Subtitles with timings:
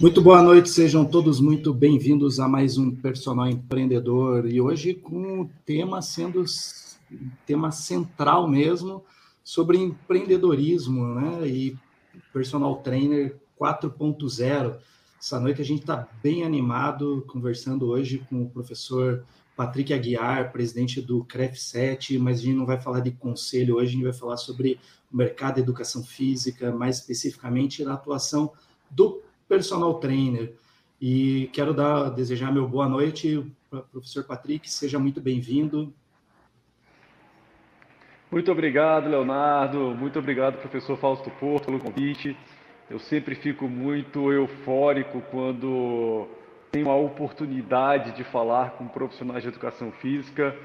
[0.00, 5.42] Muito boa noite, sejam todos muito bem-vindos a mais um Personal Empreendedor e hoje com
[5.42, 6.44] o tema sendo
[7.46, 9.04] tema central mesmo
[9.44, 11.46] sobre empreendedorismo, né?
[11.46, 11.78] E
[12.32, 14.78] personal trainer 4.0.
[15.16, 19.24] Essa noite a gente está bem animado conversando hoje com o professor
[19.56, 23.92] Patrick Aguiar, presidente do CREF7, mas a gente não vai falar de conselho hoje, a
[23.92, 24.80] gente vai falar sobre
[25.12, 28.52] o mercado de educação física, mais especificamente na atuação
[28.90, 30.52] do personal trainer.
[31.00, 35.92] E quero dar, desejar meu boa noite para o professor Patrick, seja muito bem-vindo.
[38.30, 39.94] Muito obrigado, Leonardo.
[39.94, 42.36] Muito obrigado, professor Fausto Porto, pelo convite.
[42.90, 46.26] Eu sempre fico muito eufórico quando
[46.70, 50.56] tenho a oportunidade de falar com profissionais de educação física.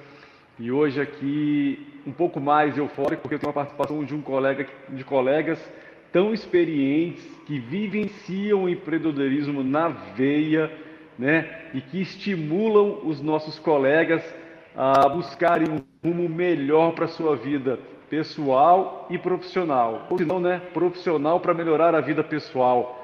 [0.58, 4.68] E hoje aqui um pouco mais eufórico porque eu tenho a participação de um colega
[4.90, 5.60] de colegas
[6.12, 10.72] tão experientes que vivenciam o empreendedorismo na veia,
[11.18, 11.70] né?
[11.74, 14.24] E que estimulam os nossos colegas
[14.76, 20.08] a buscarem um rumo melhor para a sua vida pessoal e profissional.
[20.10, 20.62] Ou se não, né?
[20.74, 22.96] Profissional para melhorar a vida pessoal.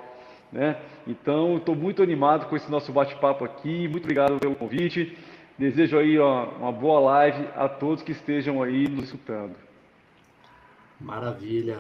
[0.52, 0.78] Né?
[1.06, 3.88] Então, estou muito animado com esse nosso bate-papo aqui.
[3.88, 5.18] Muito obrigado pelo convite.
[5.58, 9.56] Desejo aí ó, uma boa live a todos que estejam aí nos escutando.
[11.00, 11.80] Maravilha.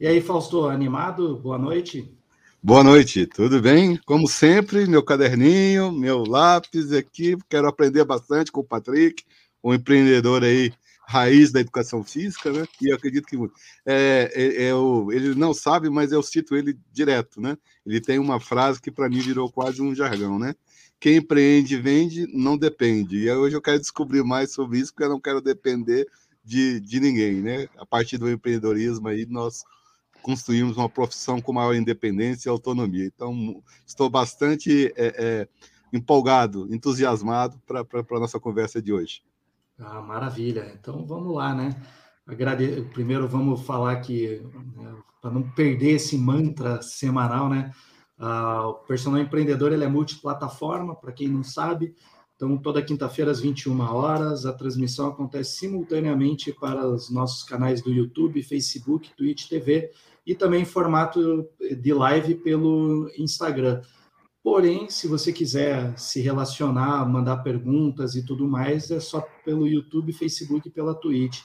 [0.00, 1.36] E aí, Fausto, animado?
[1.36, 2.12] Boa noite.
[2.62, 3.96] Boa noite, tudo bem?
[4.06, 9.24] Como sempre, meu caderninho, meu lápis aqui, quero aprender bastante com o Patrick,
[9.62, 10.72] um empreendedor aí,
[11.06, 12.64] raiz da educação física, né?
[12.80, 13.36] E eu acredito que
[13.84, 17.56] é, é, é o, ele não sabe, mas eu cito ele direto, né?
[17.84, 20.54] Ele tem uma frase que para mim virou quase um jargão, né?
[20.98, 23.18] Quem empreende vende, não depende.
[23.18, 26.06] E hoje eu quero descobrir mais sobre isso, porque eu não quero depender
[26.44, 27.68] de, de ninguém, né?
[27.76, 29.64] A partir do empreendedorismo aí, nós
[30.22, 33.04] construímos uma profissão com maior independência e autonomia.
[33.04, 35.48] Então, estou bastante é, é,
[35.92, 39.22] empolgado, entusiasmado para a nossa conversa de hoje.
[39.78, 40.72] Ah, maravilha.
[40.78, 41.76] Então, vamos lá, né?
[42.26, 42.88] Agrade...
[42.92, 44.42] Primeiro, vamos falar que,
[44.76, 47.72] né, para não perder esse mantra semanal, né?
[48.18, 51.94] Ah, o Personal Empreendedor ele é multiplataforma, para quem não sabe.
[52.36, 57.92] Então, toda quinta-feira, às 21 horas, a transmissão acontece simultaneamente para os nossos canais do
[57.92, 59.90] YouTube, Facebook, Twitch TV
[60.26, 61.48] e também em formato
[61.80, 63.80] de live pelo Instagram.
[64.42, 70.12] Porém, se você quiser se relacionar, mandar perguntas e tudo mais, é só pelo YouTube,
[70.12, 71.42] Facebook e pela Twitch.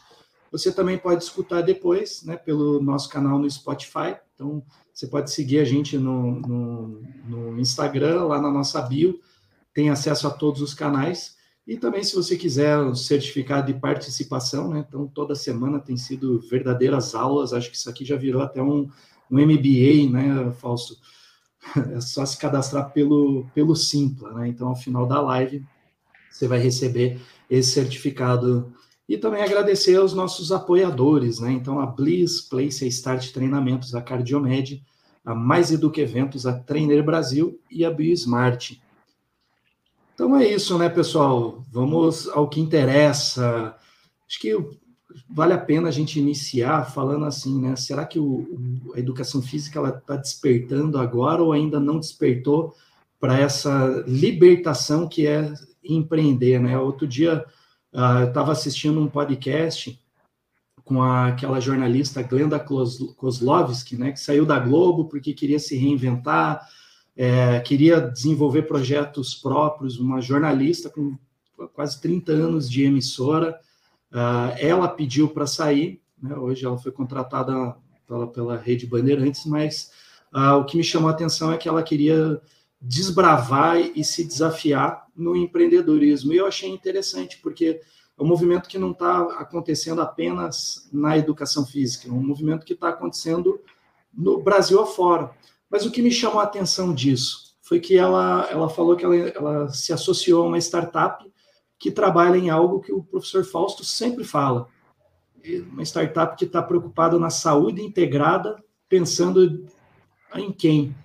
[0.51, 4.17] Você também pode escutar depois, né, pelo nosso canal no Spotify.
[4.33, 9.19] Então, você pode seguir a gente no, no, no Instagram, lá na nossa bio,
[9.73, 11.36] tem acesso a todos os canais.
[11.67, 14.85] E também, se você quiser o certificado de participação, né?
[14.88, 17.51] Então, toda semana tem sido verdadeiras aulas.
[17.51, 18.89] Acho que isso aqui já virou até um,
[19.29, 20.95] um MBA, né, Fausto?
[21.94, 24.47] É só se cadastrar pelo, pelo Simpla, né?
[24.47, 25.66] Então, ao final da live,
[26.31, 27.19] você vai receber
[27.50, 28.72] esse certificado.
[29.09, 31.51] E também agradecer aos nossos apoiadores, né?
[31.51, 34.81] Então, a Bliss, Place Start Treinamentos, a Cardiomed,
[35.25, 38.79] a Mais Educa Eventos, a Trainer Brasil e a BioSmart.
[40.17, 41.63] Então é isso, né, pessoal?
[41.72, 43.75] Vamos ao que interessa.
[44.28, 44.51] Acho que
[45.29, 47.75] vale a pena a gente iniciar falando assim, né?
[47.75, 48.57] Será que o,
[48.95, 52.73] a educação física ela está despertando agora ou ainda não despertou
[53.19, 56.79] para essa libertação que é empreender, né?
[56.79, 57.45] Outro dia
[57.94, 60.01] uh, eu estava assistindo um podcast
[60.84, 64.13] com a, aquela jornalista Glenda Kozlovski, né?
[64.13, 66.67] Que saiu da Globo porque queria se reinventar
[67.17, 71.17] é, queria desenvolver projetos próprios, uma jornalista com
[71.73, 73.59] quase 30 anos de emissora.
[74.11, 77.75] Uh, ela pediu para sair, né, hoje ela foi contratada
[78.07, 79.91] pela, pela Rede Bandeirantes, mas
[80.31, 82.39] uh, o que me chamou a atenção é que ela queria
[82.79, 86.31] desbravar e se desafiar no empreendedorismo.
[86.31, 87.81] E eu achei interessante, porque
[88.17, 92.73] é um movimento que não está acontecendo apenas na educação física, é um movimento que
[92.73, 93.59] está acontecendo
[94.13, 95.31] no Brasil afora.
[95.69, 99.16] Mas o que me chamou a atenção disso foi que ela, ela falou que ela,
[99.16, 101.25] ela se associou a uma startup
[101.78, 104.67] que trabalha em algo que o professor Fausto sempre fala.
[105.72, 108.55] Uma startup que está preocupada na saúde integrada,
[108.90, 109.66] pensando
[110.35, 110.96] em quem?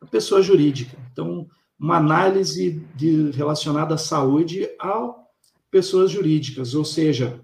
[0.00, 0.96] A pessoa jurídica.
[1.12, 1.48] Então,
[1.78, 5.14] uma análise de, relacionada à saúde a
[5.70, 7.40] pessoas jurídicas, ou seja,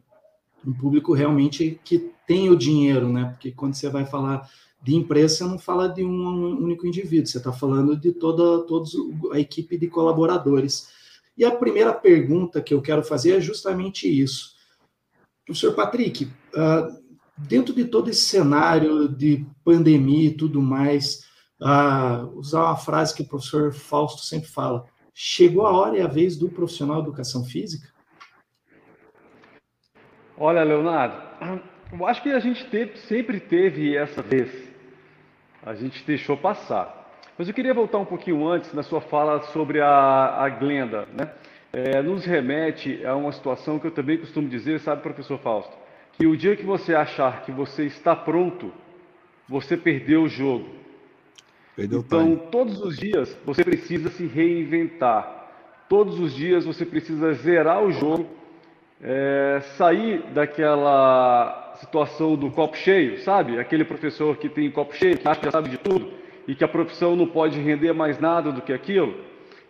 [0.66, 3.26] um público realmente que tem o dinheiro, né?
[3.26, 4.48] Porque quando você vai falar
[4.84, 8.86] de empresa, você não fala de um único indivíduo, você está falando de toda, toda
[9.32, 10.92] a equipe de colaboradores.
[11.38, 14.54] E a primeira pergunta que eu quero fazer é justamente isso.
[15.46, 17.02] Professor Patrick, uh,
[17.38, 21.24] dentro de todo esse cenário de pandemia e tudo mais,
[21.62, 24.84] uh, usar uma frase que o professor Fausto sempre fala:
[25.14, 27.88] chegou a hora e a vez do profissional de educação física?
[30.36, 31.16] Olha, Leonardo,
[31.90, 32.68] eu acho que a gente
[33.08, 34.73] sempre teve essa vez.
[35.64, 37.02] A gente deixou passar.
[37.38, 41.30] Mas eu queria voltar um pouquinho antes na sua fala sobre a, a Glenda, né?
[41.72, 45.72] É, nos remete a uma situação que eu também costumo dizer, sabe, professor Fausto?
[46.12, 48.72] Que o dia que você achar que você está pronto,
[49.48, 50.68] você perdeu o jogo.
[51.74, 55.48] Perdeu então, todos os dias você precisa se reinventar.
[55.88, 58.28] Todos os dias você precisa zerar o jogo,
[59.02, 63.58] é, sair daquela situação do copo cheio, sabe?
[63.58, 66.10] Aquele professor que tem copo cheio, que acha que já sabe de tudo
[66.46, 69.14] e que a profissão não pode render mais nada do que aquilo.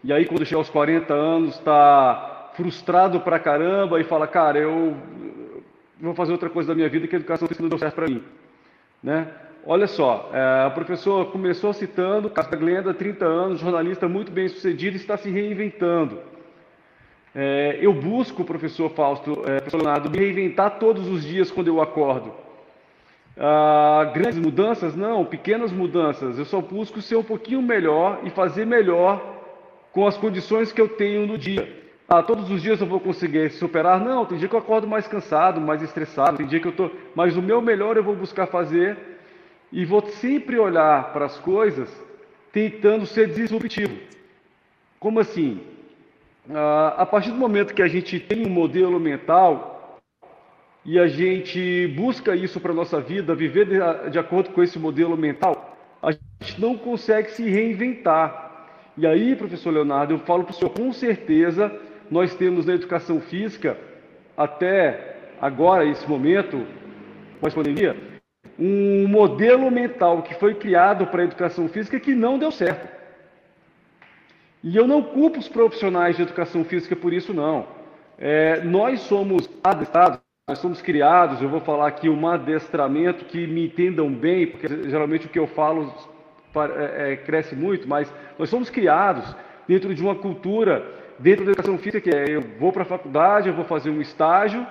[0.02, 4.96] E aí, quando chega aos 40 anos, está frustrado pra caramba e fala: Cara, eu
[6.00, 8.22] vou fazer outra coisa da minha vida que a educação não deu certo para mim.
[9.02, 9.28] Né?
[9.66, 14.96] Olha só, é, a professora começou citando Casta Glenda, 30 anos, jornalista muito bem sucedido,
[14.96, 16.20] está se reinventando.
[17.34, 21.80] É, eu busco, professor Fausto, é, professor Leonardo, me reinventar todos os dias quando eu
[21.80, 22.32] acordo.
[23.36, 24.94] Ah, grandes mudanças?
[24.94, 26.38] Não, pequenas mudanças.
[26.38, 29.20] Eu só busco ser um pouquinho melhor e fazer melhor
[29.92, 31.82] com as condições que eu tenho no dia.
[32.08, 33.98] Ah, todos os dias eu vou conseguir superar?
[33.98, 36.92] Não, tem dia que eu acordo mais cansado, mais estressado, tem dia que eu estou.
[37.14, 38.96] Mas o meu melhor eu vou buscar fazer
[39.72, 41.90] e vou sempre olhar para as coisas
[42.52, 43.96] tentando ser disruptivo.
[45.00, 45.60] Como assim?
[46.50, 49.98] Ah, a partir do momento que a gente tem um modelo mental
[50.84, 54.78] e a gente busca isso para a nossa vida, viver de, de acordo com esse
[54.78, 58.42] modelo mental, a gente não consegue se reinventar.
[58.96, 61.72] E aí, professor Leonardo, eu falo para o senhor, com certeza,
[62.10, 63.78] nós temos na educação física,
[64.36, 66.66] até agora, esse momento,
[67.40, 67.96] pós-pandemia,
[68.58, 72.86] um modelo mental que foi criado para a educação física que não deu certo.
[74.64, 77.66] E eu não culpo os profissionais de educação física por isso, não.
[78.16, 80.18] É, nós somos adestrados,
[80.48, 85.26] nós somos criados, eu vou falar aqui um adestramento que me entendam bem, porque geralmente
[85.26, 85.92] o que eu falo
[86.56, 89.36] é, é, cresce muito, mas nós somos criados
[89.68, 90.82] dentro de uma cultura,
[91.18, 94.00] dentro da educação física, que é eu vou para a faculdade, eu vou fazer um
[94.00, 94.66] estágio,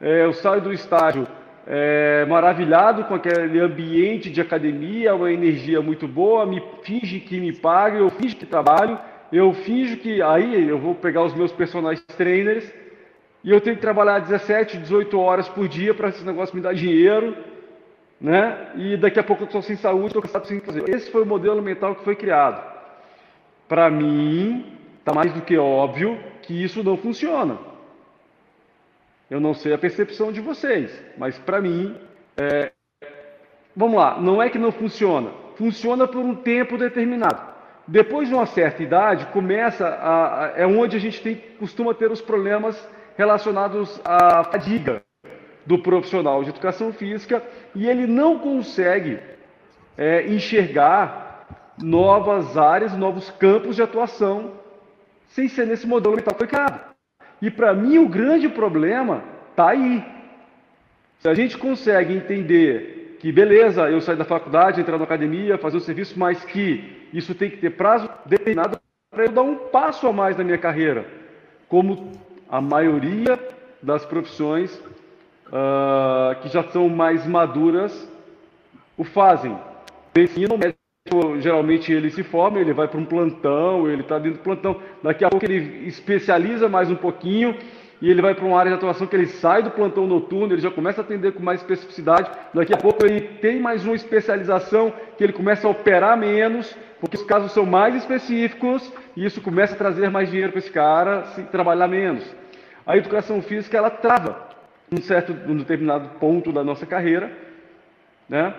[0.00, 1.26] é, eu saio do estágio,
[1.66, 7.52] é, maravilhado com aquele ambiente de academia, uma energia muito boa, me finge que me
[7.52, 8.96] paga, eu finge que trabalho,
[9.32, 12.70] eu finjo que aí eu vou pegar os meus personagens trainers
[13.42, 16.74] e eu tenho que trabalhar 17, 18 horas por dia para esse negócio me dar
[16.74, 17.36] dinheiro,
[18.20, 18.72] né?
[18.76, 20.88] E daqui a pouco eu estou sem saúde, estou cansado sem fazer.
[20.88, 22.72] Esse foi o modelo mental que foi criado.
[23.68, 27.58] Para mim, está mais do que óbvio que isso não funciona.
[29.30, 31.96] Eu não sei a percepção de vocês, mas para mim,
[32.36, 32.72] é...
[33.74, 37.53] vamos lá, não é que não funciona, funciona por um tempo determinado.
[37.86, 42.10] Depois de uma certa idade, começa a, a, é onde a gente tem, costuma ter
[42.10, 45.02] os problemas relacionados à fadiga
[45.66, 47.42] do profissional de educação física
[47.74, 49.18] e ele não consegue
[49.96, 51.46] é, enxergar
[51.82, 54.52] novas áreas, novos campos de atuação
[55.28, 56.80] sem ser nesse modelo mental criado.
[57.42, 60.04] E para mim o grande problema está aí.
[61.18, 65.76] Se a gente consegue entender que, beleza, eu saio da faculdade, entrar na academia, fazer
[65.76, 68.78] o serviço, mas que isso tem que ter prazo determinado
[69.10, 71.06] para eu dar um passo a mais na minha carreira,
[71.68, 72.10] como
[72.48, 73.38] a maioria
[73.80, 74.74] das profissões
[75.46, 78.10] uh, que já são mais maduras
[78.96, 79.56] o fazem.
[80.16, 80.58] Ensinam,
[81.40, 84.80] geralmente ele se forma, ele vai para um plantão, ele está dentro do plantão.
[85.02, 87.56] Daqui a pouco ele especializa mais um pouquinho
[88.00, 90.60] e ele vai para uma área de atuação que ele sai do plantão noturno, ele
[90.60, 92.30] já começa a atender com mais especificidade.
[92.52, 97.18] Daqui a pouco ele tem mais uma especialização que ele começa a operar menos, porque
[97.18, 101.26] os casos são mais específicos e isso começa a trazer mais dinheiro para esse cara
[101.34, 102.24] se trabalhar menos.
[102.86, 104.48] A educação física ela trava
[104.90, 107.30] um certo, um determinado ponto da nossa carreira,
[108.26, 108.54] né?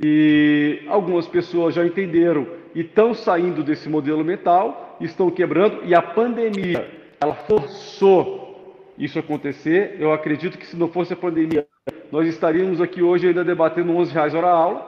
[0.00, 2.46] E algumas pessoas já entenderam
[2.76, 6.88] e estão saindo desse modelo mental, estão quebrando, e a pandemia,
[7.20, 9.96] ela forçou isso acontecer.
[9.98, 11.66] Eu acredito que se não fosse a pandemia,
[12.12, 14.87] nós estaríamos aqui hoje ainda debatendo 11 reais hora aula,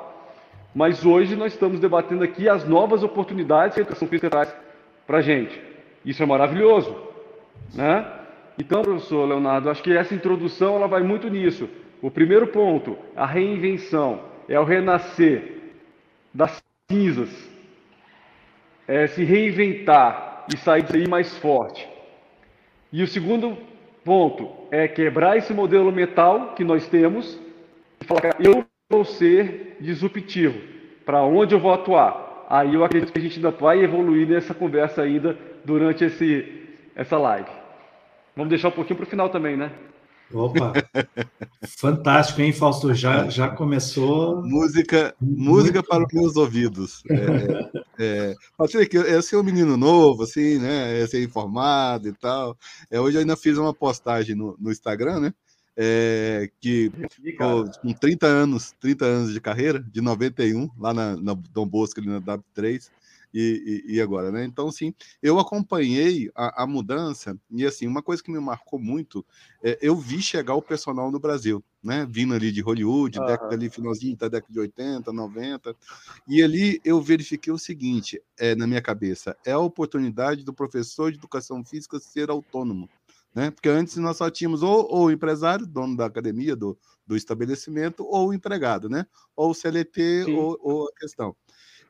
[0.74, 4.54] mas hoje nós estamos debatendo aqui as novas oportunidades que a educação física traz
[5.06, 5.60] para a gente.
[6.04, 6.96] Isso é maravilhoso,
[7.74, 8.06] né?
[8.58, 11.68] Então, professor Leonardo, acho que essa introdução ela vai muito nisso.
[12.02, 15.58] O primeiro ponto, a reinvenção é o renascer
[16.32, 17.30] das cinzas,
[18.86, 21.88] é se reinventar e sair daí mais forte.
[22.92, 23.56] E o segundo
[24.04, 27.38] ponto é quebrar esse modelo mental que nós temos
[28.00, 30.58] e falar, eu vou ser disruptivo.
[31.06, 32.46] para onde eu vou atuar.
[32.48, 37.16] Aí eu acredito que a gente ainda vai evoluir nessa conversa ainda durante esse, essa
[37.16, 37.48] live.
[38.36, 39.72] Vamos deixar um pouquinho para o final também, né?
[40.32, 40.72] Opa!
[41.66, 42.94] Fantástico, hein, Fausto?
[42.94, 44.42] Já, já começou.
[44.44, 47.02] Música, música para os meus ouvidos.
[47.10, 51.00] É, é, Patrick, eu sou um menino novo, assim, né?
[51.00, 52.56] É ser informado e tal.
[52.90, 55.34] É, hoje eu ainda fiz uma postagem no, no Instagram, né?
[55.82, 56.90] É, que
[57.38, 61.98] pô, com 30 anos, 30 anos de carreira, de 91, lá na, na Dom Bosco,
[62.00, 62.90] ali na W3,
[63.32, 64.44] e, e, e, agora, né?
[64.44, 69.24] Então, sim, eu acompanhei a, a, mudança e, assim, uma coisa que me marcou muito,
[69.62, 72.06] é, eu vi chegar o personal no Brasil, né?
[72.10, 73.26] Vindo ali de Hollywood, uhum.
[73.26, 75.76] década ali, finalzinho da década de 80, 90,
[76.28, 81.10] e ali eu verifiquei o seguinte, é, na minha cabeça, é a oportunidade do professor
[81.10, 82.90] de educação física ser autônomo,
[83.34, 83.50] né?
[83.50, 88.04] Porque antes nós só tínhamos ou, ou o empresário, dono da academia, do, do estabelecimento,
[88.04, 89.06] ou o empregado, né?
[89.36, 91.34] Ou o CLT, ou, ou a questão.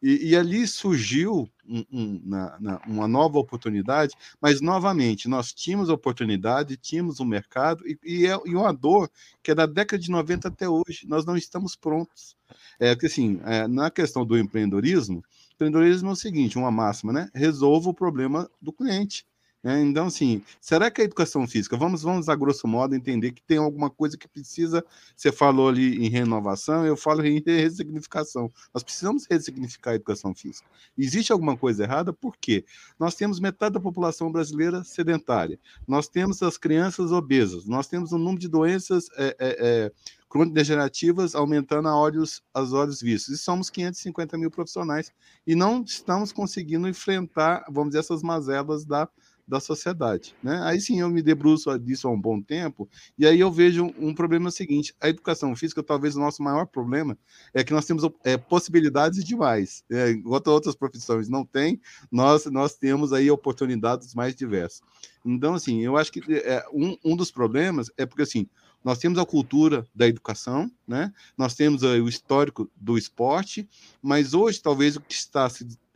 [0.02, 5.90] E, e ali surgiu um, um, na, na, uma nova oportunidade, mas novamente nós tínhamos
[5.90, 9.10] a oportunidade, tínhamos o um mercado e, e, é, e uma dor
[9.42, 11.06] que é da década de 90 até hoje.
[11.06, 12.34] Nós não estamos prontos.
[12.78, 15.22] É que assim, é, na questão do empreendedorismo,
[15.54, 17.28] empreendedorismo é o seguinte, uma máxima, né?
[17.34, 19.26] Resolva o problema do cliente.
[19.62, 19.82] Né?
[19.82, 23.58] Então, assim, será que a educação física, vamos, vamos a grosso modo entender que tem
[23.58, 28.50] alguma coisa que precisa, você falou ali em renovação, eu falo em ressignificação.
[28.72, 30.66] Nós precisamos ressignificar a educação física.
[30.96, 32.12] Existe alguma coisa errada?
[32.12, 32.64] Por quê?
[32.98, 38.18] Nós temos metade da população brasileira sedentária, nós temos as crianças obesas, nós temos um
[38.18, 39.92] número de doenças é, é, é,
[40.30, 43.34] crônico-degenerativas aumentando a olhos, as olhos vistos.
[43.34, 45.12] E somos 550 mil profissionais
[45.46, 49.08] e não estamos conseguindo enfrentar, vamos dizer, essas mazelas da
[49.50, 50.34] da sociedade.
[50.42, 50.60] Né?
[50.62, 52.88] Aí sim eu me debruço disso há um bom tempo,
[53.18, 57.18] e aí eu vejo um problema seguinte: a educação física, talvez o nosso maior problema
[57.52, 59.84] é que nós temos é, possibilidades demais.
[59.90, 61.80] É, enquanto outras profissões não têm,
[62.10, 64.82] nós, nós temos aí oportunidades mais diversas.
[65.24, 68.46] Então, assim, eu acho que é, um, um dos problemas é porque assim
[68.82, 71.12] nós temos a cultura da educação, né?
[71.36, 73.68] nós temos o histórico do esporte,
[74.02, 75.46] mas hoje talvez o que está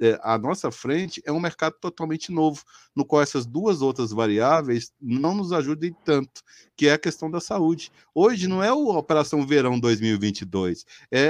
[0.05, 2.63] é, à nossa frente é um mercado totalmente novo,
[2.95, 6.43] no qual essas duas outras variáveis não nos ajudem tanto,
[6.77, 7.91] que é a questão da saúde.
[8.15, 11.27] Hoje não é a Operação Verão 2022, é, é,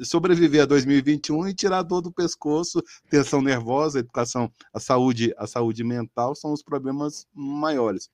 [0.00, 5.34] é sobreviver a 2021 e tirar a dor do pescoço, tensão nervosa, educação, a saúde,
[5.36, 8.10] a saúde mental são os problemas maiores.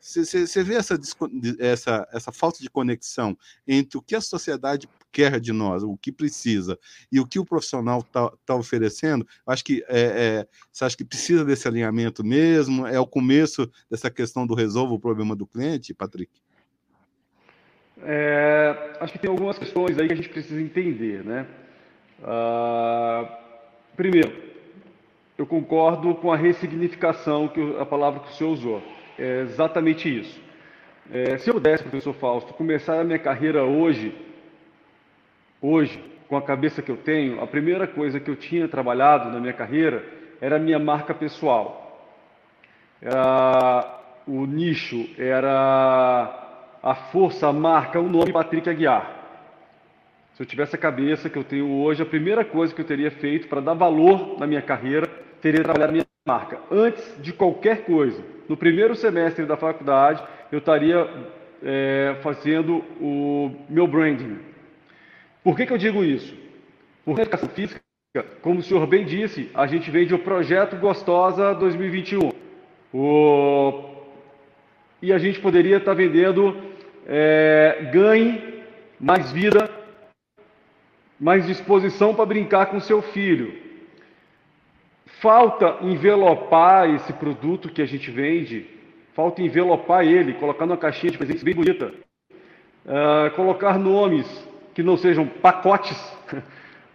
[0.00, 0.98] Você vê essa,
[1.58, 6.12] essa, essa falta de conexão entre o que a sociedade quer de nós, o que
[6.12, 6.78] precisa,
[7.10, 11.04] e o que o profissional está tá oferecendo, acho que é, é, você acha que
[11.04, 12.86] precisa desse alinhamento mesmo?
[12.86, 16.30] É o começo dessa questão do resolva o problema do cliente, Patrick?
[18.02, 21.46] É, acho que tem algumas questões aí que a gente precisa entender, né?
[22.20, 23.28] Uh,
[23.96, 24.32] primeiro,
[25.36, 28.82] eu concordo com a ressignificação que a palavra que o senhor usou.
[29.18, 30.40] É exatamente isso.
[31.12, 34.14] É, se eu pudesse, professor Fausto, começar a minha carreira hoje,
[35.60, 39.40] hoje, com a cabeça que eu tenho, a primeira coisa que eu tinha trabalhado na
[39.40, 40.04] minha carreira
[40.40, 42.08] era a minha marca pessoal.
[43.02, 49.18] Era o nicho, era a força, a marca, o nome Patrick Aguiar.
[50.34, 53.10] Se eu tivesse a cabeça que eu tenho hoje, a primeira coisa que eu teria
[53.10, 55.08] feito para dar valor na minha carreira
[55.42, 56.58] seria trabalhar a minha marca.
[56.70, 61.06] Antes de qualquer coisa, no primeiro semestre da faculdade, eu estaria
[61.62, 64.38] é, fazendo o meu branding.
[65.42, 66.34] Por que, que eu digo isso?
[67.04, 67.80] Porque a educação física,
[68.42, 72.32] como o senhor bem disse, a gente vende o projeto Gostosa 2021.
[72.92, 73.84] O...
[75.00, 76.56] E a gente poderia estar vendendo
[77.06, 78.62] é, ganhe
[78.98, 79.70] mais vida,
[81.18, 83.58] mais disposição para brincar com seu filho.
[85.20, 88.80] Falta envelopar esse produto que a gente vende
[89.20, 91.92] Falta envelopar ele, colocar numa caixinha de presentes bem bonita.
[92.86, 94.26] Uh, colocar nomes
[94.74, 95.98] que não sejam pacotes.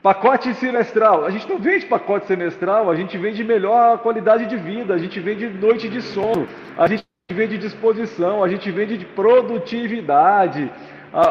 [0.02, 1.26] pacote semestral.
[1.26, 5.20] A gente não vende pacote semestral, a gente vende melhor qualidade de vida, a gente
[5.20, 10.72] vende noite de sono, a gente vende disposição, a gente vende de produtividade.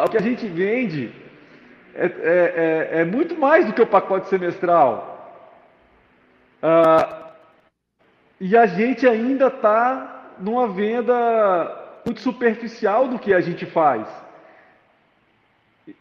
[0.05, 1.13] O que a gente vende
[1.95, 5.13] é, é, é, é, muito mais do que o pacote semestral.
[6.61, 7.25] Uh,
[8.41, 14.09] e a gente ainda está numa venda muito superficial do que a gente faz.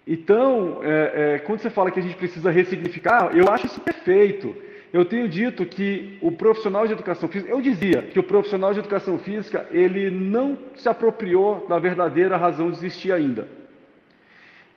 [0.08, 4.56] Então, é, é, quando você fala que a gente precisa ressignificar, eu acho isso perfeito.
[4.94, 8.80] Eu tenho dito que o profissional de educação física, eu dizia que o profissional de
[8.80, 13.48] educação física, ele não se apropriou da verdadeira razão de existir ainda.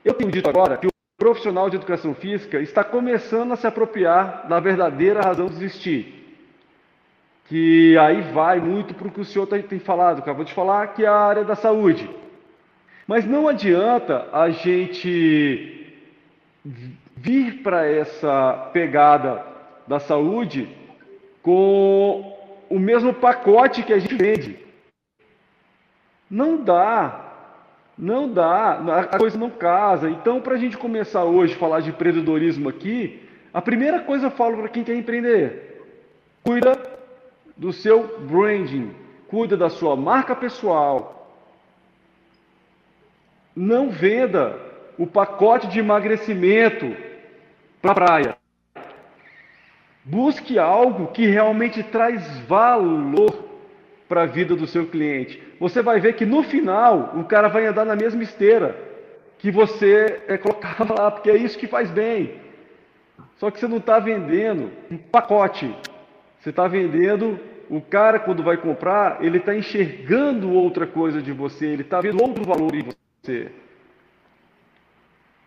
[0.03, 0.87] Eu tenho dito agora que
[1.17, 6.13] profissional de educação física está começando a se apropriar da verdadeira razão de existir.
[7.45, 11.03] Que aí vai muito para o que o senhor tem falado, acabou de falar, que
[11.03, 12.09] é a área da saúde.
[13.07, 15.95] Mas não adianta a gente
[17.15, 19.45] vir para essa pegada
[19.87, 20.67] da saúde
[21.41, 22.37] com
[22.69, 24.59] o mesmo pacote que a gente vende.
[26.29, 27.23] Não dá.
[27.97, 30.07] Não dá, a coisa não casa.
[30.07, 34.31] Então, para a gente começar hoje a falar de empreendedorismo aqui, a primeira coisa eu
[34.31, 35.81] falo para quem quer empreender:
[36.43, 36.77] cuida
[37.55, 38.91] do seu branding,
[39.27, 41.16] cuida da sua marca pessoal.
[43.59, 44.55] Não venda
[44.99, 46.95] o pacote de emagrecimento
[47.81, 48.37] para a praia.
[50.03, 53.45] Busque algo que realmente traz valor
[54.07, 55.41] para a vida do seu cliente.
[55.59, 58.77] Você vai ver que no final o cara vai andar na mesma esteira
[59.39, 62.35] que você é, colocava lá, porque é isso que faz bem.
[63.37, 65.75] Só que você não está vendendo um pacote.
[66.39, 67.39] Você está vendendo
[67.71, 72.21] o cara quando vai comprar, ele está enxergando outra coisa de você, ele está vendo
[72.21, 73.06] outro valor em você.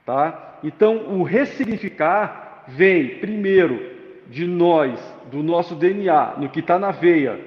[0.05, 0.59] Tá?
[0.63, 7.41] Então, o ressignificar vem primeiro de nós, do nosso DNA, no que está na veia,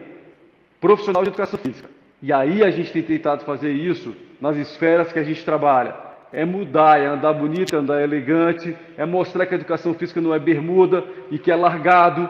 [0.80, 1.90] profissional de educação física.
[2.22, 5.96] E aí a gente tem tentado fazer isso nas esferas que a gente trabalha.
[6.32, 10.34] É mudar, é andar bonito, é andar elegante, é mostrar que a educação física não
[10.34, 12.30] é bermuda e que é largado.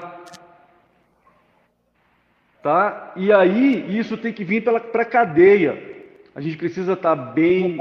[2.62, 3.14] Tá?
[3.16, 5.93] E aí isso tem que vir para a cadeia.
[6.36, 7.78] A gente precisa estar tá bem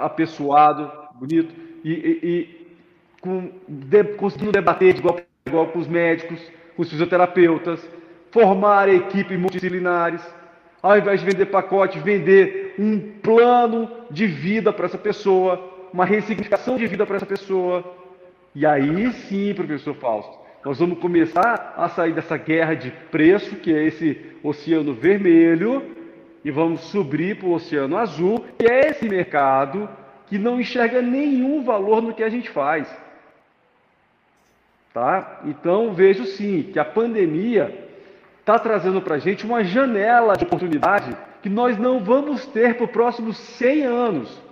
[0.00, 2.66] apessoado, bonito, e, e, e
[3.20, 6.40] com, de, conseguindo debater igual, igual com os médicos,
[6.74, 7.88] com os fisioterapeutas,
[8.30, 10.20] formar equipes multidisciplinares,
[10.82, 16.76] ao invés de vender pacote, vender um plano de vida para essa pessoa, uma ressignificação
[16.76, 17.84] de vida para essa pessoa.
[18.54, 23.72] E aí sim, professor Fausto, nós vamos começar a sair dessa guerra de preço, que
[23.72, 25.95] é esse oceano vermelho,
[26.46, 29.88] e vamos subir para o oceano azul, que é esse mercado
[30.28, 32.88] que não enxerga nenhum valor no que a gente faz.
[34.94, 35.40] Tá?
[35.44, 37.90] Então vejo sim que a pandemia
[38.38, 42.84] está trazendo para a gente uma janela de oportunidade que nós não vamos ter para
[42.84, 44.42] os próximos 100 anos.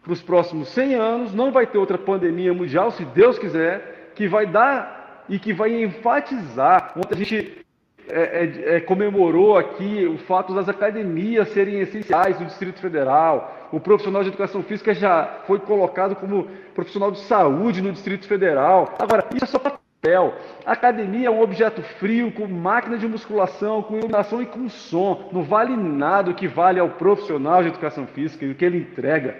[0.00, 4.28] Para os próximos 100 anos não vai ter outra pandemia mundial, se Deus quiser, que
[4.28, 6.92] vai dar e que vai enfatizar.
[6.96, 7.63] Ontem a gente
[8.08, 13.68] é, é, é, comemorou aqui o fato das academias serem essenciais no Distrito Federal.
[13.72, 18.94] O profissional de educação física já foi colocado como profissional de saúde no Distrito Federal.
[18.98, 20.34] Agora, isso é só papel.
[20.66, 25.30] A academia é um objeto frio, com máquina de musculação, com iluminação e com som.
[25.32, 28.78] Não vale nada o que vale ao profissional de educação física e o que ele
[28.78, 29.34] entrega.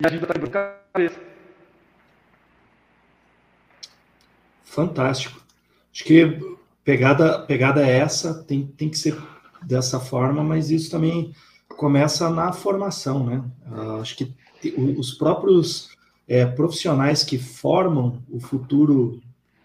[0.00, 1.20] E a gente está cabeça.
[4.62, 5.40] Fantástico.
[5.92, 9.14] Acho que pegada, pegada é essa, tem, tem que ser
[9.62, 11.34] dessa forma, mas isso também
[11.76, 13.44] começa na formação, né?
[13.70, 14.34] Uh, acho que
[14.96, 15.90] os próprios
[16.26, 19.20] é, profissionais que formam o futuro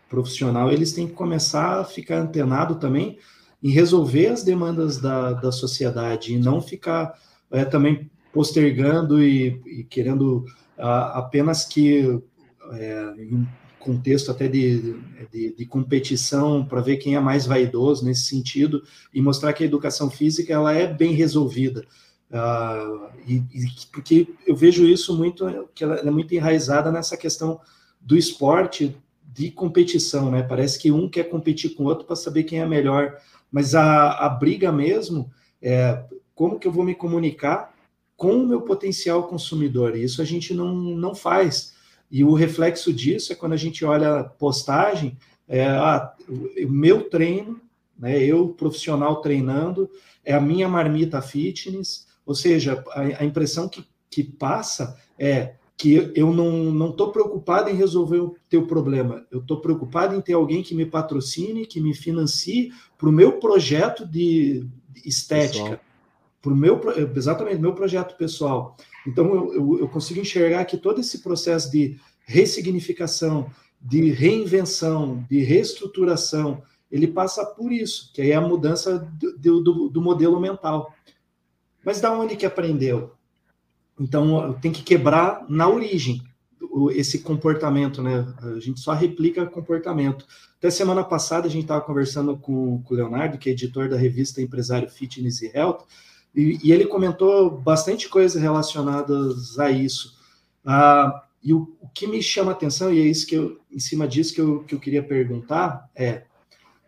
[0.09, 3.17] profissional, eles têm que começar a ficar antenado também
[3.63, 7.17] em resolver as demandas da, da sociedade e não ficar
[7.49, 10.43] é, também postergando e, e querendo
[10.77, 12.21] a, apenas que,
[12.73, 13.13] é,
[13.83, 14.95] contexto até de,
[15.31, 19.67] de, de competição, para ver quem é mais vaidoso nesse sentido, e mostrar que a
[19.67, 21.85] educação física ela é bem resolvida.
[22.31, 27.59] Uh, e, e, porque eu vejo isso muito, que ela é muito enraizada nessa questão
[28.01, 28.95] do esporte
[29.33, 30.43] de competição, né?
[30.43, 33.17] Parece que um quer competir com o outro para saber quem é melhor,
[33.51, 37.73] mas a, a briga mesmo é como que eu vou me comunicar
[38.15, 39.95] com o meu potencial consumidor.
[39.95, 41.72] E isso a gente não, não faz.
[42.13, 47.09] E o reflexo disso é quando a gente olha a postagem, é, ah, o meu
[47.09, 47.59] treino,
[47.97, 49.89] né, eu profissional treinando,
[50.23, 56.11] é a minha marmita fitness, ou seja, a, a impressão que, que passa é que
[56.13, 60.61] eu não estou preocupado em resolver o teu problema, eu estou preocupado em ter alguém
[60.61, 64.67] que me patrocine, que me financie para o meu projeto de
[65.03, 65.92] estética, para
[66.51, 66.81] o meu
[67.15, 68.75] exatamente meu projeto pessoal.
[69.07, 73.49] Então eu, eu, eu, consigo enxergar que todo esse processo de ressignificação,
[73.81, 78.99] de reinvenção, de reestruturação, ele passa por isso, que aí é a mudança
[79.39, 80.93] do, do, do modelo mental.
[81.83, 83.13] Mas da onde que aprendeu?
[83.99, 86.21] Então tem que quebrar na origem
[86.91, 88.25] esse comportamento, né?
[88.41, 90.25] A gente só replica comportamento.
[90.57, 93.97] Até semana passada a gente estava conversando com, com, o Leonardo, que é editor da
[93.97, 95.83] revista Empresário Fitness e Health,
[96.35, 100.17] e, e ele comentou bastante coisas relacionadas a isso.
[100.65, 103.79] Ah, E o, o, que me chama a atenção, e é isso que eu, em
[103.79, 106.23] cima disso que eu, que eu queria perguntar, é,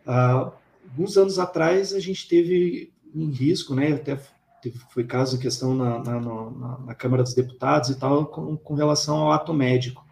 [0.06, 0.50] uh,
[0.88, 4.18] alguns anos atrás a gente teve em risco, né, até
[4.62, 8.56] teve, foi caso de questão na, na, na, na, Câmara dos Deputados e tal, com,
[8.56, 10.04] com relação ao ato médico.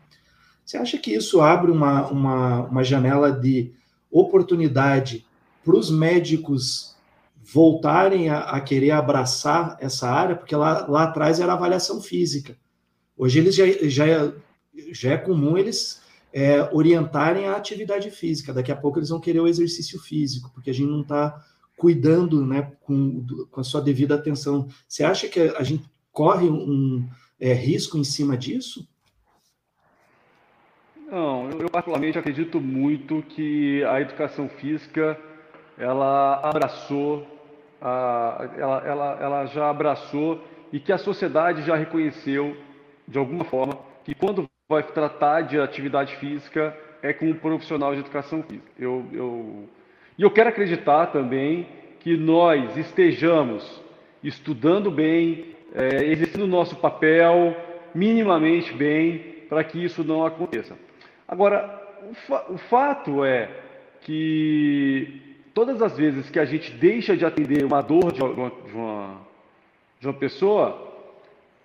[0.65, 3.73] Você acha que isso abre uma, uma, uma janela de
[4.11, 5.27] oportunidade
[5.65, 6.94] para os médicos
[7.55, 10.35] voltarem a, a, querer abraçar essa área?
[10.35, 12.59] Porque lá, lá atrás era avaliação física.
[13.17, 14.33] Hoje eles já, já,
[14.91, 18.53] já é comum eles é, orientarem a atividade física.
[18.53, 21.41] Daqui a pouco eles vão querer o exercício físico, porque a gente não está
[21.77, 24.67] cuidando né, com, com, a sua devida atenção.
[24.89, 28.85] Você acha que a gente corre um é, risco em cima disso?
[31.09, 35.17] Não, eu particularmente acredito muito que a educação física
[35.79, 37.34] ela abraçou,
[37.85, 40.43] a, ela, ela, ela já abraçou
[40.73, 42.57] e que a sociedade já reconheceu
[43.07, 48.01] de alguma forma que quando vai tratar de atividade física é com um profissional de
[48.01, 48.71] educação física.
[48.79, 49.69] Eu, eu,
[50.17, 51.69] e eu quero acreditar também
[52.01, 53.83] que nós estejamos
[54.23, 57.55] estudando bem, é, exercendo o nosso papel
[57.95, 60.75] minimamente bem para que isso não aconteça.
[61.29, 63.51] Agora, o, fa o fato é
[64.01, 68.73] que todas as vezes que a gente deixa de atender uma dor de uma, de
[68.73, 69.21] uma,
[70.01, 70.93] de uma pessoa,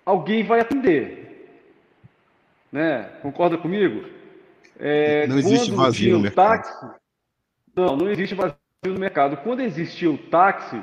[0.06, 1.50] alguém vai atender.
[2.70, 3.02] Né?
[3.20, 4.08] Concorda comigo?
[4.78, 6.62] É, não existe vazio no mercado.
[6.62, 6.86] Táxi,
[7.74, 9.36] não, não existe vazio no mercado.
[9.38, 10.80] Quando existia o táxi,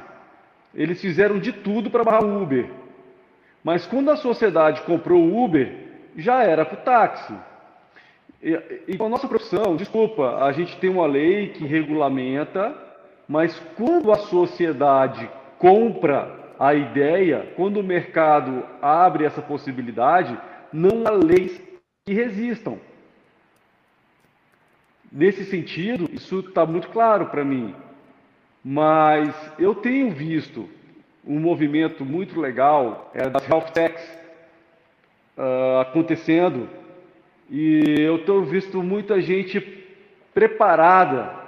[0.76, 2.70] eles fizeram de tudo para barrar o Uber.
[3.64, 5.74] Mas quando a sociedade comprou o Uber,
[6.16, 7.34] já era para o táxi.
[8.44, 12.87] E, e com a nossa profissão, desculpa, a gente tem uma lei que regulamenta,
[13.28, 20.38] mas quando a sociedade compra a ideia, quando o mercado abre essa possibilidade,
[20.72, 21.62] não há leis
[22.06, 22.80] que resistam.
[25.12, 27.76] Nesse sentido, isso está muito claro para mim.
[28.64, 30.68] Mas eu tenho visto
[31.26, 34.04] um movimento muito legal é, das health techs
[35.38, 36.70] uh, acontecendo
[37.50, 39.62] e eu tenho visto muita gente
[40.34, 41.47] preparada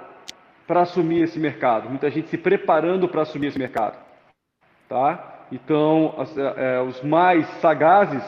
[0.70, 3.98] para assumir esse mercado, muita gente se preparando para assumir esse mercado,
[4.88, 5.40] tá?
[5.50, 8.22] Então, as, é, os mais sagazes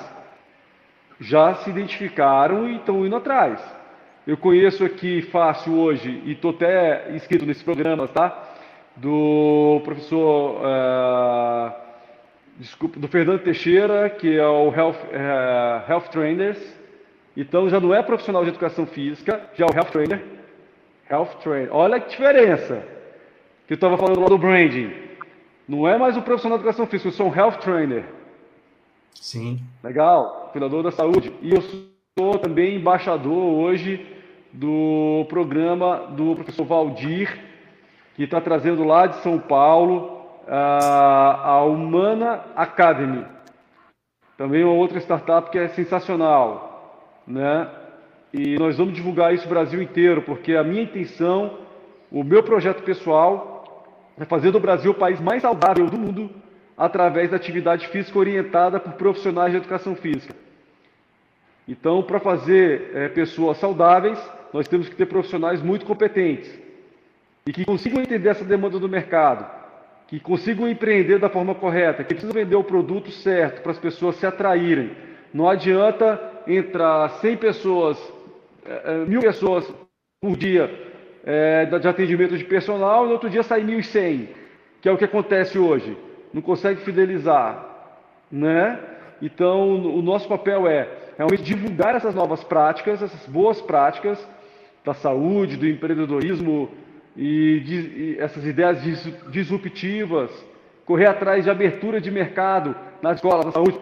[1.21, 3.63] já se identificaram e estão indo atrás.
[4.27, 8.37] Eu conheço aqui fácil hoje, e estou até inscrito nesse programa, tá?
[8.97, 11.73] Do professor, uh,
[12.59, 14.99] desculpa, do Fernando Teixeira, que é o Health,
[15.89, 16.59] Health Trainers,
[17.37, 20.32] então já não é profissional de educação física, já é o health trainer.
[21.13, 21.69] Health trainer.
[21.71, 22.83] Olha que diferença.
[23.67, 24.91] Que eu estava falando lá do branding.
[25.69, 28.05] Não é mais um profissional de educação física, eu sou um health trainer.
[29.15, 29.61] Sim.
[29.85, 31.31] Legal, cuidador da saúde.
[31.43, 31.61] E eu
[32.19, 34.07] sou também embaixador hoje
[34.53, 37.39] do programa do professor Valdir,
[38.17, 43.27] que está trazendo lá de São Paulo a, a Humana Academy.
[44.37, 46.73] Também uma outra startup que é sensacional
[47.27, 47.69] né?
[48.33, 51.59] E nós vamos divulgar isso no Brasil inteiro, porque a minha intenção,
[52.11, 53.87] o meu projeto pessoal,
[54.19, 56.31] é fazer do Brasil o país mais saudável do mundo
[56.77, 60.35] através da atividade física orientada por profissionais de educação física.
[61.69, 64.19] Então, para fazer é, pessoas saudáveis,
[64.53, 66.51] nós temos que ter profissionais muito competentes
[67.47, 69.49] e que consigam entender essa demanda do mercado,
[70.09, 74.17] que consigam empreender da forma correta, que precisam vender o produto certo para as pessoas
[74.17, 74.91] se atraírem.
[75.33, 78.13] Não adianta entrar 100 pessoas,
[79.07, 79.73] mil pessoas
[80.21, 80.71] por dia
[81.25, 84.29] é, de atendimento de personal e no outro dia sai 1.100,
[84.81, 85.97] que é o que acontece hoje.
[86.33, 87.65] Não consegue fidelizar,
[88.31, 88.79] né?
[89.21, 94.19] Então, o nosso papel é realmente divulgar essas novas práticas, essas boas práticas
[94.85, 96.71] da saúde, do empreendedorismo
[97.17, 98.83] e, de, e essas ideias
[99.31, 100.31] disruptivas,
[100.85, 103.79] correr atrás de abertura de mercado na escola da saúde,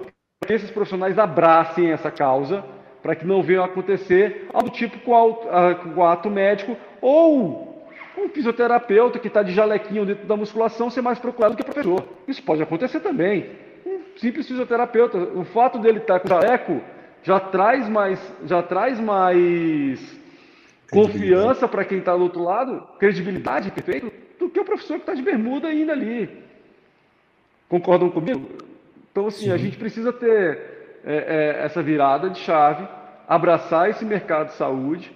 [0.46, 2.64] que esses profissionais abracem essa causa
[3.02, 5.12] para que não venha acontecer algo tipo com,
[5.96, 7.70] o ato médico ou
[8.16, 12.04] um fisioterapeuta que está de jalequinho dentro da musculação ser mais procurado que o professor.
[12.28, 13.50] Isso pode acontecer também.
[13.86, 16.80] Um simples fisioterapeuta, o fato dele estar tá com jaleco
[17.22, 20.20] já traz mais, já traz mais
[20.90, 25.14] confiança para quem está do outro lado, credibilidade, perfeito, do que o professor que está
[25.14, 26.28] de bermuda ainda ali.
[27.68, 28.48] Concordam comigo?
[29.10, 29.52] Então, assim, Sim.
[29.52, 31.14] a gente precisa ter é,
[31.60, 32.86] é, essa virada de chave,
[33.26, 35.10] abraçar esse mercado de saúde,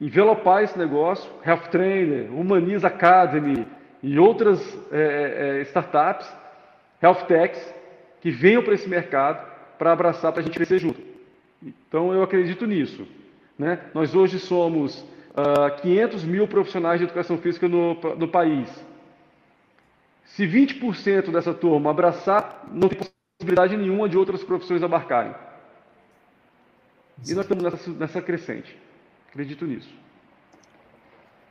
[0.00, 3.66] envelopar esse negócio, Health Trainer, Humaniza Academy
[4.02, 4.60] e outras
[4.90, 6.28] é, é, é startups,
[7.02, 7.74] Health Techs,
[8.20, 9.46] que venham para esse mercado
[9.78, 11.00] para abraçar, para a gente crescer junto.
[11.62, 13.06] Então, eu acredito nisso.
[13.58, 13.80] Né?
[13.94, 15.00] Nós hoje somos
[15.36, 18.68] uh, ah, 500 mil profissionais de educação física no, no país.
[20.24, 22.98] Se 20% dessa turma abraçar, não tem
[23.42, 25.34] possibilidade nenhuma de outras profissões abarcarem.
[27.26, 28.76] E nós estamos nessa, nessa crescente.
[29.28, 29.88] Acredito nisso.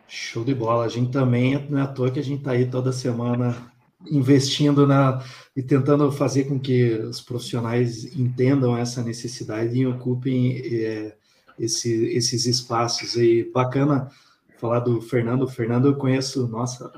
[0.07, 0.85] Show de bola.
[0.85, 3.71] A gente também, não é à toa que a gente está aí toda semana
[4.09, 5.23] investindo na
[5.55, 11.15] e tentando fazer com que os profissionais entendam essa necessidade e ocupem é,
[11.59, 13.49] esse, esses espaços aí.
[13.51, 14.09] Bacana
[14.57, 15.43] falar do Fernando.
[15.43, 16.91] O Fernando eu conheço, nossa,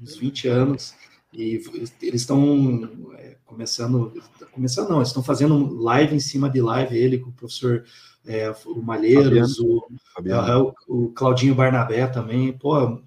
[0.00, 0.94] uns 20 anos
[1.32, 1.62] e
[2.02, 4.12] eles estão é, começando,
[4.52, 7.84] começando não, estão fazendo live em cima de live, ele com o professor
[8.26, 9.86] é, o Malheiros, o,
[10.24, 13.00] é, o, o, Claudinho Barnabé também, pô,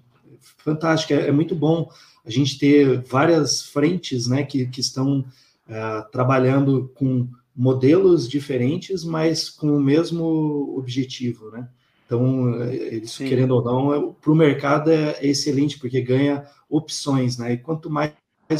[0.58, 1.88] fantástico, é, é, muito bom
[2.24, 5.24] a gente ter várias frentes, né, que, que estão
[5.68, 11.68] é, trabalhando com modelos diferentes, mas com o mesmo objetivo, né,
[12.12, 13.28] então, isso, Sim.
[13.28, 17.54] querendo ou não, para o mercado é excelente, porque ganha opções, né?
[17.54, 18.12] E quanto mais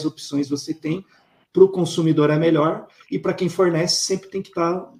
[0.06, 1.04] opções você tem,
[1.52, 4.92] para o consumidor é melhor, e para quem fornece sempre tem que estar tá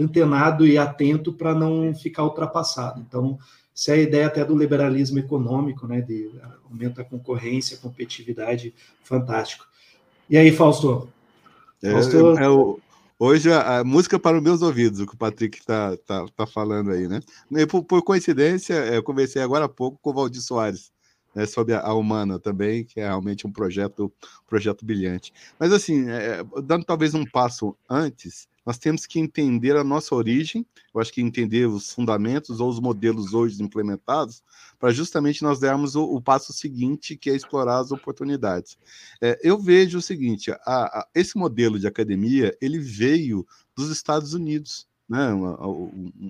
[0.00, 3.00] antenado e atento para não ficar ultrapassado.
[3.00, 3.38] Então,
[3.72, 6.00] essa é a ideia até do liberalismo econômico, né?
[6.00, 6.28] De
[6.68, 9.64] aumenta a concorrência, a competitividade, fantástico.
[10.28, 11.08] E aí, Fausto?
[11.80, 12.38] É, Fausto...
[12.38, 12.80] É, o,
[13.18, 16.46] hoje a, a, música para os meus ouvidos, o que o Patrick está tá, tá
[16.46, 17.20] falando aí, né?
[17.68, 20.92] Por, por coincidência, eu conversei agora há pouco com o Valdir Soares,
[21.34, 24.12] né, sobre a, a, Humana também, que é realmente um projeto,
[24.46, 25.32] projeto brilhante.
[25.58, 30.66] Mas assim, é, dando talvez um passo antes, nós temos que entender a nossa origem,
[30.94, 34.42] eu acho que entender os fundamentos ou os modelos hoje implementados,
[34.78, 38.76] para justamente nós dermos o, o, passo seguinte, que é explorar as oportunidades.
[39.22, 44.34] É, eu vejo o seguinte, a, a, esse modelo de academia, ele veio dos Estados
[44.34, 45.56] Unidos, né, uma,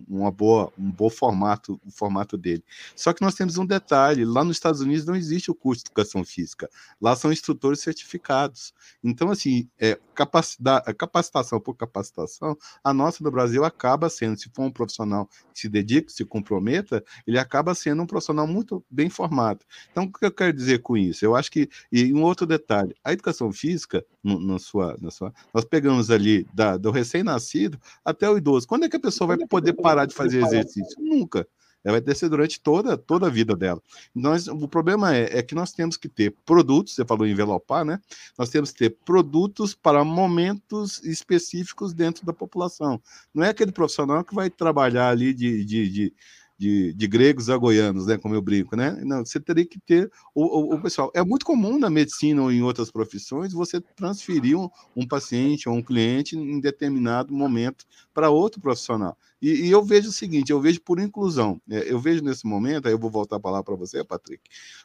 [0.09, 2.63] uma, boa, um bom formato, o formato dele.
[2.95, 5.89] Só que nós temos um detalhe: lá nos Estados Unidos não existe o curso de
[5.89, 8.73] educação física, lá são instrutores certificados.
[9.03, 14.63] Então, assim, é, capacidade, capacitação por capacitação, a nossa do Brasil acaba sendo, se for
[14.63, 19.65] um profissional que se dedica, se comprometa, ele acaba sendo um profissional muito bem formado.
[19.91, 21.25] Então, o que eu quero dizer com isso?
[21.25, 25.33] Eu acho que, e um outro detalhe: a educação física, no, na sua, na sua,
[25.53, 29.39] nós pegamos ali da, do recém-nascido até o idoso quando é que a pessoa vai
[29.47, 31.03] poder parar de fazer exercício?
[31.03, 31.49] Nunca.
[31.83, 33.81] Ela vai descer durante toda, toda a vida dela.
[34.15, 37.99] Nós, o problema é, é que nós temos que ter produtos, você falou envelopar, né?
[38.37, 43.01] Nós temos que ter produtos para momentos específicos dentro da população.
[43.33, 46.15] Não é aquele profissional que vai trabalhar ali de, de, de
[46.59, 49.01] de, de, gregos a goianos, né, como eu brinco, né?
[49.05, 51.11] Não, você teria que ter o, o, o, pessoal.
[51.15, 55.77] É muito comum na medicina ou em outras profissões você transferir um, um paciente ou
[55.77, 59.17] um cliente em determinado momento para outro profissional.
[59.41, 61.61] E, e, eu vejo o seguinte, eu vejo por inclusão.
[61.71, 64.43] É, eu vejo nesse momento, aí eu vou voltar a falar para você, Patrick,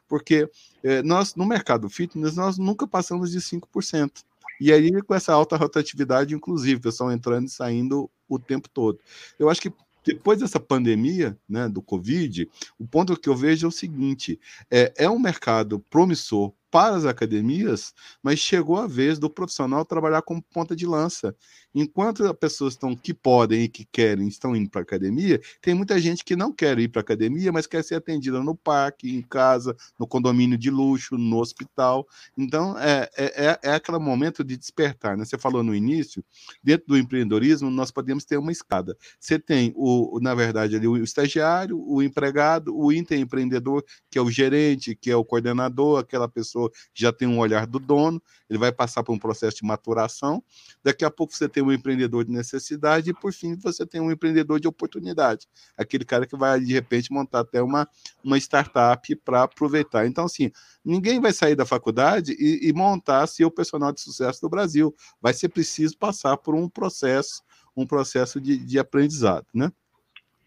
[0.07, 0.47] porque
[0.83, 4.23] é, nós no mercado fitness nós nunca passamos de 5%.
[4.61, 8.99] E aí, com essa alta rotatividade, inclusive, o pessoal entrando e saindo o tempo todo.
[9.37, 9.73] Eu acho que
[10.03, 14.39] depois dessa pandemia, né, do Covid, o ponto que eu vejo é o seguinte:
[14.69, 20.23] é, é um mercado promissor para as academias, mas chegou a vez do profissional trabalhar
[20.23, 21.35] como ponta de lança.
[21.75, 25.75] Enquanto as pessoas estão que podem e que querem estão indo para a academia, tem
[25.75, 29.15] muita gente que não quer ir para a academia, mas quer ser atendida no parque,
[29.15, 32.07] em casa, no condomínio de luxo, no hospital.
[32.35, 35.15] Então, é, é, é, é aquele momento de despertar.
[35.15, 35.25] Né?
[35.25, 36.25] Você falou no início,
[36.63, 38.97] dentro do empreendedorismo, nós podemos ter uma escada.
[39.19, 44.31] Você tem, o, na verdade, ali, o estagiário, o empregado, o interempreendedor, que é o
[44.31, 46.62] gerente, que é o coordenador, aquela pessoa
[46.93, 50.43] já tem um olhar do dono, ele vai passar por um processo de maturação.
[50.83, 54.11] Daqui a pouco você tem um empreendedor de necessidade e, por fim, você tem um
[54.11, 55.47] empreendedor de oportunidade.
[55.77, 57.87] Aquele cara que vai, de repente, montar até uma,
[58.23, 60.05] uma startup para aproveitar.
[60.05, 60.51] Então, assim,
[60.83, 64.93] ninguém vai sair da faculdade e, e montar ser o personal de sucesso do Brasil.
[65.21, 67.41] Vai ser preciso passar por um processo,
[67.75, 69.71] um processo de, de aprendizado, né?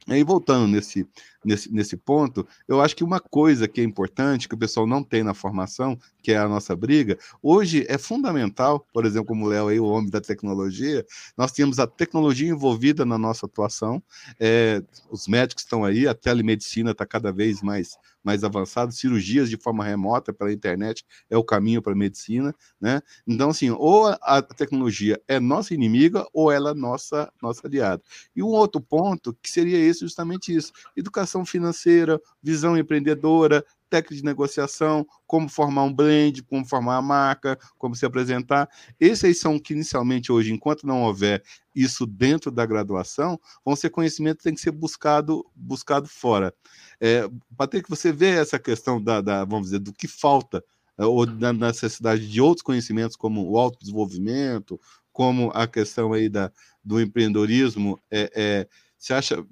[0.09, 1.05] Aí, voltando nesse,
[1.47, 5.03] nesse, nesse ponto, eu acho que uma coisa que é importante, que o pessoal não
[5.03, 9.49] tem na formação, que é a nossa briga, hoje é fundamental, por exemplo, como o
[9.49, 11.07] Léo aí, o homem da tecnologia,
[11.37, 14.03] nós temos a tecnologia envolvida na nossa atuação,
[14.41, 19.57] é, os médicos estão aí, a telemedicina está cada vez mais mais avançada, cirurgias de
[19.57, 23.01] forma remota pela internet é o caminho para a medicina, né?
[23.25, 28.03] Então, assim, ou a tecnologia é nossa inimiga ou ela é nossa, nossa aliada.
[28.35, 34.25] E um outro ponto que seria esse, justamente isso: educação financeira, visão empreendedora, técnica de
[34.25, 38.69] negociação, como formar um brand, como formar a marca, como se apresentar.
[38.99, 41.43] Esses são que inicialmente hoje, enquanto não houver
[41.75, 46.55] isso dentro da graduação, vão ser conhecimento que tem que ser buscado, buscado fora.
[47.01, 50.63] É, Patrick, você vê essa questão da, da, vamos dizer, do que falta
[50.99, 54.81] é, ou da necessidade de outros conhecimentos como o autodesenvolvimento,
[55.13, 56.51] como a questão aí da,
[56.85, 58.69] do empreendedorismo, é, é
[59.07, 59.47] você acha,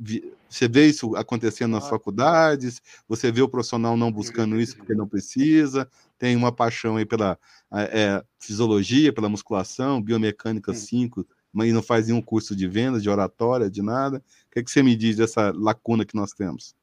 [0.48, 2.82] você vê isso acontecendo nas faculdades?
[3.08, 5.88] Você vê o profissional não buscando isso porque não precisa?
[6.18, 7.38] Tem uma paixão aí pela
[7.72, 13.70] é, fisiologia, pela musculação, biomecânica 5, mas não faz nenhum curso de vendas, de oratória,
[13.70, 14.16] de nada.
[14.16, 16.74] O que, é que você me diz dessa lacuna que nós temos?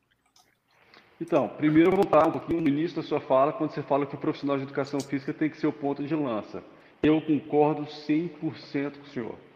[1.20, 4.06] Então, primeiro eu vou voltar um pouquinho no início da sua fala, quando você fala
[4.06, 6.64] que o profissional de educação física tem que ser o ponto de lança.
[7.04, 8.56] Eu concordo 100% com o
[9.08, 9.51] senhor.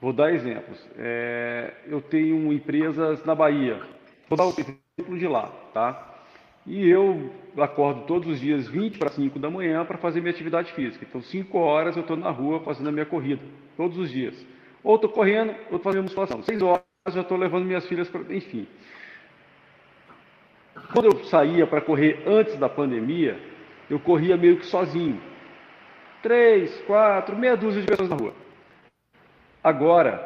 [0.00, 0.78] Vou dar exemplos.
[0.96, 3.80] É, eu tenho empresas na Bahia.
[4.28, 6.16] Vou dar o exemplo de lá, tá?
[6.66, 10.72] E eu acordo todos os dias 20 para 5 da manhã para fazer minha atividade
[10.72, 11.04] física.
[11.08, 13.42] Então, 5 horas eu estou na rua fazendo a minha corrida,
[13.76, 14.46] todos os dias.
[14.84, 16.42] Ou estou correndo, ou estou fazendo musculação.
[16.42, 18.20] 6 horas já estou levando minhas filhas para.
[18.34, 18.66] Enfim.
[20.92, 23.38] Quando eu saía para correr antes da pandemia,
[23.90, 25.20] eu corria meio que sozinho.
[26.22, 28.34] Três, quatro, meia dúzia de pessoas na rua.
[29.68, 30.16] Agora,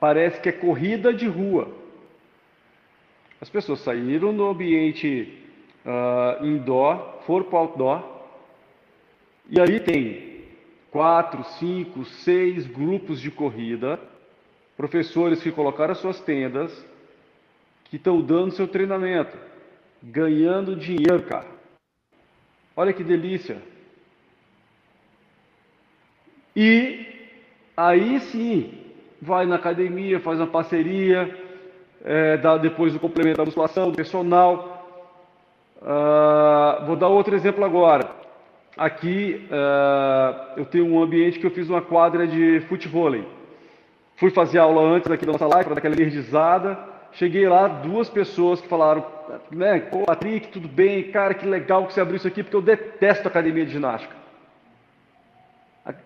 [0.00, 1.70] parece que é corrida de rua.
[3.38, 5.44] As pessoas saíram no ambiente
[5.84, 8.02] uh, indoor, foram para o outdoor,
[9.50, 10.46] e ali tem
[10.90, 14.00] quatro, cinco, seis grupos de corrida,
[14.74, 16.72] professores que colocaram as suas tendas,
[17.84, 19.36] que estão dando seu treinamento,
[20.02, 21.48] ganhando dinheiro, cara.
[22.74, 23.60] Olha que delícia.
[26.56, 27.18] E
[27.78, 28.77] Aí sim,
[29.20, 31.34] vai na academia, faz uma parceria,
[32.04, 34.76] é, dá depois o complemento da musculação, do personal.
[35.80, 38.10] Uh, vou dar outro exemplo agora.
[38.76, 43.12] Aqui uh, eu tenho um ambiente que eu fiz uma quadra de futebol.
[44.16, 46.78] Fui fazer aula antes aqui da nossa live, para dar aquela energizada.
[47.12, 49.04] Cheguei lá, duas pessoas que falaram,
[49.50, 53.26] né, Patrick, tudo bem, cara, que legal que você abriu isso aqui, porque eu detesto
[53.26, 54.14] academia de ginástica.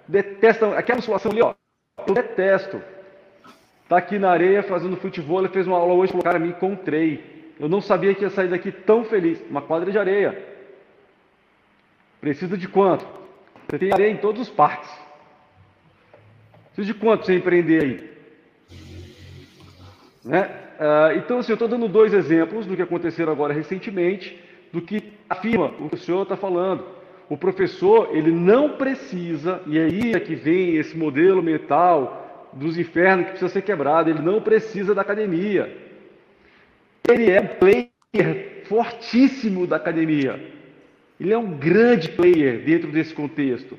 [0.06, 1.54] Detesto aquela musculação ali, ó.
[2.06, 2.80] Eu detesto.
[3.92, 7.52] Tá aqui na areia fazendo futebol, ele fez uma aula hoje, cara, me encontrei.
[7.60, 9.38] Eu não sabia que ia sair daqui tão feliz.
[9.50, 10.42] Uma quadra de areia.
[12.18, 13.06] Precisa de quanto?
[13.68, 14.90] Você tem areia em todos os parques.
[16.68, 18.10] Precisa de quanto você empreender aí?
[20.24, 20.50] Né?
[20.80, 25.12] Uh, então, assim, eu estou dando dois exemplos do que aconteceram agora recentemente, do que
[25.28, 26.82] afirma o que o senhor está falando.
[27.28, 32.21] O professor, ele não precisa, e aí é que vem esse modelo mental
[32.52, 35.76] dos infernos que precisa ser quebrado, ele não precisa da academia.
[37.08, 40.52] Ele é um player fortíssimo da academia.
[41.18, 43.78] Ele é um grande player dentro desse contexto.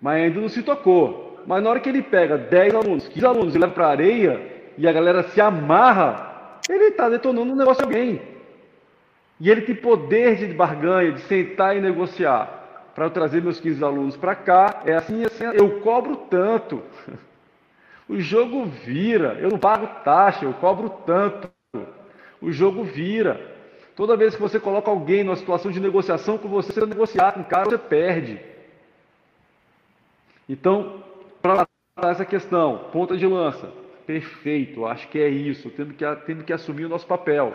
[0.00, 1.42] Mas ainda não se tocou.
[1.46, 4.40] Mas na hora que ele pega 10 alunos, 15 alunos e leva para a areia,
[4.78, 8.22] e a galera se amarra, ele está detonando um negócio de alguém.
[9.40, 12.61] E ele tem poder de barganha, de sentar e negociar.
[12.94, 16.82] Para eu trazer meus 15 alunos para cá, é assim, assim, eu cobro tanto.
[18.08, 21.50] O jogo vira, eu não pago taxa, eu cobro tanto.
[22.40, 23.40] O jogo vira.
[23.94, 27.40] Toda vez que você coloca alguém numa situação de negociação com você, você negociar com
[27.40, 28.40] o cara, você perde.
[30.48, 31.02] Então,
[31.40, 31.66] para
[32.02, 33.72] essa questão, ponta de lança,
[34.06, 37.54] perfeito, acho que é isso, tendo que, tendo que assumir o nosso papel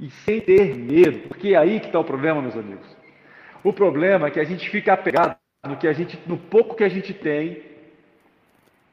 [0.00, 3.01] e sem ter medo, porque é aí que está o problema, meus amigos.
[3.64, 6.82] O problema é que a gente fica apegado no que a gente, no pouco que
[6.82, 7.62] a gente tem,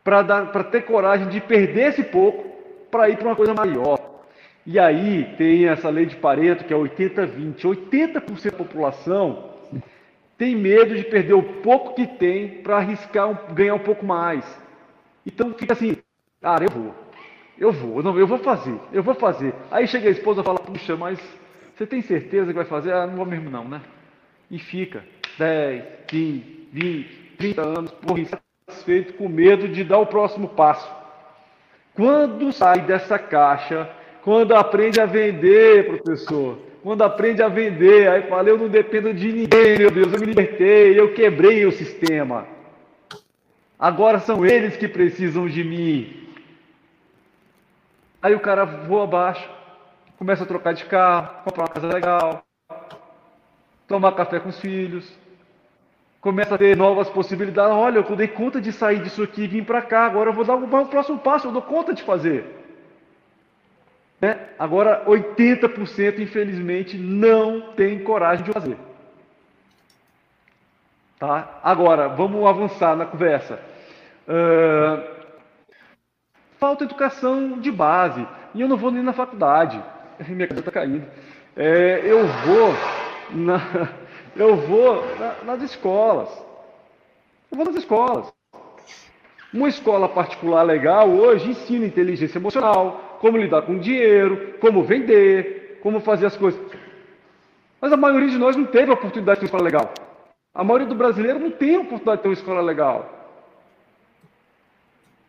[0.03, 2.49] para ter coragem de perder esse pouco
[2.91, 3.99] para ir para uma coisa maior.
[4.65, 7.61] E aí tem essa lei de Pareto que é 80-20.
[7.61, 9.49] 80%, da população
[10.37, 14.45] tem medo de perder o pouco que tem para arriscar ganhar um pouco mais.
[15.25, 15.97] Então fica assim,
[16.41, 16.95] cara, eu vou.
[17.57, 19.53] Eu vou, não, eu vou fazer, eu vou fazer.
[19.69, 21.19] Aí chega a esposa e fala, puxa, mas
[21.75, 22.93] você tem certeza que vai fazer?
[22.93, 23.81] Ah, não vou mesmo não, né?
[24.49, 25.03] E fica
[25.37, 30.89] 10, 15, 20, 30 anos, porra, insatisfeito, com medo de dar o próximo passo.
[31.93, 33.89] Quando sai dessa caixa,
[34.23, 39.31] quando aprende a vender, professor, quando aprende a vender, aí fala, eu não dependo de
[39.31, 42.47] ninguém, meu Deus, eu me libertei, eu quebrei o sistema.
[43.77, 46.27] Agora são eles que precisam de mim.
[48.21, 49.49] Aí o cara voa abaixo,
[50.17, 52.43] começa a trocar de carro, comprar uma casa legal,
[53.89, 55.11] tomar café com os filhos,
[56.21, 57.75] começa a ter novas possibilidades.
[57.75, 60.45] Olha, eu dei conta de sair disso aqui e vir para cá, agora eu vou
[60.45, 62.45] dar o próximo passo, eu dou conta de fazer.
[64.21, 64.37] Né?
[64.57, 68.77] Agora, 80%, infelizmente, não tem coragem de fazer.
[71.17, 71.59] Tá?
[71.63, 73.59] Agora, vamos avançar na conversa.
[74.27, 75.19] Uh,
[76.59, 78.25] falta educação de base.
[78.53, 79.81] E eu não vou nem na faculdade.
[80.29, 81.05] Minha cabeça está caindo.
[81.55, 82.73] É, eu vou,
[83.31, 83.89] na,
[84.35, 86.29] eu vou na, nas escolas.
[87.51, 88.31] Eu vou nas escolas.
[89.53, 95.99] Uma escola particular legal hoje ensina inteligência emocional, como lidar com dinheiro, como vender, como
[95.99, 96.61] fazer as coisas.
[97.81, 99.93] Mas a maioria de nós não teve a oportunidade de ter uma escola legal.
[100.53, 103.19] A maioria do brasileiro não tem a oportunidade de ter uma escola legal.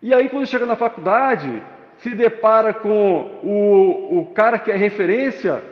[0.02, 1.62] E aí, quando chega na faculdade,
[1.98, 5.62] se depara com o, o cara que é referência.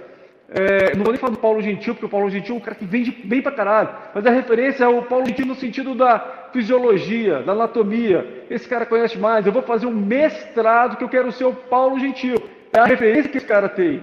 [0.50, 2.74] É, não vou nem falar do Paulo Gentil, porque o Paulo Gentil é um cara
[2.74, 3.90] que vende bem pra caralho.
[4.14, 8.44] Mas a referência é o Paulo Gentil no sentido da fisiologia, da anatomia.
[8.48, 9.44] Esse cara conhece mais.
[9.44, 12.36] Eu vou fazer um mestrado que eu quero ser o Paulo Gentil.
[12.72, 14.02] É a referência que esse cara tem.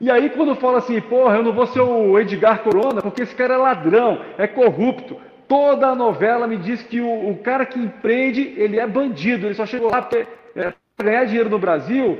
[0.00, 3.34] E aí, quando fala assim, porra, eu não vou ser o Edgar Corona, porque esse
[3.34, 5.16] cara é ladrão, é corrupto.
[5.46, 9.54] Toda a novela me diz que o, o cara que empreende, ele é bandido, ele
[9.54, 10.26] só chegou lá porque
[10.56, 12.18] é, para ganhar dinheiro no Brasil,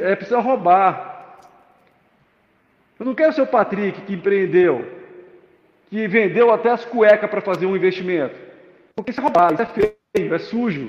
[0.00, 1.11] é, precisa roubar.
[3.02, 4.86] Eu não quero ser o Patrick que empreendeu,
[5.90, 8.36] que vendeu até as cuecas para fazer um investimento.
[8.94, 10.88] Porque isso é roubar, isso é feio, é sujo.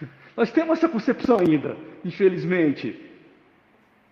[0.34, 2.98] Nós temos essa concepção ainda, infelizmente.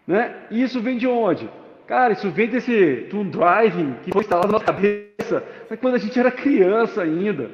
[0.06, 0.36] Né?
[0.50, 1.48] E isso vem de onde?
[1.86, 5.42] Cara, isso vem desse Toon Driving que foi instalado na nossa cabeça
[5.80, 7.50] quando a gente era criança ainda.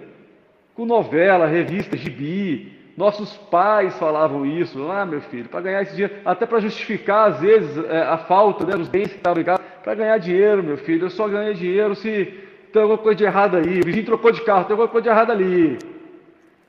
[0.75, 2.77] Com novela, revista, gibi.
[2.99, 4.91] Nossos pais falavam isso.
[4.91, 8.67] Ah, meu filho, para ganhar esse dinheiro, até para justificar, às vezes, é, a falta
[8.67, 9.63] né, dos bens que estavam casa.
[9.85, 12.25] Para ganhar dinheiro, meu filho, eu só ganho dinheiro se
[12.73, 13.79] tem alguma coisa de errado aí.
[13.79, 15.79] O vizinho trocou de carro, tem alguma coisa de errado ali.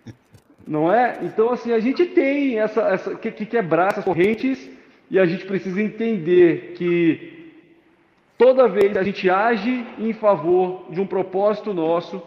[0.68, 1.18] Não é?
[1.24, 4.70] Então, assim, a gente tem essa, essa que, que quebrar essas correntes
[5.10, 7.56] e a gente precisa entender que
[8.38, 12.22] toda vez que a gente age em favor de um propósito nosso,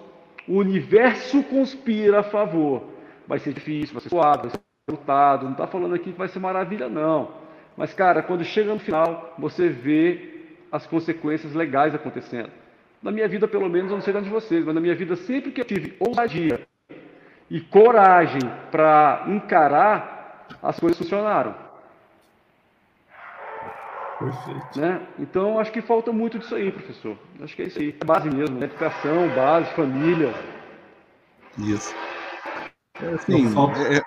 [0.49, 2.91] o universo conspira a favor.
[3.27, 4.61] Vai ser difícil, vai ser suado, vai ser
[4.91, 5.45] lutado.
[5.45, 7.31] Não está falando aqui que vai ser maravilha, não.
[7.77, 10.33] Mas, cara, quando chega no final, você vê
[10.71, 12.51] as consequências legais acontecendo.
[13.03, 15.51] Na minha vida, pelo menos, eu não sei de vocês, mas na minha vida, sempre
[15.51, 16.67] que eu tive ousadia
[17.51, 21.55] e coragem para encarar, as coisas funcionaram.
[24.19, 24.81] Perfeito.
[24.81, 25.01] Né?
[25.19, 27.17] Então, acho que falta muito disso aí, professor.
[27.43, 27.95] Acho que é isso aí.
[28.01, 28.67] É base mesmo, né?
[28.67, 30.33] Educação, base, família.
[31.59, 31.95] Isso.
[33.01, 33.47] É, assim,
[33.87, 34.03] é, é,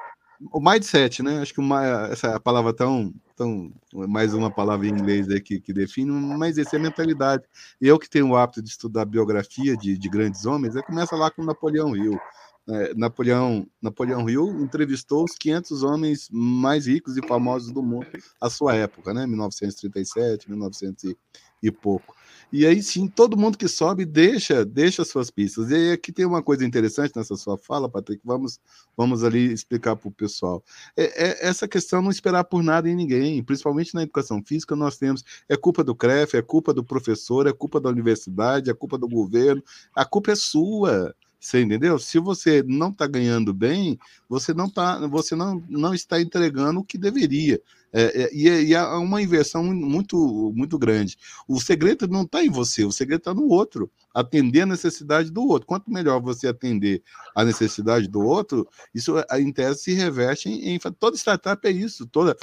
[0.51, 1.39] o mindset, né?
[1.41, 3.71] Acho que uma, essa palavra tão, tão.
[3.93, 7.43] Mais uma palavra em inglês aí que, que define, mas essa é a mentalidade.
[7.81, 11.31] Eu que tenho o hábito de estudar biografia de, de grandes homens, é começa lá
[11.31, 12.19] com Napoleão Hill
[12.67, 18.07] é, Napoleão, Napoleão Hill entrevistou os 500 homens mais ricos e famosos do mundo
[18.41, 19.27] à sua época, né?
[19.27, 21.17] 1937, 1900 e,
[21.61, 22.15] e pouco.
[22.57, 25.69] E aí sim, todo mundo que sobe deixa, deixa suas pistas.
[25.71, 28.61] E aqui tem uma coisa interessante nessa sua fala, Patrick, vamos,
[28.95, 30.63] vamos ali explicar para o pessoal.
[30.95, 34.97] É, é, essa questão não esperar por nada em ninguém, principalmente na educação física, nós
[34.97, 38.97] temos, é culpa do CREF, é culpa do professor, é culpa da universidade, é culpa
[38.97, 39.61] do governo,
[39.93, 41.13] a culpa é sua.
[41.37, 41.99] Você entendeu?
[41.99, 43.99] Se você não está ganhando bem,
[44.29, 47.61] você não tá, você não, não está entregando o que deveria.
[47.97, 51.17] É, é, e, e há uma inversão muito, muito grande.
[51.47, 53.89] O segredo não está em você, o segredo está no outro.
[54.15, 55.67] Atender a necessidade do outro.
[55.67, 57.03] Quanto melhor você atender
[57.35, 62.07] a necessidade do outro, isso em tese se reveste em, em toda startup é isso.
[62.07, 62.35] Toda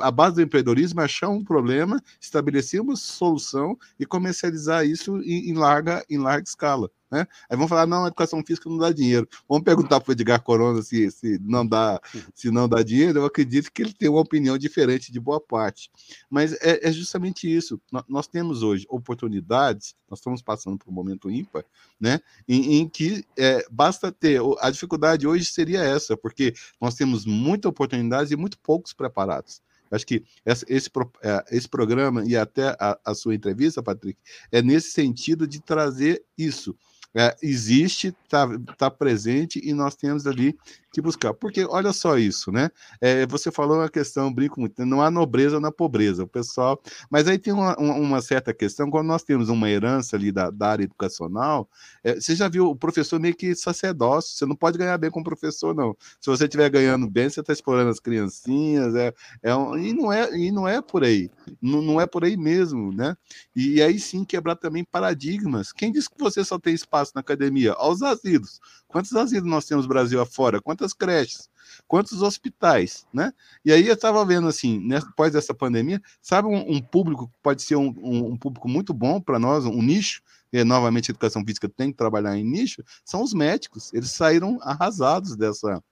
[0.00, 5.50] a base do empreendedorismo é achar um problema, estabelecer uma solução e comercializar isso em,
[5.50, 6.90] em larga, em larga escala.
[7.10, 7.26] Né?
[7.48, 9.28] Aí vão falar, não, a educação física não dá dinheiro.
[9.48, 12.00] Vamos perguntar para o Edgar Corona se, se, não dá,
[12.34, 13.18] se não dá dinheiro.
[13.18, 15.90] Eu acredito que ele tem uma opinião diferente de boa parte.
[16.30, 17.80] Mas é, é justamente isso.
[18.08, 21.64] Nós temos hoje oportunidades, nós estamos passando por um momento ímpar,
[21.98, 22.20] né?
[22.48, 24.40] em, em que é, basta ter.
[24.60, 29.60] A dificuldade hoje seria essa, porque nós temos muita oportunidade e muito poucos preparados.
[29.90, 30.90] Acho que esse, esse,
[31.22, 34.20] é, esse programa e até a, a, sua entrevista, Patrick,
[34.52, 36.76] é nesse sentido de trazer isso
[37.14, 38.46] é, existe, está
[38.76, 40.56] tá presente e nós temos ali
[40.90, 41.32] que buscar.
[41.34, 42.70] Porque olha só isso, né?
[43.00, 46.80] É, você falou uma questão, brinco muito, não há nobreza na pobreza, o pessoal.
[47.10, 50.68] Mas aí tem uma, uma certa questão, quando nós temos uma herança ali da, da
[50.70, 51.68] área educacional,
[52.02, 55.20] é, você já viu o professor meio que sacerdócio, você não pode ganhar bem com
[55.20, 55.96] o professor, não.
[56.20, 59.12] Se você estiver ganhando bem, você está explorando as criancinhas, é,
[59.42, 61.30] é um, e, não é, e não é por aí.
[61.60, 63.16] não, não é por aí mesmo, né?
[63.54, 65.72] E, e, aí sim quebrar também paradigmas.
[65.72, 67.72] Quem disse que você só tem espaço na academia?
[67.74, 68.60] Aos asilos.
[68.88, 70.60] Quantos asilos nós temos Brasil afora?
[70.60, 71.48] Quantas creches?
[71.86, 73.32] Quantos hospitais, né?
[73.64, 77.38] E aí eu estava vendo assim, né, após essa pandemia, sabe um, um público que
[77.42, 80.22] pode ser um, um, um público muito bom para nós, um nicho,
[80.52, 83.92] e novamente a educação física tem que trabalhar em nicho, são os médicos.
[83.94, 85.82] Eles saíram arrasados dessa,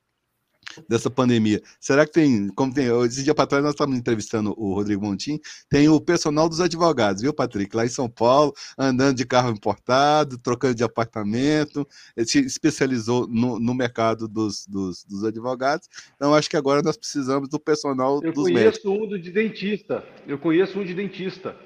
[0.88, 1.60] dessa pandemia.
[1.80, 5.38] Será que tem, como tem, esse dia para trás nós estávamos entrevistando o Rodrigo Montim,
[5.68, 7.74] tem o personal dos advogados, viu, Patrick?
[7.74, 13.58] Lá em São Paulo, andando de carro importado, trocando de apartamento, ele se especializou no,
[13.58, 15.88] no mercado dos, dos, dos, advogados.
[16.16, 18.84] Então, acho que agora nós precisamos do personal Eu dos médicos.
[18.84, 21.56] Eu conheço um de dentista, eu conheço um de dentista.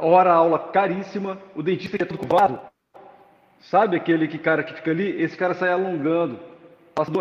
[0.00, 2.58] Hora aula caríssima, o dentista que é tudo curvado.
[3.70, 5.22] Sabe aquele que cara que fica ali?
[5.22, 6.53] Esse cara sai alongando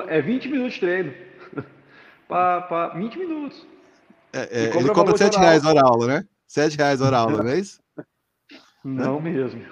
[0.08, 1.14] é 20 minutos de treino.
[2.28, 3.68] para 20 minutos.
[4.32, 6.26] É, é, ele cobra 7 reais hora aula, né?
[6.48, 7.80] 7 reais hora aula, não é isso?
[8.84, 9.64] Não mesmo.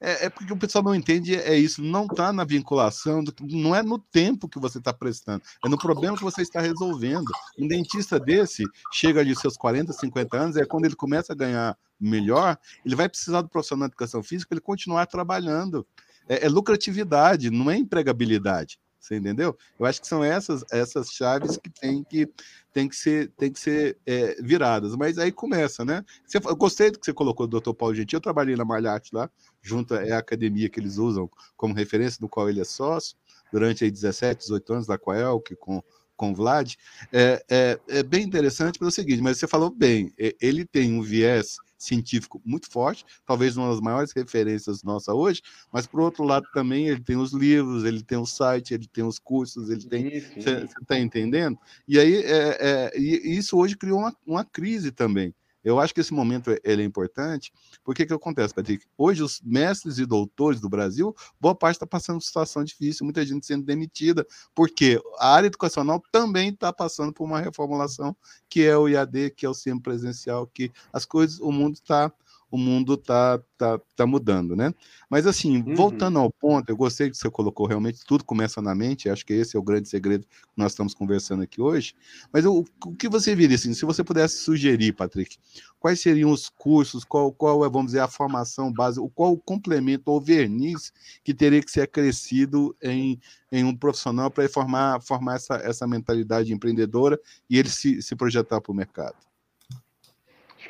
[0.00, 3.82] É, é, porque o pessoal não entende, é isso, não está na vinculação, não é
[3.82, 7.30] no tempo que você está prestando, é no problema que você está resolvendo.
[7.58, 11.78] Um dentista desse chega ali seus 40, 50 anos, é quando ele começa a ganhar
[12.00, 15.86] melhor, ele vai precisar do profissional de educação física ele continuar trabalhando.
[16.26, 18.80] É, é lucratividade, não é empregabilidade.
[19.00, 19.56] Você entendeu?
[19.78, 22.28] Eu acho que são essas essas chaves que tem que
[22.72, 24.94] tem que ser tem que ser é, viradas.
[24.94, 26.04] Mas aí começa, né?
[26.26, 27.72] Você, eu gostei do que você colocou do Dr.
[27.72, 28.18] Paulo Gentil.
[28.18, 29.30] Eu trabalhei na Malhate lá,
[29.62, 33.16] junto é a academia que eles usam como referência, do qual ele é sócio
[33.50, 35.82] durante aí 17, 18 anos, lá com a Elke, com
[36.20, 36.74] com o Vlad,
[37.10, 41.56] é, é, é bem interessante pelo seguinte, mas você falou bem, ele tem um viés
[41.80, 45.40] científico muito forte, talvez uma das maiores referências nossa hoje,
[45.72, 49.02] mas por outro lado também ele tem os livros, ele tem o site, ele tem
[49.02, 50.20] os cursos, ele tem.
[50.20, 51.58] Você está entendendo?
[51.88, 55.34] E aí é, é, e isso hoje criou uma, uma crise também.
[55.62, 57.52] Eu acho que esse momento ele é importante,
[57.84, 58.86] porque que acontece, Patrick?
[58.96, 63.46] Hoje, os mestres e doutores do Brasil, boa parte está passando situação difícil, muita gente
[63.46, 68.16] sendo demitida, porque a área educacional também está passando por uma reformulação,
[68.48, 72.12] que é o IAD, que é o semipresencial, que as coisas, o mundo está
[72.50, 74.74] o mundo tá, tá, tá mudando, né?
[75.08, 75.74] Mas assim, uhum.
[75.74, 79.32] voltando ao ponto, eu gostei que você colocou realmente, tudo começa na mente, acho que
[79.32, 81.94] esse é o grande segredo que nós estamos conversando aqui hoje.
[82.32, 85.38] Mas o, o que você viria, assim, se você pudesse sugerir, Patrick,
[85.78, 90.10] quais seriam os cursos, qual, qual é, vamos dizer, a formação base, qual o complemento
[90.10, 90.92] ou verniz
[91.22, 93.20] que teria que ser acrescido em,
[93.52, 98.60] em um profissional para formar, formar essa, essa mentalidade empreendedora e ele se, se projetar
[98.60, 99.29] para o mercado?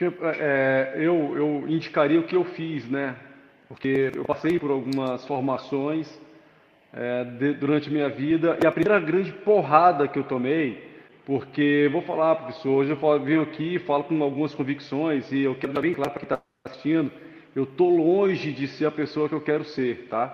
[0.01, 3.15] Que é, eu, eu indicaria o que eu fiz, né?
[3.69, 6.09] Porque eu passei por algumas formações
[6.91, 10.89] é, de, durante minha vida e a primeira grande porrada que eu tomei,
[11.27, 15.55] porque vou falar, professor, hoje eu falo, venho aqui falo com algumas convicções e eu
[15.55, 17.13] quero dar bem claro para quem está assistindo,
[17.55, 20.29] eu tô longe de ser a pessoa que eu quero ser, tá?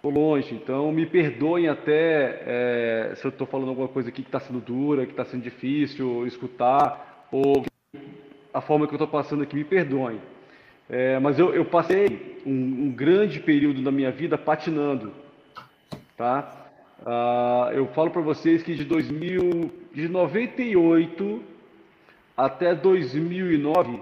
[0.00, 4.28] Tô longe, então me perdoem até é, se eu estou falando alguma coisa aqui que
[4.28, 7.62] está sendo dura, que está sendo difícil escutar ou
[8.52, 10.20] a forma que eu estou passando aqui, me perdoem.
[10.88, 15.12] É, mas eu, eu passei um, um, grande período da minha vida patinando,
[16.16, 16.66] tá?
[17.06, 21.42] Ah, eu falo para vocês que de 2000, de 98
[22.36, 24.00] até 2009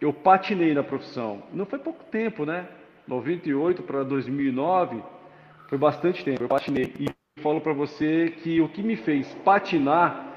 [0.00, 1.42] eu patinei na profissão.
[1.52, 2.66] Não foi pouco tempo, né?
[3.06, 5.02] 98 para 2009
[5.68, 6.44] foi bastante tempo.
[6.44, 7.08] Eu patinei e
[7.42, 10.34] falo para você que o que me fez patinar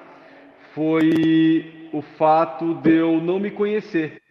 [0.74, 4.22] foi o fato de eu não me conhecer.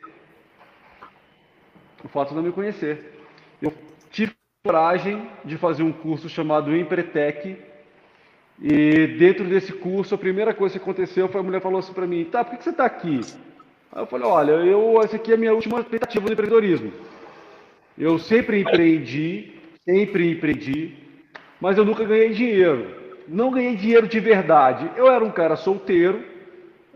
[2.02, 3.12] O fato de não me conhecer.
[3.60, 3.72] Eu
[4.10, 4.34] tive
[4.64, 7.56] coragem de fazer um curso chamado Empretec.
[8.62, 12.06] E dentro desse curso, a primeira coisa que aconteceu foi a mulher falou assim para
[12.06, 13.20] mim: tá, por que você está aqui?
[13.92, 16.92] Aí eu falei: olha, eu, essa aqui é a minha última tentativa de empreendedorismo.
[17.96, 19.54] Eu sempre empreendi,
[19.84, 20.94] sempre empreendi,
[21.60, 22.98] mas eu nunca ganhei dinheiro.
[23.26, 24.90] Não ganhei dinheiro de verdade.
[24.96, 26.24] Eu era um cara solteiro,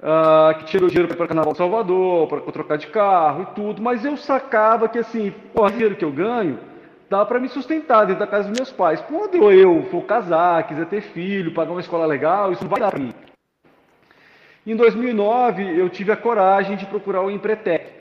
[0.05, 3.83] uh, que tirou dinheiro para o Carnaval de Salvador, para trocar de carro e tudo,
[3.83, 6.59] mas eu sacava que assim, o dinheiro que eu ganho
[7.09, 9.01] dá para me sustentar dentro da casa dos meus pais.
[9.01, 12.91] Quando eu for casar, quiser ter filho, pagar uma escola legal, isso não vai dar
[12.91, 13.15] para mim.
[14.67, 17.93] Em 2009, eu tive a coragem de procurar o Empretec.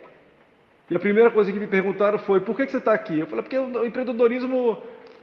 [0.90, 3.20] E a primeira coisa que me perguntaram foi: por que, que você está aqui?
[3.20, 4.78] Eu falei: porque o empreendedorismo,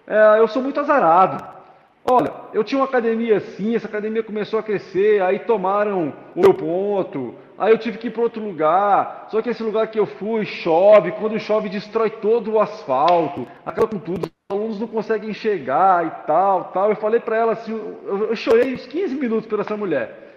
[0.07, 1.60] é, eu sou muito azarado.
[2.05, 6.55] Olha, eu tinha uma academia assim, essa academia começou a crescer, aí tomaram o meu
[6.55, 10.07] ponto, aí eu tive que ir para outro lugar, só que esse lugar que eu
[10.07, 15.31] fui chove, quando chove destrói todo o asfalto, acaba com tudo, os alunos não conseguem
[15.31, 16.91] enxergar e tal, tal.
[16.91, 20.35] Eu falei para ela assim, eu, chorei uns 15 minutos por essa mulher,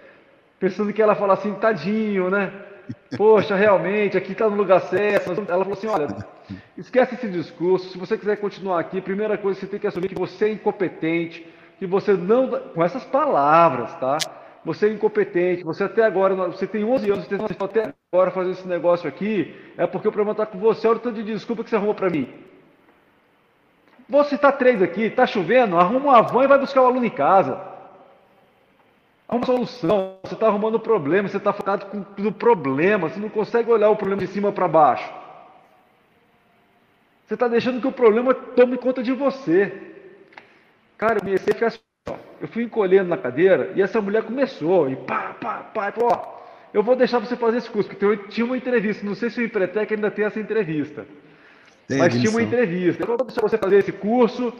[0.60, 2.52] pensando que ela fala assim, tadinho, né?
[3.16, 5.30] Poxa, realmente, aqui está no lugar certo.
[5.30, 6.08] Ela falou assim: olha,
[6.76, 7.90] esquece esse discurso.
[7.90, 11.46] Se você quiser continuar aqui, primeira coisa, você tem que assumir que você é incompetente,
[11.78, 12.48] que você não.
[12.48, 14.18] Com essas palavras, tá?
[14.64, 18.52] Você é incompetente, você até agora, você tem 11 anos, você está até agora fazendo
[18.52, 20.88] esse negócio aqui, é porque o problema está com você.
[20.88, 22.32] Olha o tanto de desculpa que você arrumou para mim.
[24.08, 27.10] Vou citar três aqui: está chovendo, arruma uma van e vai buscar o aluno em
[27.10, 27.74] casa
[29.36, 30.16] uma solução.
[30.22, 34.20] Você está arrumando problema, você está focado no problema, você não consegue olhar o problema
[34.20, 35.10] de cima para baixo.
[37.26, 39.93] Você está deixando que o problema tome conta de você.
[41.04, 41.78] Cara, eu comecei a ficar assim,
[42.08, 42.14] ó.
[42.40, 46.18] Eu fui encolhendo na cadeira e essa mulher começou, e pá, pá, pá, e ó,
[46.72, 49.44] eu vou deixar você fazer esse curso, porque tinha uma entrevista, não sei se o
[49.44, 51.06] Empretec ainda tem essa entrevista.
[51.86, 53.02] Tem mas tinha uma entrevista.
[53.02, 54.50] Eu vou deixar você fazer esse curso,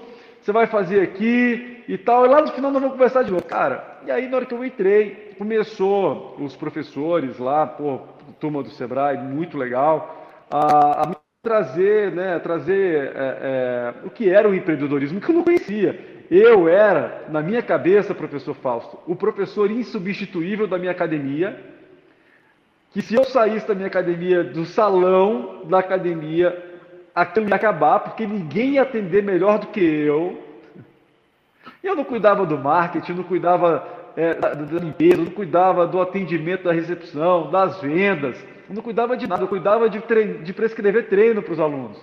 [0.43, 3.43] você vai fazer aqui e tal, e lá no final nós vamos conversar de novo.
[3.45, 8.01] Cara, e aí na hora que eu entrei, começou os professores lá, pô,
[8.39, 14.49] turma do Sebrae, muito legal, a, a trazer, né, trazer é, é, o que era
[14.49, 16.14] o empreendedorismo, que eu não conhecia.
[16.31, 21.61] Eu era, na minha cabeça, professor Fausto, o professor insubstituível da minha academia,
[22.93, 26.57] que se eu saísse da minha academia, do salão da academia,
[27.15, 30.43] aquilo ia acabar, porque ninguém ia atender melhor do que eu.
[31.83, 36.65] Eu não cuidava do marketing, não cuidava é, da, da limpeza, não cuidava do atendimento
[36.65, 40.01] da recepção, das vendas, não cuidava de nada, eu cuidava de,
[40.43, 42.01] de prescrever treino para os alunos.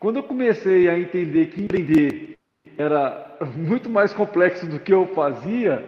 [0.00, 2.38] Quando eu comecei a entender que empreender
[2.78, 5.84] era muito mais complexo do que eu fazia,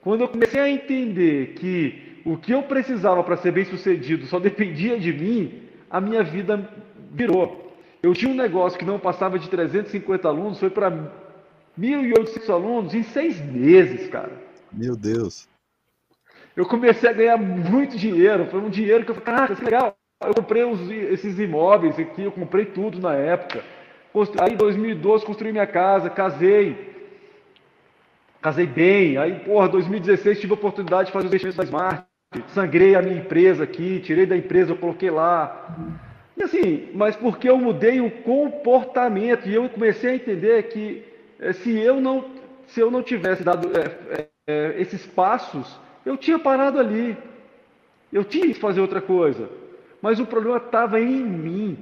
[0.00, 4.40] quando eu comecei a entender que o que eu precisava para ser bem sucedido só
[4.40, 6.66] dependia de mim, a minha vida
[7.10, 7.76] virou.
[8.02, 10.90] Eu tinha um negócio que não passava de 350 alunos, foi para
[11.78, 14.32] 1.800 alunos em seis meses, cara.
[14.72, 15.46] Meu Deus.
[16.56, 18.46] Eu comecei a ganhar muito dinheiro.
[18.46, 19.94] Foi um dinheiro que eu falei, caraca, que legal.
[20.26, 23.62] Eu comprei os, esses imóveis aqui, eu comprei tudo na época.
[24.40, 26.92] Aí em 2012 construí minha casa, casei.
[28.40, 29.16] Casei bem.
[29.16, 32.12] Aí, porra, 2016 tive a oportunidade de fazer os investimentos da Smart
[32.48, 35.76] sangrei a minha empresa aqui, tirei da empresa, eu coloquei lá.
[36.36, 41.04] E assim, mas porque eu mudei o comportamento e eu comecei a entender que
[41.38, 42.24] é, se eu não,
[42.66, 47.16] se eu não tivesse dado é, é, esses passos, eu tinha parado ali.
[48.12, 49.48] Eu tinha que fazer outra coisa.
[50.02, 51.78] Mas o problema estava em mim.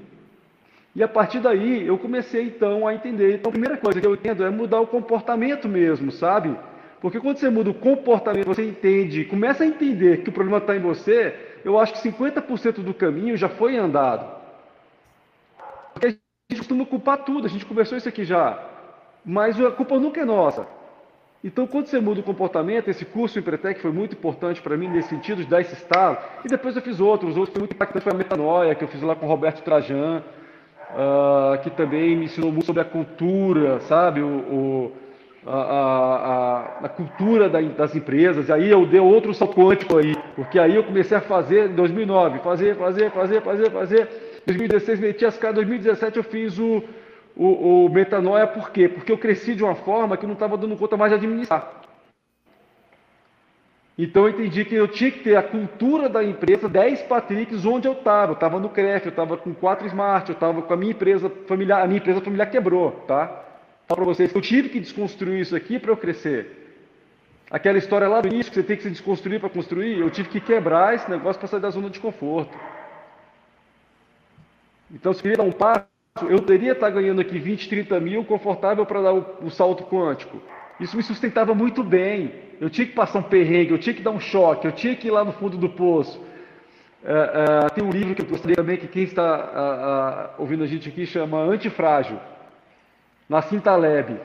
[0.95, 3.37] E a partir daí eu comecei então a entender.
[3.37, 6.55] Então a primeira coisa que eu entendo é mudar o comportamento mesmo, sabe?
[7.01, 10.77] Porque quando você muda o comportamento, você entende, começa a entender que o problema está
[10.77, 14.39] em você, eu acho que 50% do caminho já foi andado.
[15.95, 18.63] Porque a gente costuma culpar tudo, a gente conversou isso aqui já.
[19.25, 20.67] Mas a culpa nunca é nossa.
[21.43, 24.89] Então, quando você muda o comportamento, esse curso em Pretec foi muito importante para mim
[24.89, 26.19] nesse sentido de dar esse estalo.
[26.45, 27.37] E depois eu fiz outros.
[27.37, 30.23] Outros foi muito impactante foi a metanoia, que eu fiz lá com o Roberto Trajan,
[30.91, 34.21] uh, que também me ensinou muito sobre a cultura, sabe?
[34.21, 34.93] O, o
[35.47, 40.15] a, a, a, cultura da, das empresas, e aí eu dei outro salto quântico aí,
[40.37, 44.09] porque aí eu comecei a fazer em 2009, fazer, fazer, fazer, fazer, fazer,
[44.47, 46.85] 2016 meti as caras, 2017 eu fiz o,
[47.43, 48.87] o, o metanoia, por quê?
[48.87, 51.81] Porque eu cresci de uma forma que não estava dando conta mais de administrar.
[53.97, 57.89] Então eu entendi que eu tinha que ter a cultura da empresa, 10 Patricks onde
[57.89, 58.33] eu estava.
[58.33, 61.31] Eu estava no CREF, eu estava com 4 Smart, eu estava com a minha empresa
[61.47, 63.47] familiar, a minha empresa familiar quebrou, tá?
[63.87, 66.59] para vocês que eu tive que desconstruir isso aqui para eu crescer.
[67.51, 70.29] Aquela história lá do início que você tem que se desconstruir para construir, eu tive
[70.29, 72.57] que quebrar esse negócio para sair da zona de conforto.
[74.93, 75.90] Então, se eu queria dar um passo,
[76.29, 79.85] eu teria estar tá ganhando aqui 20, 30 mil, confortável para dar o, o, salto
[79.85, 80.43] quântico.
[80.81, 82.33] Isso me sustentava muito bem.
[82.61, 85.09] Eu tinha que passar um perrengue, eu tinha que dar um choque, eu tinha que
[85.09, 86.21] ir lá no fundo do poço.
[87.05, 90.89] É, é, tem um livro que eu gostaria também, que quem está ouvindo a gente
[90.89, 92.19] aqui chama Antifrágil
[93.29, 94.17] Nassim Taleb,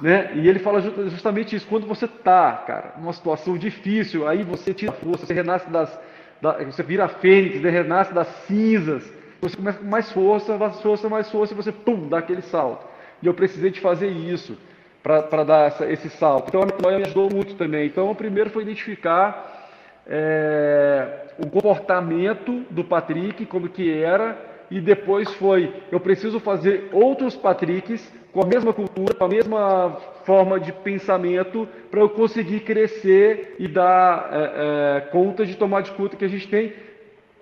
[0.00, 0.32] né?
[0.34, 1.66] E ele fala justamente isso.
[1.66, 6.00] Quando você tá, cara, numa situação difícil, aí você tira força, você renasce das,
[6.40, 7.68] da, você vira fênix, né?
[7.68, 9.21] renasce das cinzas.
[9.42, 12.86] Você começa com mais força, mais força, mais força, e você pum, dá aquele salto.
[13.20, 14.56] E eu precisei de fazer isso
[15.02, 16.48] para dar essa, esse salto.
[16.48, 17.86] Então a metodologia me ajudou muito também.
[17.86, 19.68] Então o primeiro foi identificar
[20.06, 24.38] é, o comportamento do Patrick, como que era,
[24.70, 29.96] e depois foi, eu preciso fazer outros Patricks com a mesma cultura, com a mesma
[30.24, 35.90] forma de pensamento, para eu conseguir crescer e dar é, é, conta de tomar de
[35.90, 36.72] que a gente tem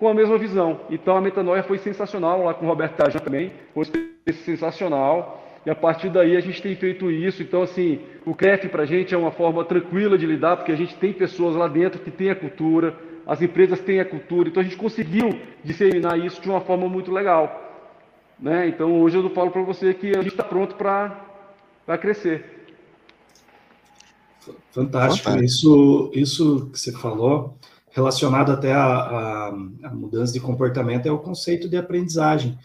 [0.01, 0.79] com a mesma visão.
[0.89, 3.85] Então a metanoia foi sensacional lá com o Roberto Tajan também, foi
[4.43, 5.45] sensacional.
[5.63, 7.43] E a partir daí a gente tem feito isso.
[7.43, 10.75] Então, assim, o CREF para a gente é uma forma tranquila de lidar, porque a
[10.75, 12.97] gente tem pessoas lá dentro que têm a cultura,
[13.27, 17.11] as empresas têm a cultura, então a gente conseguiu disseminar isso de uma forma muito
[17.11, 17.85] legal.
[18.39, 18.69] Né?
[18.69, 21.15] Então hoje eu falo para você que a gente está pronto para
[21.99, 22.43] crescer.
[24.71, 25.29] Fantástico.
[25.29, 25.43] Fantástico.
[25.43, 27.55] Isso, isso que você falou,
[27.91, 29.51] relacionado até à
[29.93, 32.57] mudança de comportamento, é o conceito de aprendizagem.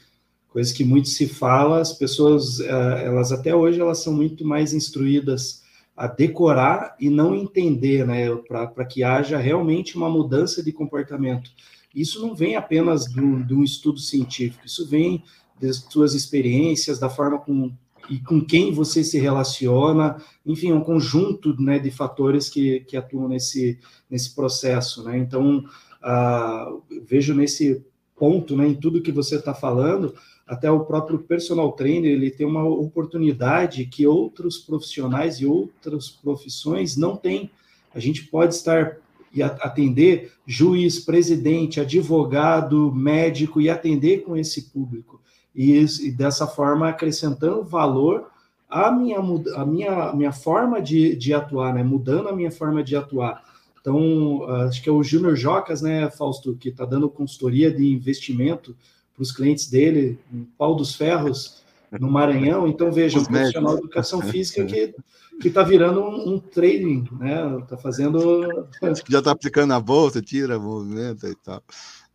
[0.49, 4.73] Coisa que muito se fala, as pessoas, eh, elas até hoje, elas são muito mais
[4.73, 5.63] instruídas
[5.97, 11.51] a decorar e não entender, né, para que haja realmente uma mudança de comportamento.
[11.95, 13.21] Isso não vem apenas de
[13.55, 15.25] um estudo científico, isso vem
[15.61, 17.73] das suas experiências, da forma com,
[18.09, 23.29] e com quem você se relaciona, enfim, um conjunto né, de fatores que, que atuam
[23.29, 23.79] nesse,
[24.09, 25.03] nesse processo.
[25.05, 25.19] Né?
[25.19, 25.65] Então,
[26.03, 27.85] uh, vejo nesse
[28.17, 30.15] ponto, né, em tudo que você está falando,
[30.47, 36.97] até o próprio personal trainer ele tem uma oportunidade que outros profissionais e outras profissões
[36.97, 37.51] não têm.
[37.93, 38.99] A gente pode estar
[39.35, 45.21] e atender juiz, presidente, advogado, médico e atender com esse público
[45.57, 48.27] e, e dessa forma acrescentando valor
[48.69, 51.83] à minha a minha minha forma de, de atuar, né?
[51.83, 53.43] Mudando a minha forma de atuar.
[53.81, 58.77] Então, acho que é o Júnior Jocas, né, Fausto, que está dando consultoria de investimento
[59.15, 62.67] para os clientes dele, em Pau dos Ferros, no Maranhão.
[62.67, 64.93] Então, veja, um profissional de educação física que
[65.41, 67.59] que está virando um, um, trading, né?
[67.63, 68.47] Está fazendo.
[69.09, 71.63] Já está aplicando a bolsa, tira movimento e tal.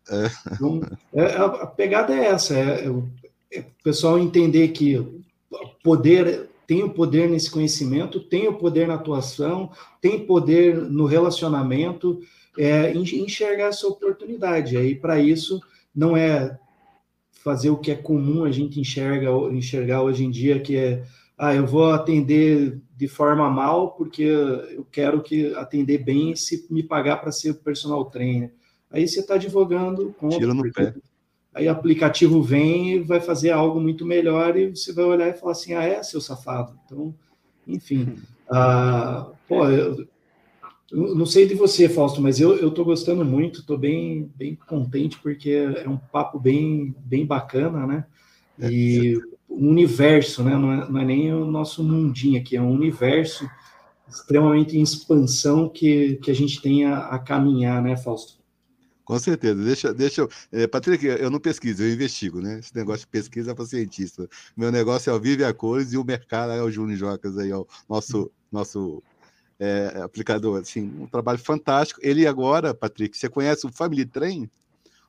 [0.09, 0.31] É.
[0.53, 0.81] Então,
[1.13, 2.85] é, a, pegada é essa: é,
[3.59, 5.05] o pessoal entender que
[5.83, 12.21] poder tem o poder nesse conhecimento, tem o poder na atuação, tem poder no relacionamento,
[12.57, 14.77] é, enxergar essa oportunidade.
[14.77, 15.59] Aí, para isso,
[15.93, 16.57] não é
[17.43, 21.03] fazer o que é comum a gente enxerga, enxergar hoje em dia, que é,
[21.37, 26.83] ah, eu vou atender de forma mal porque eu quero que atender bem se me
[26.83, 28.53] pagar para ser personal trainer.
[28.89, 30.93] Aí você está advogando com Tira no pé.
[31.53, 35.33] Aí o aplicativo vem e vai fazer algo muito melhor e você vai olhar e
[35.33, 36.77] falar assim, ah, é, seu safado.
[36.85, 37.13] Então,
[37.67, 38.15] enfim.
[38.53, 40.05] Ah, pô, eu,
[40.91, 45.17] eu não sei de você, Fausto, mas eu estou gostando muito, estou bem, bem contente,
[45.19, 48.05] porque é um papo bem, bem bacana, né?
[48.59, 50.57] E o universo, né?
[50.57, 53.49] Não é, não é nem o nosso mundinho aqui, é um universo
[54.05, 58.40] extremamente em expansão que, que a gente tem a, a caminhar, né, Fausto?
[59.11, 59.61] Com certeza.
[59.61, 60.29] Deixa, deixa eu.
[60.53, 62.59] É, Patrick, eu não pesquiso, eu investigo, né?
[62.59, 64.25] Esse negócio de pesquisa é para cientista.
[64.55, 67.51] Meu negócio é o Vive a Cores e o mercado é o Júnior Jocas aí,
[67.51, 69.03] ó, nosso, nosso
[69.59, 70.61] é, aplicador.
[70.61, 71.99] Assim, um trabalho fantástico.
[72.01, 74.45] Ele agora, Patrick, você conhece o Family Train?
[74.45, 74.49] O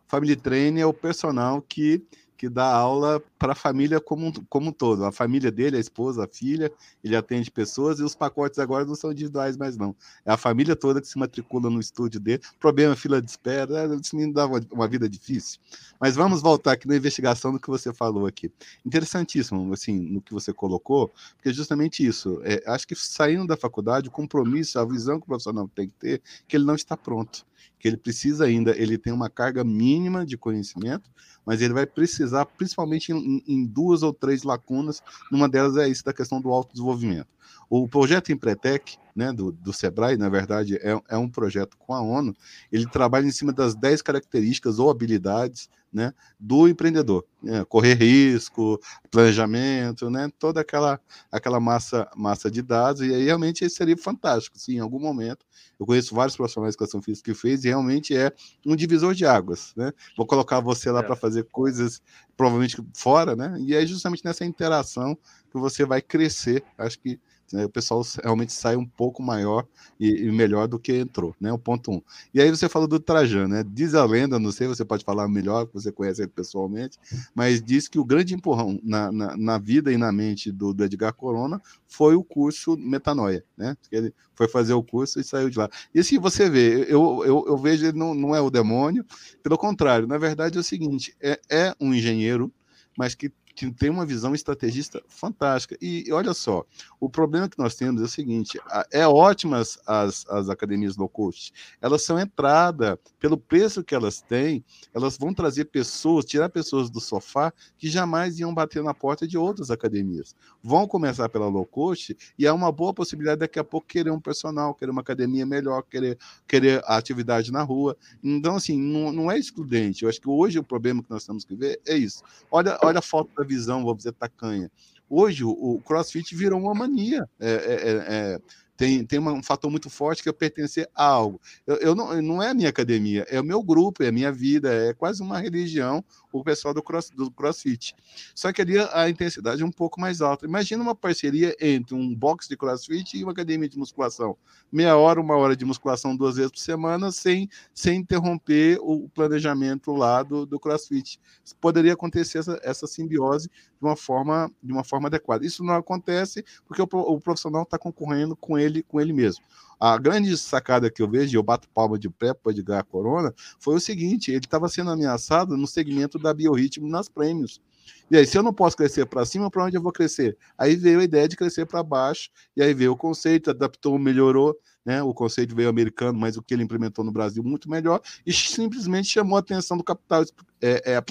[0.09, 2.05] Family Train é o personal que
[2.43, 5.05] que dá aula para a família como, como um todo.
[5.05, 6.71] A família dele, a esposa, a filha,
[7.03, 9.97] ele atende pessoas e os pacotes agora não são individuais mais não.
[10.25, 12.41] É a família toda que se matricula no estúdio dele.
[12.61, 15.59] Problema, fila de espera, esse menino dá uma, uma vida difícil.
[16.01, 18.49] Mas vamos voltar aqui na investigação do que você falou aqui.
[18.87, 22.41] Interessantíssimo, assim, no que você colocou, porque é justamente isso.
[22.45, 25.95] É, acho que saindo da faculdade, o compromisso, a visão que o profissional tem que
[25.95, 27.45] ter, que ele não está pronto
[27.79, 31.11] que ele precisa ainda, ele tem uma carga mínima de conhecimento,
[31.45, 36.05] mas ele vai precisar, principalmente em, em duas ou três lacunas, uma delas é isso
[36.05, 37.29] da questão do autodesenvolvimento.
[37.69, 42.01] O projeto Empretec, né, do, do Sebrae, na verdade, é, é um projeto com a
[42.01, 42.35] ONU,
[42.71, 47.25] ele trabalha em cima das 10 características ou habilidades né, do empreendedor.
[47.43, 48.81] Né, correr risco,
[49.11, 50.99] planejamento, né, toda aquela,
[51.31, 55.45] aquela massa, massa de dados, e aí realmente seria fantástico, sim, em algum momento.
[55.79, 58.33] Eu conheço vários profissionais de educação física que fez, e realmente é
[58.65, 59.75] um divisor de águas.
[59.77, 59.93] Né?
[60.17, 61.03] Vou colocar você lá é.
[61.03, 62.01] para fazer coisas
[62.37, 63.57] provavelmente fora, né?
[63.61, 65.17] E é justamente nessa interação
[65.51, 66.65] que você vai crescer.
[66.79, 67.21] Acho que
[67.53, 69.67] né, o pessoal realmente sai um pouco maior
[70.01, 71.53] e, e, melhor do que entrou, né?
[71.53, 72.03] O ponto um.
[72.33, 73.65] E aí você falou do Trajano, né?
[73.67, 76.99] Diz a lenda, não sei, você pode falar melhor, você conhece ele pessoalmente,
[77.35, 80.85] mas diz que o grande empurrão na, na, na vida e na mente do, do,
[80.85, 83.77] Edgar Corona foi o curso Metanoia, né?
[83.91, 85.69] Ele foi fazer o curso e saiu de lá.
[85.95, 89.05] E assim, você vê, eu, eu, eu vejo ele não, não é o demônio,
[89.43, 92.53] pelo contrário, na verdade é o seguinte, é, é um engenheiro,
[92.97, 95.77] mas que tem uma visão estrategista fantástica.
[95.81, 96.65] E, olha só,
[96.99, 98.59] o problema que nós temos é o seguinte:
[98.91, 104.65] é ótimas as, as academias low cost, elas são entrada pelo preço que elas têm,
[104.95, 109.37] elas vão trazer pessoas, tirar pessoas do sofá que jamais iam bater na porta de
[109.37, 110.35] outras academias.
[110.63, 114.21] Vão começar pela low cost e é uma boa possibilidade daqui a pouco querer um
[114.21, 117.97] personal, querer uma academia melhor, querer, querer atividade na rua.
[118.23, 120.03] Então, assim, não, não é excludente.
[120.03, 122.23] Eu acho que hoje o problema que nós temos que ver é isso.
[122.51, 124.71] Olha, olha a foto da visão, vou dizer, tacanha.
[125.09, 127.29] Hoje, o, crossfit virou uma mania.
[127.39, 128.39] É, é, é, é
[128.77, 131.41] tem, tem um fator muito forte que é pertencer a algo.
[131.67, 134.33] Eu, eu não, não é a minha academia, é o meu grupo, é a minha
[134.33, 137.95] vida, é quase uma religião o pessoal do, cross, do CrossFit.
[138.35, 140.47] Só que ali a, a intensidade é um pouco mais alta.
[140.47, 144.37] Imagina uma parceria entre um box de CrossFit e uma academia de musculação.
[144.71, 149.93] Meia hora, uma hora de musculação duas vezes por semana, sem, sem interromper o planejamento
[149.93, 151.21] lá do, do CrossFit.
[151.61, 155.45] Poderia acontecer essa, essa simbiose de uma forma de uma forma adequada.
[155.45, 159.45] Isso não acontece porque o, o profissional está concorrendo com ele com ele mesmo.
[159.85, 162.85] A grande sacada que eu vejo, e eu bato palma de pé para Edgar a
[162.85, 167.61] Corona, foi o seguinte: ele estava sendo ameaçado no segmento da biorritmo nas prêmios.
[168.09, 170.39] E aí, se eu não posso crescer para cima, para onde eu vou crescer?
[170.57, 174.57] Aí veio a ideia de crescer para baixo, e aí veio o conceito, adaptou, melhorou,
[174.87, 175.03] né?
[175.03, 179.09] O conceito veio americano, mas o que ele implementou no Brasil muito melhor, e simplesmente
[179.09, 180.23] chamou a atenção do capital
[180.61, 181.05] é, é,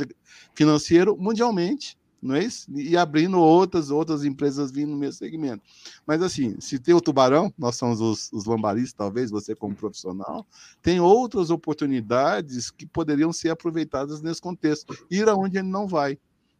[0.55, 2.67] financeiro mundialmente não é isso?
[2.73, 5.63] E abrindo outras, outras empresas vindo no mesmo segmento.
[6.05, 10.45] Mas assim, se tem o tubarão, nós somos os, os lambaristas, talvez, você como profissional,
[10.81, 14.95] tem outras oportunidades que poderiam ser aproveitadas nesse contexto.
[15.09, 16.17] Ir aonde ele não vai.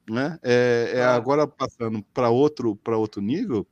[0.10, 0.40] Né?
[0.42, 3.66] É, é agora passando para outro, outro nível,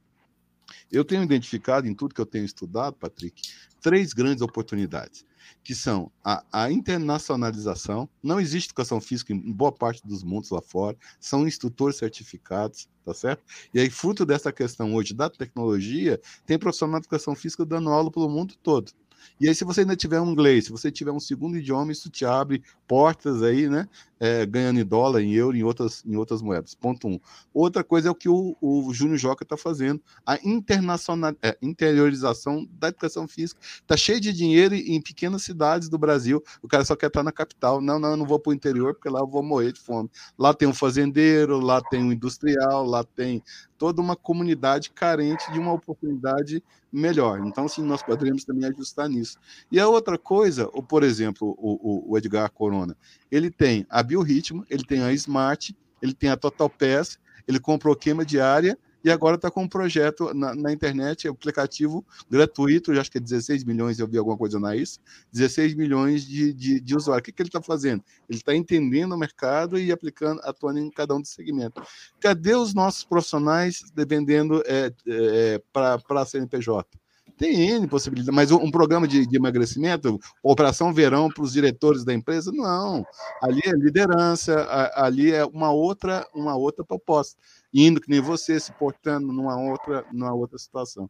[0.92, 3.42] eu tenho identificado em tudo que eu tenho estudado, Patrick,
[3.82, 5.26] três grandes oportunidades
[5.64, 8.08] que são a, a, internacionalização.
[8.24, 13.14] Não existe educação física em boa parte dos mundos lá fora, são instrutores certificados, tá
[13.14, 13.44] certo?
[13.74, 18.12] E aí, fruto dessa questão hoje da tecnologia, tem profissional de educação física dando aula
[18.12, 18.92] pelo mundo todo.
[19.40, 22.10] E aí, se você ainda tiver um inglês, se você tiver um segundo idioma, isso
[22.10, 23.88] te abre portas aí, né?
[24.20, 26.76] É, ganhando em dólar, em euro, em outras, em outras moedas.
[26.76, 27.20] Ponto um.
[27.54, 32.68] Outra coisa é o que o, o Júnior Joca está fazendo, a internacional, é, interiorização
[32.72, 33.62] da educação física.
[33.62, 37.32] Está cheio de dinheiro em pequenas cidades do Brasil, o cara só quer estar na
[37.32, 37.80] capital.
[37.80, 40.10] Não, não, eu não vou para o interior, porque lá eu vou morrer de fome.
[40.38, 43.42] Lá tem um fazendeiro, lá tem um industrial, lá tem
[43.80, 46.62] toda uma comunidade carente de uma oportunidade
[46.92, 47.40] melhor.
[47.48, 49.40] Então, sim, nós poderíamos também ajustar nisso.
[49.72, 52.96] E a outra coisa, ou, por exemplo, o, o Edgar Corona,
[53.32, 57.18] ele tem a Biorritmo, ele tem a Smart, ele tem a Total Pass,
[57.48, 62.06] ele comprou queima diária e agora está com um projeto na, na internet, é aplicativo
[62.30, 65.00] gratuito, já acho que é 16 milhões, eu vi alguma coisa na isso,
[65.32, 67.22] 16 milhões de, de, de usuários.
[67.22, 68.04] O que, que ele está fazendo?
[68.30, 71.84] Ele está entendendo o mercado e aplicando, atuando em cada um dos segmentos.
[72.20, 77.00] Cadê os nossos profissionais vendendo é, é, para a CNPJ?
[77.40, 82.14] Tem N possibilidades, mas um programa de, de emagrecimento, operação verão para os diretores da
[82.14, 83.06] empresa, não.
[83.42, 87.38] Ali é liderança, ali é uma outra, uma outra proposta
[87.74, 91.10] indo que nem você, se portando numa outra, numa outra situação.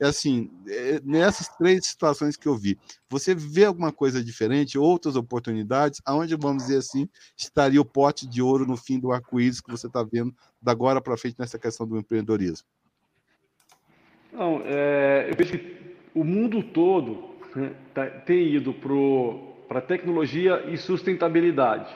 [0.00, 2.76] É assim, é, nessas três situações que eu vi,
[3.08, 8.42] você vê alguma coisa diferente, outras oportunidades, aonde, vamos dizer assim, estaria o pote de
[8.42, 11.86] ouro no fim do arco-íris que você está vendo da agora para frente nessa questão
[11.86, 12.66] do empreendedorismo?
[14.32, 18.72] Não, é, eu vejo que o mundo todo né, tá, tem ido
[19.68, 21.94] para tecnologia e sustentabilidade.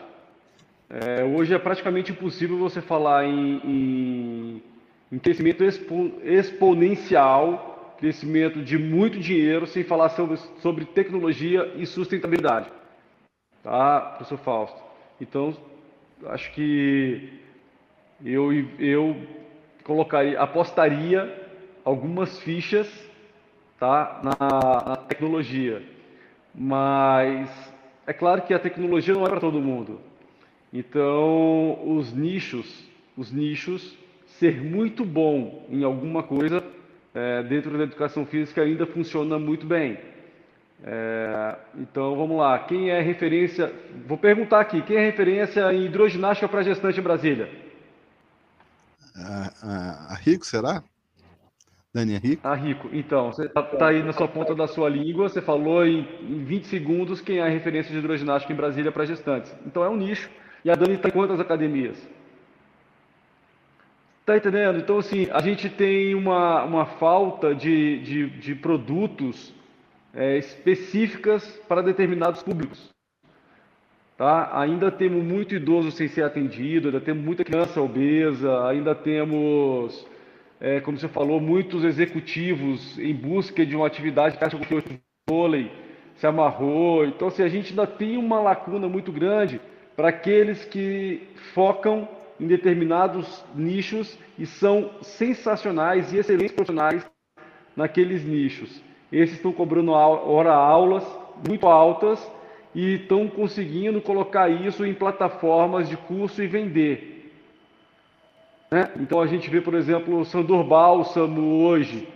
[0.97, 4.63] É, hoje é praticamente impossível você falar em, em,
[5.11, 12.71] em crescimento expo, exponencial, crescimento de muito dinheiro, sem falar sobre, sobre tecnologia e sustentabilidade.
[13.61, 14.81] Tá, professor Fausto?
[15.21, 15.57] Então,
[16.27, 17.41] acho que
[18.25, 19.17] eu, eu
[19.83, 21.43] colocaria, apostaria
[21.85, 22.89] algumas fichas
[23.81, 25.83] tá, na, na tecnologia.
[26.55, 27.51] Mas
[28.07, 30.14] é claro que a tecnologia não é para todo mundo.
[30.75, 32.85] Então, os nichos,
[33.17, 33.97] os nichos,
[34.41, 36.65] ser muito bom em alguma coisa
[37.15, 39.97] é, dentro da educação física ainda funciona muito bem.
[40.83, 42.59] É, então, vamos lá.
[42.59, 43.73] Quem é referência?
[44.05, 44.83] Vou perguntar aqui.
[44.83, 47.49] Quem é referência em hidroginástica para gestante em Brasília?
[49.15, 50.83] A, a, a Rico, será?
[51.95, 52.49] Dani, é Rico?
[52.49, 52.89] A Rico.
[52.93, 55.29] Então, você está tá aí na sua ponta da sua língua.
[55.29, 59.07] Você falou em, em 20 segundos quem é a referência de hidroginástica em Brasília para
[59.07, 59.55] gestantes.
[59.65, 60.29] Então, é um nicho
[60.65, 61.97] e a Dani está em quantas academias?
[64.21, 64.79] Está entendendo?
[64.79, 69.53] Então, assim, a gente tem uma, uma falta de, de, de produtos
[70.15, 72.89] é, específicas para determinados públicos.
[74.17, 74.59] Tá?
[74.59, 80.07] Ainda temos muito idoso sem ser atendido, ainda temos muita criança obesa, ainda temos,
[80.59, 84.65] é, como você falou, muitos executivos em busca de uma atividade caixa com
[85.29, 85.71] vôlei,
[86.15, 87.05] se amarrou.
[87.05, 89.61] Então, assim, a gente ainda tem uma lacuna muito grande
[89.97, 92.09] para aqueles que focam
[92.41, 97.05] em determinados nichos e são sensacionais e excelentes profissionais
[97.77, 98.83] naqueles nichos.
[99.13, 101.05] Esses estão cobrando hora aulas
[101.47, 102.31] muito altas
[102.75, 107.33] e estão conseguindo colocar isso em plataformas de curso e vender.
[108.71, 108.91] Né?
[108.99, 112.09] Então a gente vê, por exemplo, o Sandorbal, o SAMU hoje,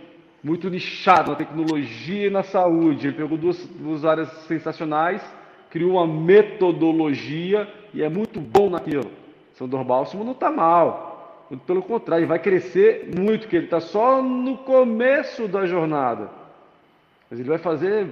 [0.43, 3.07] muito nichado na tecnologia e na saúde.
[3.07, 5.21] Ele pegou duas, duas áreas sensacionais,
[5.69, 9.11] criou uma metodologia e é muito bom naquilo.
[9.53, 11.47] Sandorbal, o não está mal.
[11.65, 16.29] Pelo contrário, ele vai crescer muito, porque ele está só no começo da jornada.
[17.29, 18.07] Mas ele vai fazer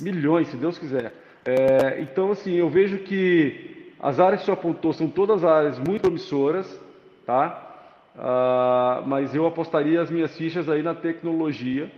[0.00, 1.12] milhões, se Deus quiser.
[1.44, 6.02] É, então, assim, eu vejo que as áreas que você apontou são todas áreas muito
[6.02, 6.80] promissoras,
[7.26, 7.72] tá?
[8.16, 11.90] Ah, mas eu apostaria as minhas fichas aí na tecnologia,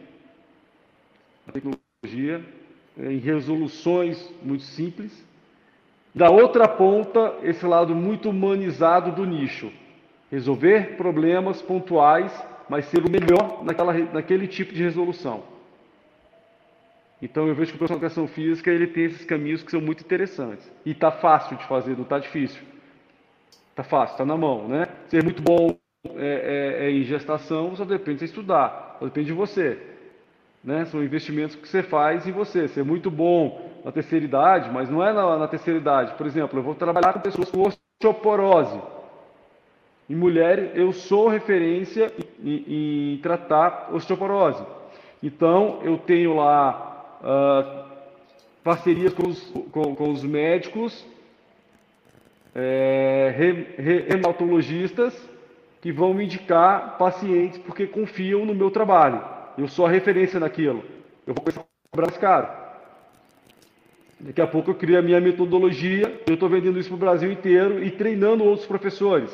[1.47, 2.45] na tecnologia,
[2.99, 5.24] em resoluções muito simples.
[6.14, 9.72] Da outra ponta, esse lado muito humanizado do nicho.
[10.30, 12.32] Resolver problemas pontuais,
[12.68, 15.42] mas ser o melhor naquela, naquele tipo de resolução.
[17.20, 19.80] Então eu vejo que o profissional de educação física ele tem esses caminhos que são
[19.80, 20.70] muito interessantes.
[20.84, 22.62] E está fácil de fazer, não está difícil.
[23.70, 24.88] Está fácil, está na mão, né?
[25.09, 25.76] Ser muito bom
[26.16, 29.93] é, é, é, em gestação só depende de você estudar, só depende de você.
[30.65, 30.87] Né?
[30.87, 32.67] São investimentos que você faz em você.
[32.69, 36.15] Ser muito bom na terceira idade, mas não é na, na terceira idade.
[36.15, 38.81] Por exemplo, eu vou trabalhar com pessoas com osteoporose.
[40.09, 42.12] Em mulheres, eu sou referência
[42.43, 44.65] em, em tratar osteoporose.
[45.23, 47.85] Então, eu tenho lá uh,
[48.62, 49.41] parcerias com os,
[49.71, 51.07] com, com os médicos,
[52.55, 53.35] é,
[54.09, 55.15] reumatologistas,
[55.81, 59.34] que vão me indicar pacientes porque confiam no meu trabalho.
[59.57, 60.85] Eu sou a referência naquilo.
[61.27, 62.49] Eu vou cobrar mais caro.
[64.21, 67.31] Daqui a pouco eu crio a minha metodologia, eu estou vendendo isso para o Brasil
[67.31, 69.31] inteiro e treinando outros professores.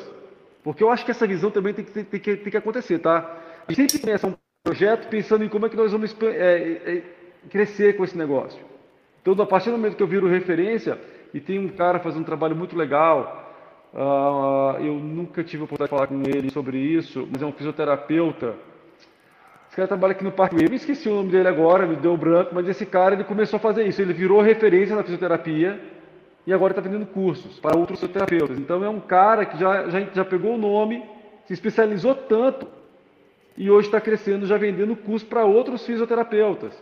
[0.63, 3.37] Porque eu acho que essa visão também tem que, tem, que, tem que acontecer, tá?
[3.67, 7.03] A gente sempre começa um projeto pensando em como é que nós vamos é, é,
[7.49, 8.59] crescer com esse negócio.
[9.21, 10.99] Então, a partir do momento que eu viro referência
[11.33, 13.41] e tem um cara fazendo um trabalho muito legal,
[13.93, 17.51] Uh, eu nunca tive a oportunidade de falar com ele sobre isso, mas é um
[17.51, 18.55] fisioterapeuta.
[19.71, 22.17] Esse cara trabalha aqui no Parque Eu me esqueci o nome dele agora, me deu
[22.17, 24.01] branco, mas esse cara ele começou a fazer isso.
[24.01, 25.79] Ele virou referência na fisioterapia
[26.45, 28.59] e agora está vendendo cursos para outros fisioterapeutas.
[28.59, 31.01] Então é um cara que já, já, já pegou o nome,
[31.45, 32.67] se especializou tanto
[33.57, 36.77] e hoje está crescendo, já vendendo curso para outros fisioterapeutas.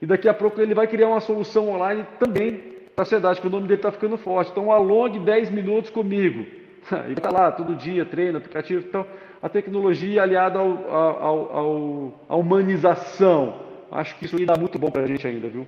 [0.00, 3.66] E daqui a pouco ele vai criar uma solução online também sociedade, que o nome
[3.66, 4.50] dele está ficando forte.
[4.50, 6.46] Então, alongue 10 minutos comigo.
[7.04, 8.84] Ele está lá todo dia, treina, aplicativo.
[8.86, 9.06] Então,
[9.42, 13.54] a tecnologia aliada ao, ao, ao, à humanização.
[13.90, 15.66] Acho que isso ainda dá muito bom para a gente ainda, viu?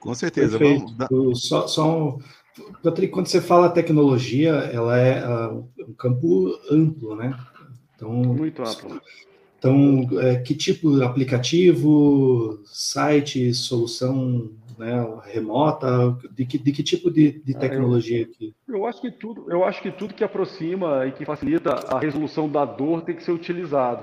[0.00, 0.58] Com certeza.
[0.58, 1.08] Vamos dar...
[1.34, 2.18] Só, só um...
[2.82, 7.34] Patrick, quando você fala tecnologia, ela é uh, um campo amplo, né?
[7.96, 9.00] Então, muito amplo.
[9.58, 14.50] Então, é, que tipo de aplicativo, site, solução
[14.82, 16.16] né, remota?
[16.32, 18.52] De que, de que tipo de, de tecnologia aqui?
[18.66, 22.00] Eu, eu, acho que tudo, eu acho que tudo que aproxima e que facilita a
[22.00, 24.02] resolução da dor tem que ser utilizado,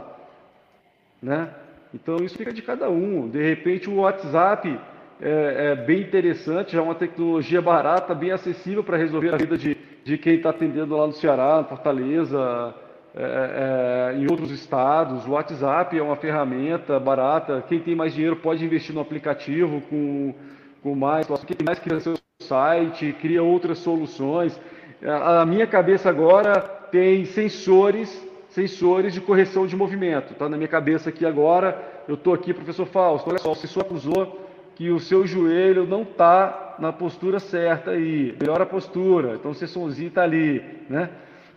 [1.22, 1.54] né?
[1.94, 3.30] Então isso fica de cada um.
[3.30, 4.80] De repente o WhatsApp
[5.22, 9.58] é, é bem interessante, já é uma tecnologia barata, bem acessível para resolver a vida
[9.58, 12.74] de, de quem está atendendo lá no Ceará, Fortaleza,
[13.16, 15.26] é, é, em outros estados.
[15.26, 17.64] O WhatsApp é uma ferramenta barata.
[17.68, 20.34] Quem tem mais dinheiro pode investir no aplicativo com
[20.82, 24.60] com mais, quem mais cria seu site, cria outras soluções.
[25.04, 26.60] A minha cabeça agora
[26.92, 30.34] tem sensores, sensores de correção de movimento.
[30.34, 33.84] Tá na minha cabeça aqui agora, eu estou aqui, professor Fausto, olha só, o sensor
[33.84, 39.52] acusou que o seu joelho não está na postura certa aí, melhora a postura, então
[39.52, 41.10] o sensorzinho está ali, né?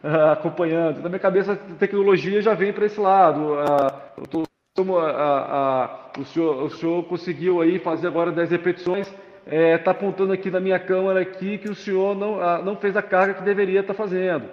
[0.32, 1.00] acompanhando.
[1.00, 3.54] Na minha cabeça, a tecnologia já vem para esse lado.
[4.18, 9.06] eu tô como a, a, o, senhor, o senhor conseguiu aí fazer agora 10 repetições,
[9.06, 12.74] está é, tá apontando aqui na minha câmera aqui que o senhor não, a, não
[12.76, 14.48] fez a carga que deveria estar tá fazendo.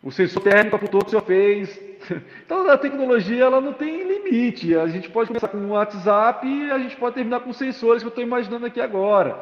[0.00, 1.94] O sensor térmico apontou que o senhor fez.
[2.44, 4.76] Então a tecnologia ela não tem limite.
[4.76, 8.06] A gente pode começar com o WhatsApp e a gente pode terminar com sensores que
[8.06, 9.36] eu estou imaginando aqui agora.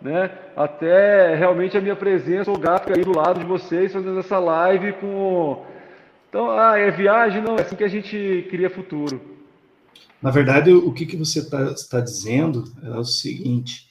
[0.00, 0.30] Né?
[0.56, 4.94] Até realmente a minha presença ou gráfica aí do lado de vocês fazendo essa live
[4.94, 5.62] com.
[6.30, 7.42] Então, ah, é viagem?
[7.42, 9.35] Não, é assim que a gente cria futuro.
[10.22, 13.86] Na verdade, o que, que você está tá dizendo é o seguinte: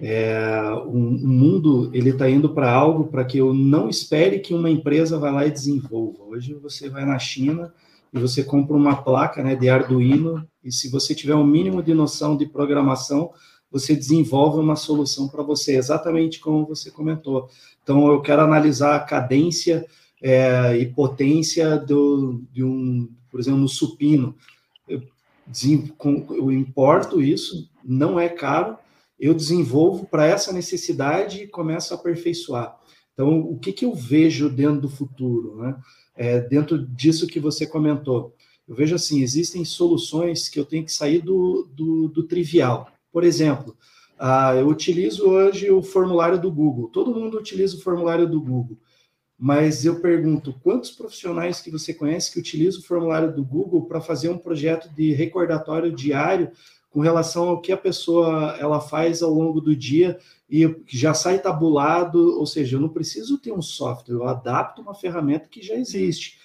[0.00, 4.54] é, um, um mundo ele está indo para algo para que eu não espere que
[4.54, 6.24] uma empresa vá lá e desenvolva.
[6.24, 7.72] Hoje você vai na China
[8.12, 11.94] e você compra uma placa né, de Arduino e se você tiver um mínimo de
[11.94, 13.30] noção de programação,
[13.70, 17.48] você desenvolve uma solução para você, exatamente como você comentou.
[17.82, 19.86] Então, eu quero analisar a cadência
[20.20, 24.34] é, e potência do, de um, por exemplo, no supino
[24.88, 25.00] eu
[26.52, 28.76] importo isso, não é caro,
[29.18, 32.78] eu desenvolvo para essa necessidade e começo a aperfeiçoar.
[33.12, 35.56] Então, o que, que eu vejo dentro do futuro?
[35.56, 35.76] Né?
[36.20, 38.36] é, dentro disso que você comentou.
[38.68, 42.88] Eu vejo assim, existem soluções que eu tenho que sair do, do, do trivial.
[43.10, 43.74] Por exemplo,
[44.18, 46.88] ah, eu utilizo hoje o formulário do Google.
[46.88, 48.76] Todo mundo utiliza o formulário do Google.
[49.42, 53.98] Mas eu pergunto, quantos profissionais que você conhece que utilizam o formulário do Google para
[53.98, 56.50] fazer um projeto de recordatório diário
[56.90, 60.18] com relação ao que a pessoa ela faz ao longo do dia
[60.50, 64.94] e já sai tabulado, ou seja, eu não preciso ter um software, eu adapto uma
[64.94, 66.38] ferramenta que já existe.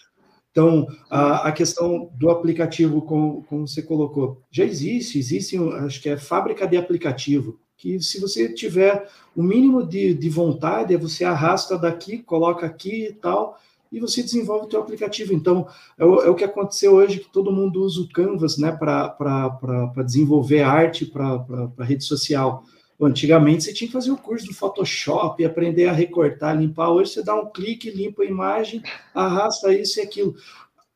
[0.52, 6.08] Então, a, a questão do aplicativo, como, como, você colocou, já existe, existe, acho que
[6.08, 11.78] é fábrica de aplicativo, que se você tiver o mínimo de, de vontade, você arrasta
[11.78, 13.60] daqui, coloca aqui e tal,
[13.92, 15.34] e você desenvolve o seu aplicativo.
[15.34, 18.72] Então, é o, é o, que aconteceu hoje, que todo mundo usa o Canvas né,
[18.72, 21.46] para desenvolver arte para
[21.82, 22.64] rede social.
[23.00, 26.90] Antigamente você tinha que fazer o curso do Photoshop, aprender a recortar, limpar.
[26.90, 28.82] Hoje você dá um clique, limpa a imagem,
[29.14, 30.34] arrasta isso e aquilo.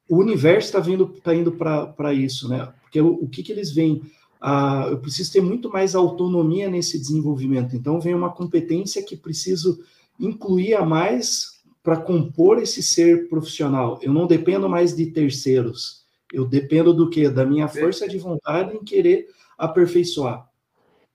[0.10, 0.82] O universo está
[1.24, 2.74] tá indo para isso, né?
[2.82, 4.02] Porque o, o que, que eles veem?
[4.40, 7.76] Ah, eu preciso ter muito mais autonomia nesse desenvolvimento.
[7.76, 9.80] Então vem uma competência que preciso
[10.20, 14.00] incluir a mais para compor esse ser profissional.
[14.02, 16.06] Eu não dependo mais de terceiros.
[16.32, 17.30] Eu dependo do quê?
[17.30, 19.28] Da minha força de vontade em querer
[19.58, 20.48] aperfeiçoar.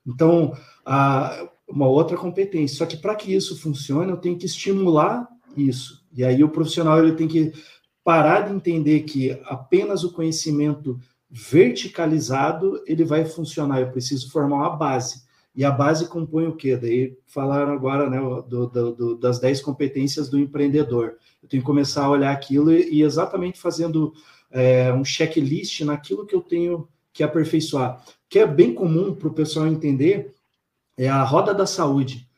[0.07, 0.53] Então,
[0.85, 2.77] a, uma outra competência.
[2.79, 6.05] Só que para que isso funcione, eu tenho que estimular isso.
[6.13, 7.53] E aí o profissional ele tem que
[8.03, 10.99] parar de entender que apenas o conhecimento
[11.31, 13.81] verticalizado ele vai funcionar.
[13.81, 15.25] Eu preciso formar uma base.
[15.55, 16.77] E a base compõe o quê?
[16.77, 18.19] Daí falaram agora né,
[18.49, 21.17] do, do, das 10 competências do empreendedor.
[21.43, 24.13] Eu tenho que começar a olhar aquilo e, e exatamente fazendo
[24.51, 28.05] é, um checklist naquilo que eu tenho que aperfeiçoar.
[28.29, 30.35] Que é bem comum para o pessoal entender
[30.97, 32.29] é a roda da saúde,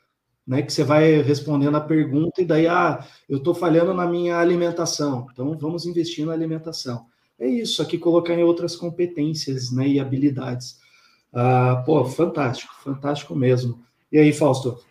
[0.46, 0.62] né?
[0.62, 5.26] Que você vai respondendo a pergunta e daí, ah, eu estou falhando na minha alimentação,
[5.32, 7.06] então vamos investir na alimentação.
[7.38, 9.86] É isso, aqui colocar em outras competências, né?
[9.86, 10.78] E habilidades.
[11.32, 13.84] Ah, pô, fantástico, fantástico mesmo.
[14.10, 14.82] E aí, Fausto?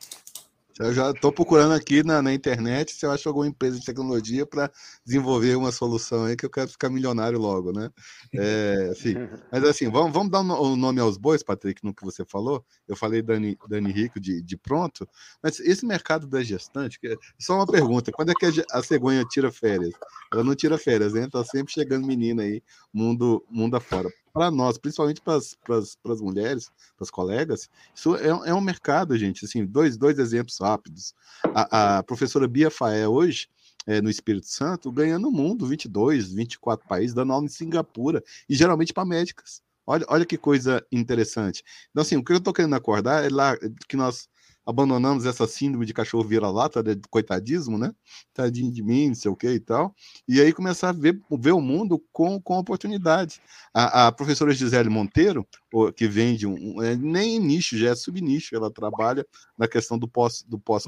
[0.77, 4.45] Eu já estou procurando aqui na, na, internet se eu acho alguma empresa de tecnologia
[4.45, 4.69] para
[5.05, 7.89] desenvolver uma solução aí que eu quero ficar milionário logo, né?
[8.33, 9.13] É, assim,
[9.49, 12.65] mas assim, vamos, vamos dar o um nome aos bois, Patrick, no que você falou.
[12.89, 15.07] Eu falei Dani, Dani Rico de, de pronto,
[15.41, 19.23] mas esse mercado da gestante, é só uma pergunta: quando é que a, a cegonha
[19.23, 19.93] tira férias?
[20.33, 21.29] Ela não tira férias, né?
[21.31, 22.61] Tá sempre chegando menina aí,
[22.93, 28.53] mundo, mundo afora para nós, principalmente para as mulheres, para as colegas, isso é, é,
[28.53, 29.45] um mercado, gente.
[29.45, 31.15] Assim, dois, dois exemplos rápidos.
[31.53, 33.47] A, a professora Bia Faé, hoje,
[33.87, 38.53] é, no Espírito Santo, ganhando o mundo, 22, 24 países, dando aula em Singapura, e
[38.53, 39.61] geralmente para médicas.
[39.87, 41.63] Olha, olha que coisa interessante.
[41.91, 43.55] Então, assim, o que eu estou querendo acordar é lá
[43.87, 44.27] que nós
[44.65, 47.93] abandonamos essa síndrome de cachorro vira-lata, de coitadismo, né?
[48.33, 49.93] Tadinho de mim, não sei o que e tal.
[50.27, 53.39] E aí começar a ver, ver o mundo com, com oportunidade.
[53.73, 55.47] A, a professora Gisele Monteiro,
[55.95, 59.25] que vende um, é, nem nicho, já é subnicho, ela trabalha
[59.57, 60.49] na questão do pós-parto.
[60.49, 60.85] Do pós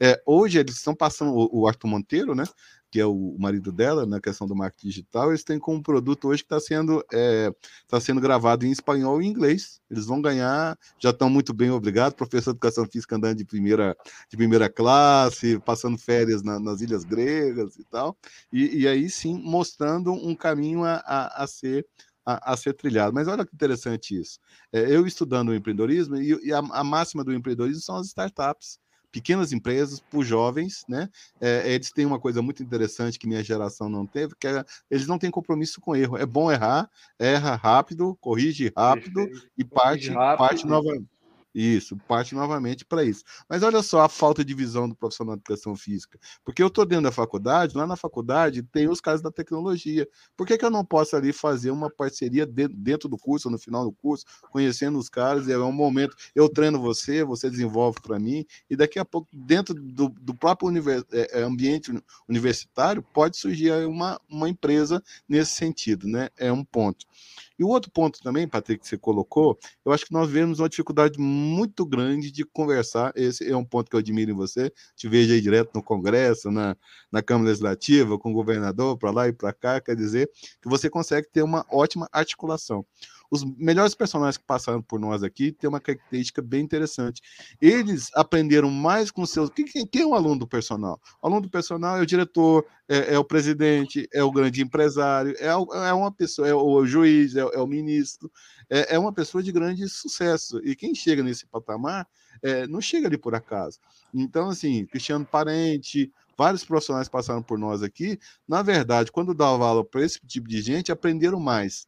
[0.00, 2.44] é, hoje eles estão passando, o, o Arthur Monteiro, né?
[2.90, 6.42] Que é o marido dela, na questão do marketing digital, eles têm como produto hoje
[6.42, 7.52] que está sendo, é,
[7.86, 9.80] tá sendo gravado em espanhol e inglês.
[9.90, 12.14] Eles vão ganhar, já estão muito bem, obrigado.
[12.14, 13.96] Professor de educação física andando de primeira,
[14.30, 18.16] de primeira classe, passando férias na, nas ilhas gregas e tal.
[18.52, 21.86] E, e, aí sim, mostrando um caminho a, a, a ser
[22.24, 23.14] a, a, ser trilhado.
[23.14, 24.38] Mas olha que interessante isso.
[24.70, 28.78] É, eu estudando o empreendedorismo, e, e a, a, máxima do empreendedorismo são as startups
[29.10, 31.08] pequenas empresas, por jovens, né?
[31.40, 35.06] É, eles têm uma coisa muito interessante que minha geração não teve, que é, eles
[35.06, 36.16] não têm compromisso com erro.
[36.16, 41.17] É bom errar, erra rápido, corrige rápido e parte, rápido, parte novamente.
[41.54, 43.24] Isso, parte novamente para isso.
[43.48, 46.18] Mas olha só a falta de visão do profissional de educação física.
[46.44, 50.06] Porque eu estou dentro da faculdade, lá na faculdade tem os caras da tecnologia.
[50.36, 53.84] Por que, que eu não posso ali fazer uma parceria dentro do curso, no final
[53.84, 55.48] do curso, conhecendo os caras?
[55.48, 59.74] É um momento, eu treino você, você desenvolve para mim, e daqui a pouco, dentro
[59.74, 61.92] do, do próprio univers, é, é, ambiente
[62.28, 66.28] universitário, pode surgir uma, uma empresa nesse sentido, né?
[66.36, 67.06] É um ponto.
[67.58, 70.68] E o outro ponto também, Patrick, que você colocou, eu acho que nós vemos uma
[70.68, 73.12] dificuldade muito grande de conversar.
[73.16, 74.72] Esse é um ponto que eu admiro em você.
[74.94, 76.76] Te vejo aí direto no Congresso, na,
[77.10, 79.80] na Câmara Legislativa, com o governador, para lá e para cá.
[79.80, 80.30] Quer dizer
[80.62, 82.86] que você consegue ter uma ótima articulação.
[83.30, 87.20] Os melhores personagens que passaram por nós aqui têm uma característica bem interessante.
[87.60, 89.50] Eles aprenderam mais com seus.
[89.50, 91.00] Quem, quem é o aluno do personal?
[91.22, 95.34] O aluno do personal é o diretor, é, é o presidente, é o grande empresário,
[95.38, 98.30] é, é uma pessoa, é o juiz, é, é o ministro,
[98.70, 100.58] é, é, uma pessoa de grande sucesso.
[100.64, 102.08] E quem chega nesse patamar
[102.42, 103.78] é, não chega ali por acaso.
[104.14, 109.84] Então, assim, Cristiano Parente, vários profissionais passaram por nós aqui, na verdade, quando dava aula
[109.84, 111.86] para esse tipo de gente, aprenderam mais.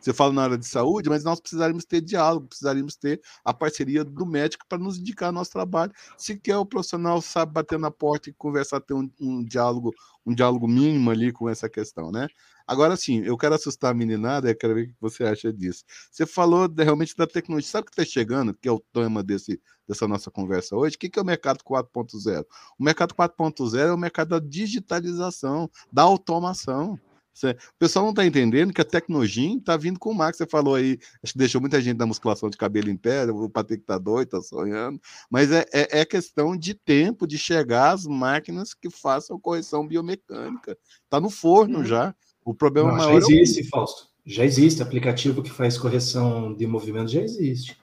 [0.00, 4.04] Você fala na área de saúde, mas nós precisaríamos ter diálogo, precisaríamos ter a parceria
[4.04, 5.92] do médico para nos indicar nosso trabalho.
[6.16, 9.92] Se quer o profissional sabe bater na porta e conversar, ter um, um, diálogo,
[10.26, 12.26] um diálogo mínimo ali com essa questão, né?
[12.66, 15.84] Agora sim, eu quero assustar a meninada, eu quero ver o que você acha disso.
[16.10, 17.70] Você falou de, realmente da tecnologia.
[17.70, 20.96] Sabe o que está chegando, que é o tema desse, dessa nossa conversa hoje?
[20.96, 22.44] O que, que é o mercado 4.0?
[22.78, 26.98] O mercado 4.0 é o mercado da digitalização, da automação.
[27.44, 30.36] O pessoal não está entendendo que a Tecnogin está vindo com o Max.
[30.36, 33.48] Você falou aí, acho que deixou muita gente da musculação de cabelo em pé, o
[33.48, 35.00] Patrick está doido, está sonhando.
[35.30, 40.76] Mas é, é, é, questão de tempo de chegar às máquinas que façam correção biomecânica.
[41.04, 41.84] Está no forno uhum.
[41.84, 42.14] já.
[42.44, 43.20] O problema não, maior.
[43.20, 43.68] Já existe, é o...
[43.68, 44.08] Fausto.
[44.24, 44.82] Já existe.
[44.82, 47.76] Aplicativo que faz correção de movimento já existe.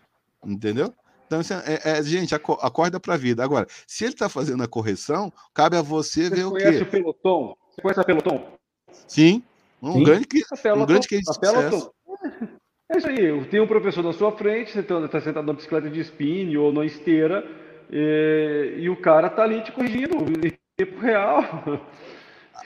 [0.45, 0.93] Entendeu?
[1.25, 3.43] Então, é, é, gente, acorda para a vida.
[3.43, 6.59] Agora, se ele está fazendo a correção, cabe a você, você ver o quê.
[6.59, 7.57] Você conhece o pelotão?
[7.69, 8.58] Você conhece a pelotão?
[9.07, 9.43] Sim,
[9.81, 10.03] um Sim.
[10.03, 10.43] grande que
[10.75, 11.91] um grande case de sucesso.
[12.91, 15.99] É isso aí, tem um professor na sua frente, você está sentado na bicicleta de
[15.99, 17.45] spin ou na esteira,
[17.91, 21.43] e, e o cara está ali te corrigindo em tempo real.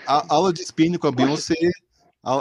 [0.07, 1.55] A aula de spin com a Beyoncé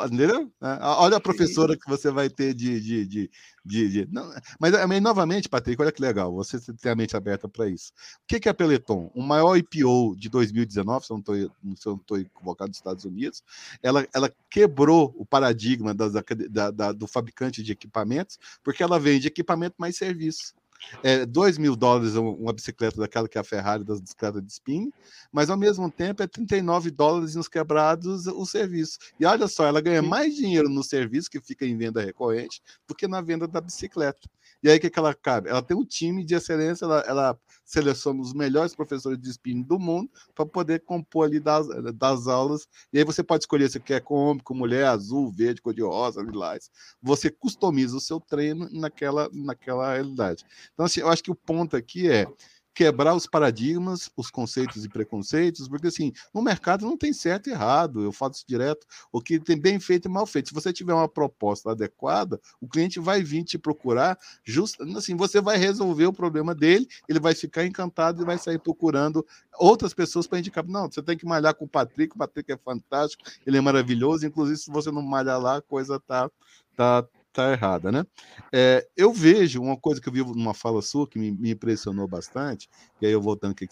[0.06, 0.48] Entendeu?
[0.62, 2.80] É, olha a professora que você vai ter de.
[2.80, 3.30] de, de,
[3.64, 4.08] de, de...
[4.12, 7.92] Não, mas, novamente, Patrick, olha que legal, você tem a mente aberta para isso.
[8.22, 9.10] O que, que é a Peloton?
[9.12, 11.22] O maior IPO de 2019, se eu
[11.64, 13.42] não estou equivocado, dos Estados Unidos,
[13.82, 16.12] ela, ela quebrou o paradigma das,
[16.48, 20.54] da, da, do fabricante de equipamentos, porque ela vende equipamento mais serviço
[21.02, 24.92] é 2 mil dólares uma bicicleta daquela que é a Ferrari das bicicletas de spin,
[25.32, 28.98] mas ao mesmo tempo é 39 dólares nos quebrados o serviço.
[29.18, 32.94] E olha só, ela ganha mais dinheiro no serviço que fica em venda recorrente do
[32.94, 34.28] que na venda da bicicleta.
[34.62, 35.48] E aí o que, que ela cabe?
[35.48, 39.76] Ela tem um time de excelência, ela, ela seleciona os melhores professores de spin do
[39.76, 42.68] mundo para poder compor ali das, das aulas.
[42.92, 46.70] E aí você pode escolher se quer cômico, mulher, azul, verde, cor de rosa, lilás.
[47.02, 50.44] Você customiza o seu treino naquela, naquela realidade.
[50.74, 52.26] Então, assim, eu acho que o ponto aqui é
[52.74, 57.52] quebrar os paradigmas, os conceitos e preconceitos, porque assim, no mercado não tem certo e
[57.52, 60.48] errado, eu falo isso direto, o que tem bem feito e mal feito.
[60.48, 65.40] Se você tiver uma proposta adequada, o cliente vai vir te procurar, just, assim, você
[65.40, 69.24] vai resolver o problema dele, ele vai ficar encantado e vai sair procurando
[69.58, 70.64] outras pessoas para indicar.
[70.66, 74.26] Não, você tem que malhar com o Patrick, o Patrick é fantástico, ele é maravilhoso,
[74.26, 76.30] inclusive se você não malhar lá, a coisa tá
[76.74, 78.04] tá tá errada, né?
[78.52, 82.06] É, eu vejo uma coisa que eu vi numa fala sua que me, me impressionou
[82.06, 82.68] bastante,
[83.00, 83.66] e aí eu voltando que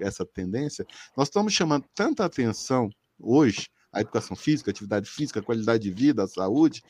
[0.00, 0.86] essa tendência,
[1.16, 6.28] nós estamos chamando tanta atenção hoje à educação física, atividade física, qualidade de vida, a
[6.28, 6.82] saúde,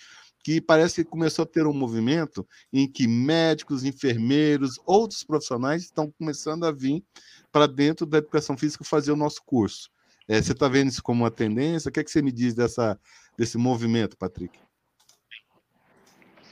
[0.43, 6.11] que parece que começou a ter um movimento em que médicos, enfermeiros, outros profissionais estão
[6.19, 7.05] começando a vir
[7.53, 9.90] para dentro da educação física fazer o nosso curso.
[10.27, 11.89] É, você está vendo isso como uma tendência?
[11.89, 12.99] O que, é que você me diz dessa,
[13.36, 14.59] desse movimento, Patrick?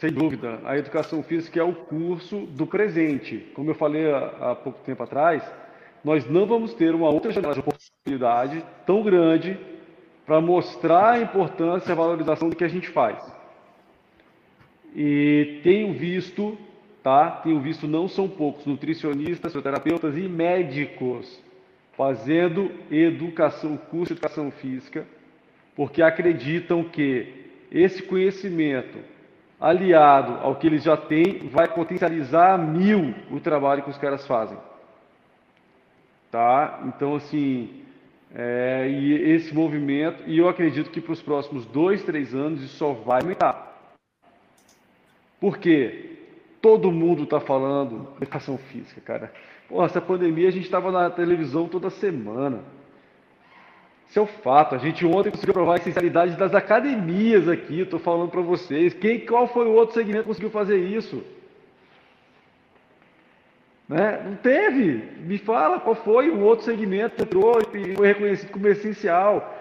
[0.01, 3.39] Sem dúvida, a educação física é o curso do presente.
[3.55, 5.43] Como eu falei há, pouco tempo atrás,
[6.05, 9.59] nós não vamos ter uma outra janela de oportunidade tão grande
[10.27, 13.25] para mostrar a importância e a valorização do que a gente faz.
[14.95, 16.59] E tenho visto,
[17.03, 17.31] tá?
[17.31, 21.43] Tenho visto não são poucos nutricionistas, fisioterapeutas e médicos
[21.97, 25.07] fazendo educação, curso de educação física,
[25.75, 29.16] porque acreditam que esse conhecimento
[29.61, 34.27] aliado ao que eles já têm, vai potencializar a mil o trabalho que os caras
[34.27, 34.59] fazem.
[36.31, 36.83] Tá?
[36.87, 37.83] Então, assim,
[38.35, 42.77] é, e esse movimento, e eu acredito que para os próximos dois, três anos isso
[42.77, 43.95] só vai aumentar.
[45.41, 46.19] Por quê?
[46.61, 49.33] Todo mundo está falando educação física, cara.
[49.69, 52.63] Pô, essa pandemia a gente estava na televisão toda semana.
[54.09, 54.75] Isso é o fato.
[54.75, 57.81] A gente ontem conseguiu provar a essencialidade das academias aqui.
[57.81, 58.95] Estou falando para vocês.
[58.95, 61.23] Quem, qual foi o outro segmento que conseguiu fazer isso?
[63.89, 64.23] Né?
[64.25, 65.11] Não teve.
[65.21, 69.55] Me fala qual foi o outro segmento que entrou e foi reconhecido como essencial.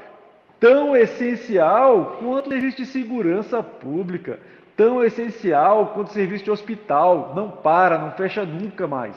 [0.59, 4.39] Tão essencial quanto o serviço de segurança pública.
[4.75, 7.33] Tão essencial quanto o serviço de hospital.
[7.35, 9.15] Não para, não fecha nunca mais.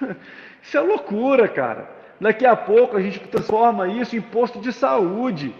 [0.62, 1.95] Isso é loucura, cara.
[2.20, 5.54] Daqui a pouco a gente transforma isso em posto de saúde.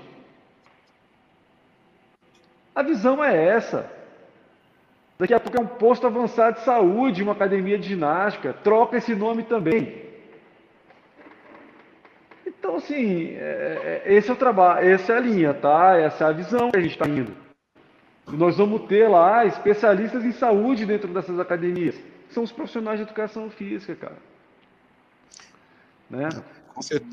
[2.74, 3.90] A visão é essa.
[5.18, 8.52] Daqui a pouco é um posto avançado de saúde, uma academia de ginástica.
[8.52, 10.04] Troca esse nome também.
[12.46, 15.96] Então, assim, é, é esse é o trabalho, essa é a linha, tá?
[15.96, 17.32] Essa é a visão que a gente está indo.
[18.26, 21.94] Nós vamos ter lá especialistas em saúde dentro dessas academias.
[22.30, 24.16] São os profissionais de educação física, cara.
[26.10, 26.28] Né?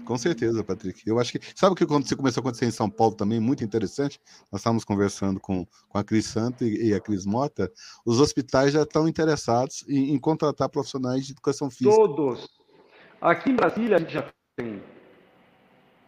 [0.05, 1.01] Com certeza, Patrick.
[1.07, 1.39] Eu acho que.
[1.55, 3.39] Sabe o que começou a acontecer em São Paulo também?
[3.39, 4.19] Muito interessante.
[4.51, 7.71] Nós estávamos conversando com, com a Cris Santo e, e a Cris Mota.
[8.05, 11.95] Os hospitais já estão interessados em, em, contratar profissionais de educação física.
[11.95, 12.49] Todos.
[13.21, 14.83] Aqui em Brasília a gente já tem.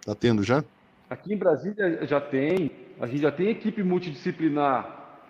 [0.01, 0.61] Está tendo já?
[1.09, 2.71] Aqui em Brasília já tem.
[2.99, 5.21] A gente já tem equipe multidisciplinar.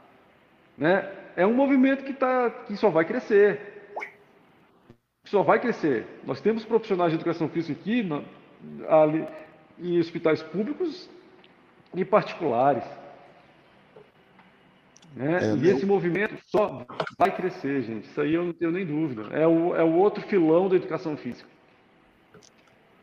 [0.75, 1.11] Né?
[1.35, 3.74] É um movimento que, tá, que só vai crescer
[5.25, 6.05] só vai crescer.
[6.25, 8.21] Nós temos profissionais de educação física aqui na,
[8.87, 9.27] ali,
[9.79, 11.09] em hospitais públicos
[11.93, 12.83] e particulares.
[15.15, 15.39] Né?
[15.41, 15.75] É, e meu...
[15.75, 16.85] esse movimento só
[17.17, 18.07] vai crescer, gente.
[18.07, 19.23] Isso aí eu não tenho nem dúvida.
[19.31, 21.49] É o, é o outro filão da educação física.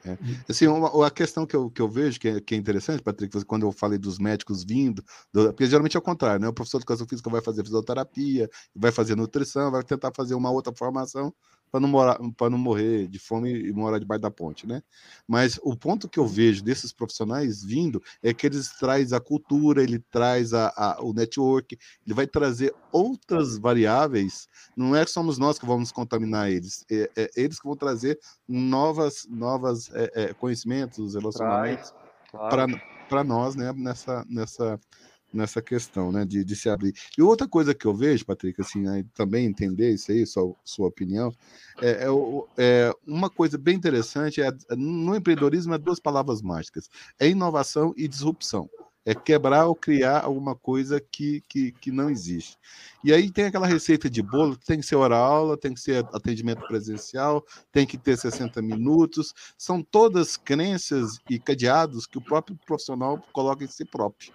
[0.05, 0.19] É.
[0.49, 3.45] Assim, uma, a questão que eu, que eu vejo que é, que é interessante, Patrick,
[3.45, 6.49] quando eu falei dos médicos vindo, do, porque geralmente é o contrário, né?
[6.49, 10.51] O professor de educação física vai fazer fisioterapia, vai fazer nutrição, vai tentar fazer uma
[10.51, 11.33] outra formação
[11.73, 14.83] para não, morar, não morrer de fome e morar debaixo da ponte, né?
[15.27, 19.83] Mas o ponto que eu vejo desses profissionais vindo é que eles traz a cultura,
[19.83, 24.51] ele traz a, a, o network, ele vai trazer outras variáveis.
[24.77, 28.21] Não é que somos nós que vamos contaminar eles, é, é eles que vão trazer
[28.47, 31.95] novas, novas é, é conhecimentos, relacionamentos
[32.31, 32.79] claro.
[33.09, 33.73] para nós, né?
[33.73, 34.79] Nessa, nessa
[35.33, 36.95] nessa questão, né, de, de, se abrir.
[37.17, 40.89] E outra coisa que eu vejo, Patrick, assim, né, também entender isso aí, sua, sua
[40.89, 41.33] opinião,
[41.81, 42.07] é, é,
[42.59, 46.89] é, uma coisa bem interessante, é, no empreendedorismo, é duas palavras mágicas,
[47.19, 48.69] é inovação e disrupção.
[49.05, 52.57] É quebrar ou criar alguma coisa que, que, que não existe.
[53.03, 56.07] E aí tem aquela receita de bolo, tem que ser hora aula, tem que ser
[56.13, 59.35] atendimento presencial, tem que ter 60 minutos.
[59.59, 64.33] São todas crenças e cadeados que o próprio profissional coloca em si próprio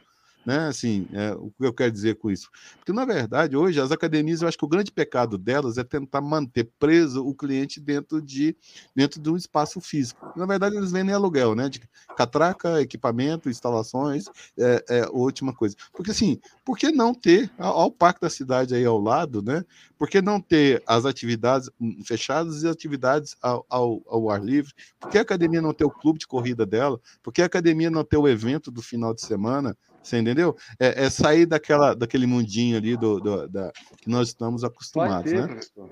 [0.48, 0.70] né?
[0.70, 2.50] Assim, é, o que eu quero dizer com isso?
[2.78, 6.22] Porque, na verdade, hoje, as academias, eu acho que o grande pecado delas é tentar
[6.22, 8.56] manter preso o cliente dentro de,
[8.96, 10.32] dentro de um espaço físico.
[10.38, 11.68] Na verdade, eles vendem aluguel, né?
[11.68, 11.82] De
[12.16, 15.76] catraca, equipamento, instalações, é, é última coisa.
[15.92, 19.66] Porque, assim, por que não ter, ao parque da cidade aí ao lado, né?
[19.98, 24.72] Por que não ter as atividades hum, fechadas e atividades ao, ao, ao ar livre?
[24.98, 27.02] Por que a academia não ter o clube de corrida dela?
[27.22, 29.76] Por que a academia não ter o evento do final de semana?
[30.08, 30.56] Você entendeu?
[30.80, 35.42] É, é, sair daquela, daquele mundinho ali do, do, da, que nós estamos acostumados, vai
[35.42, 35.48] ter, né?
[35.48, 35.90] Professor.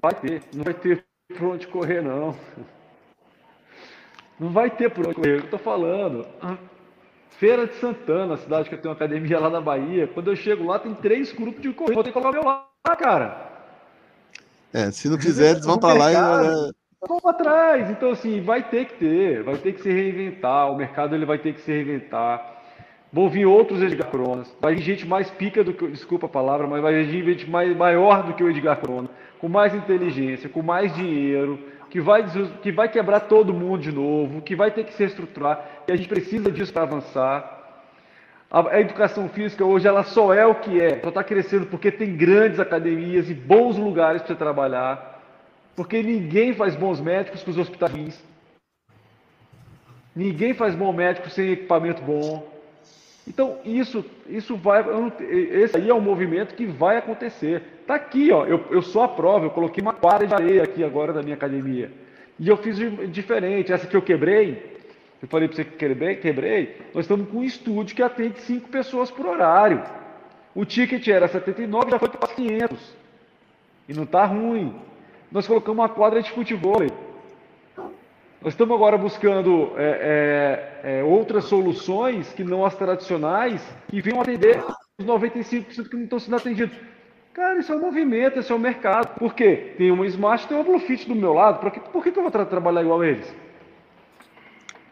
[0.00, 1.04] Vai ter, não vai ter
[1.36, 2.36] por onde correr, não.
[4.38, 6.24] Não vai ter por onde correr, eu tô falando.
[7.30, 10.06] Feira de Santana, a cidade que eu tenho uma academia lá na Bahia.
[10.06, 11.94] Quando eu chego lá, tem três grupos de corrida.
[11.94, 13.48] Vou ter que colocar o meu lá, cara.
[14.72, 16.72] É, se não fizer, eles vão para lá e.
[17.00, 17.90] Vamos atrás.
[17.90, 20.70] Então, assim, vai ter que ter, vai ter que se reinventar.
[20.70, 22.57] O mercado ele vai ter que se reinventar.
[23.12, 24.54] Vão vir outros Edgar Cronas.
[24.60, 25.86] Vai vir gente mais pica do que.
[25.88, 29.10] Desculpa a palavra, mas vai vir gente mais, maior do que o Edgar Cronas.
[29.40, 31.58] Com mais inteligência, com mais dinheiro,
[31.90, 32.24] que vai,
[32.62, 35.84] que vai quebrar todo mundo de novo, que vai ter que se estruturar.
[35.86, 37.56] E a gente precisa disso para avançar.
[38.50, 41.00] A, a, educação física hoje ela só é o que é.
[41.00, 45.22] Só está crescendo porque tem grandes academias e bons lugares para trabalhar.
[45.74, 48.22] Porque ninguém faz bons médicos com os hospitais.
[50.14, 52.57] Ninguém faz bom médico sem equipamento bom.
[53.28, 54.82] Então, isso, isso vai.
[55.20, 57.62] Esse aí é um movimento que vai acontecer.
[57.82, 58.46] Está aqui, ó.
[58.46, 61.34] Eu, eu sou a prova, eu coloquei uma quadra de areia aqui agora da minha
[61.34, 61.92] academia.
[62.40, 62.78] E eu fiz
[63.10, 63.70] diferente.
[63.70, 64.78] Essa que eu quebrei,
[65.20, 68.70] eu falei para você que quebrei, quebrei, nós estamos com um estúdio que atende cinco
[68.70, 69.82] pessoas por horário.
[70.54, 72.96] O ticket era 79, já foi para 500.
[73.90, 74.74] E não está ruim.
[75.30, 76.78] Nós colocamos uma quadra de futebol.
[78.40, 84.20] Nós estamos agora buscando é, é, é, outras soluções que não as tradicionais que venham
[84.20, 84.62] atender
[84.96, 86.76] os 95% que não estão sendo atendidos.
[87.34, 89.18] Cara, isso é um movimento, isso é um mercado.
[89.18, 89.74] Por quê?
[89.76, 91.60] Tem uma Smart tem uma Bluefit do meu lado.
[91.60, 93.34] Por que, por que, eu vou tra trabalhar igual a eles?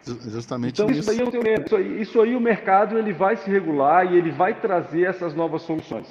[0.05, 1.11] Justamente então, isso.
[1.11, 1.43] Aí eu tenho.
[1.65, 5.35] Isso aí, isso aí o mercado ele vai se regular e ele vai trazer essas
[5.35, 6.07] novas soluções.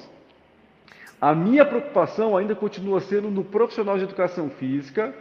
[1.20, 5.14] A minha preocupação ainda continua sendo no profissional de educação física,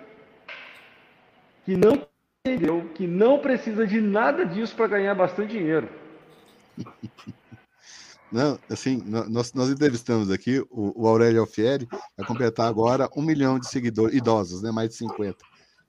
[1.66, 2.08] que não
[2.46, 5.90] entendeu que não precisa de nada disso para ganhar bastante dinheiro.
[8.32, 11.88] Não, assim, nós, nós entrevistamos aqui o, o Aurélio Alfieri,
[12.18, 14.72] vai completar agora um milhão de seguidores, idosos, né?
[14.72, 15.38] Mais de 50.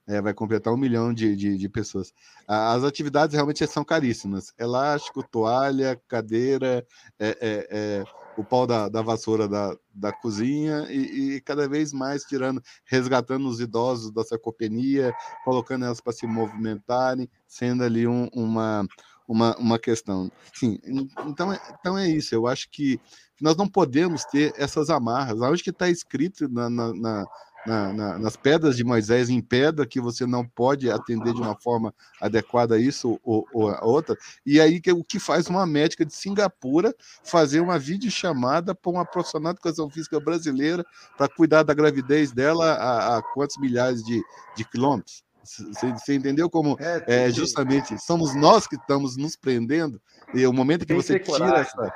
[0.07, 2.12] É, vai completar um milhão de, de, de, pessoas.
[2.47, 4.53] As atividades realmente são caríssimas.
[4.57, 6.86] Elástico, toalha, cadeira,
[7.19, 8.05] é, é, é
[8.36, 13.48] o pau da, da vassoura da, da cozinha e, e, cada vez mais tirando, resgatando
[13.48, 15.12] os idosos da sarcopenia,
[15.44, 18.86] colocando elas para se movimentarem, sendo ali um, uma,
[19.26, 20.30] uma, uma questão.
[20.54, 20.78] Sim,
[21.26, 22.34] então, é, então é isso.
[22.34, 23.00] Eu acho que
[23.40, 25.40] nós não podemos ter essas amarras.
[25.42, 27.24] Aonde que está escrito na, na, na
[27.66, 31.56] na, na, nas pedras de Moisés em pedra, que você não pode atender de uma
[31.56, 34.16] forma adequada a isso ou, ou a outra.
[34.44, 36.94] E aí que o que faz uma médica de Singapura
[37.24, 40.84] fazer uma videochamada para uma profissional de educação física brasileira
[41.16, 44.22] para cuidar da gravidez dela a, a quantos milhares de,
[44.56, 45.24] de quilômetros?
[45.44, 50.01] Você, entendeu como é, é, justamente somos nós que estamos nos prendendo
[50.34, 51.60] e o momento que você tira coragem.
[51.60, 51.94] essa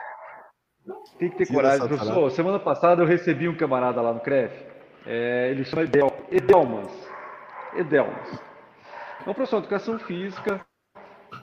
[1.18, 2.30] tem que ter coragem, professor.
[2.30, 4.52] Semana passada eu recebi um camarada lá no CREF,
[5.06, 6.90] é, ele chama Edel, Edelmas.
[7.74, 8.40] Edelmas.
[9.26, 10.64] É um professor de educação física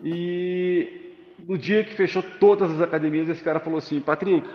[0.04, 4.48] e no dia que fechou todas as academias, esse cara falou assim, Patrick,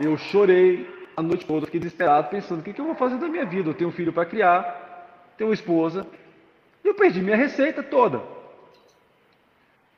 [0.00, 3.28] eu chorei a noite toda, fiquei desesperado pensando, o que, que eu vou fazer da
[3.28, 3.70] minha vida?
[3.70, 6.06] Eu tenho um filho para criar, tenho uma esposa,
[6.84, 8.22] eu perdi minha receita toda.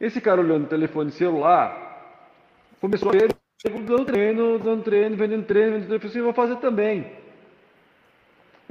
[0.00, 1.92] Esse cara olhando o telefone celular,
[2.80, 3.34] começou a ver,
[3.64, 5.94] dando treino, dando treino, vendendo treino, vendendo treino.
[5.94, 7.21] Eu falei assim, eu vou fazer também.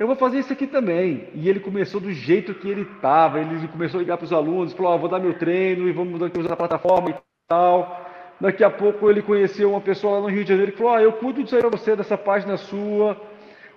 [0.02, 1.30] Eu vou fazer isso aqui também.
[1.36, 3.40] E ele começou do jeito que ele estava.
[3.40, 6.20] Ele começou a ligar para os alunos, falou, oh, vou dar meu treino e vamos
[6.20, 7.16] usar a plataforma e
[7.48, 8.04] tal.
[8.40, 11.04] Daqui a pouco ele conheceu uma pessoa lá no Rio de Janeiro que falou, ah,
[11.04, 13.16] eu cuido disso aí para você, dessa página sua.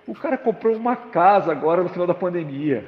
[0.07, 2.83] O cara comprou uma casa agora no final da pandemia.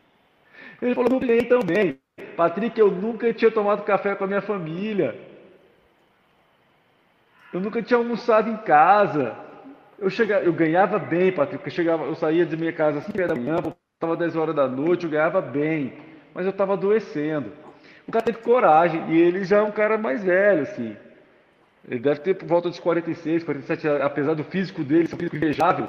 [0.80, 1.98] Ele falou, cliente também.
[2.34, 5.14] Patrick, eu nunca tinha tomado café com a minha família.
[7.52, 9.43] Eu nunca tinha almoçado em casa.
[9.98, 11.64] Eu, chegava, eu ganhava bem, Patrick.
[11.64, 14.68] Eu, chegava, eu saía de minha casa às 5 da manhã, voltava 10 horas da
[14.68, 15.94] noite, eu ganhava bem.
[16.34, 17.52] Mas eu estava adoecendo.
[18.06, 20.96] O cara teve coragem, e ele já é um cara mais velho, assim.
[21.88, 25.36] Ele deve ter por volta dos 46, 47, apesar do físico dele ser um físico
[25.36, 25.88] invejável.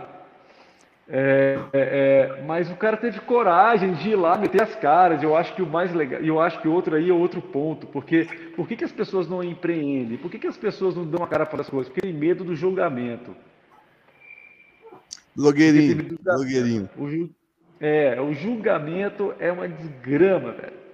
[1.07, 5.21] É, é, é, mas o cara teve coragem de ir lá meter as caras.
[5.21, 8.27] Eu acho que o mais legal, eu acho que outro aí é outro ponto, porque
[8.55, 10.17] por que, que as pessoas não empreendem?
[10.17, 11.87] Por que, que as pessoas não dão a cara para as coisas?
[11.87, 13.35] Porque tem medo do julgamento.
[15.35, 16.89] Blogueirinho, blogueirinho.
[16.97, 17.29] O,
[17.79, 20.85] é, o julgamento é uma desgrama, velho.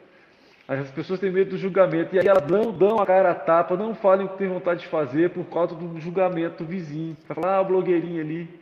[0.67, 3.75] As pessoas têm medo do julgamento e aí elas não dão a cara a tapa,
[3.75, 7.17] não falam o que tem vontade de fazer por causa do julgamento do vizinho.
[7.27, 8.61] Vai falar, ah, o blogueirinho ali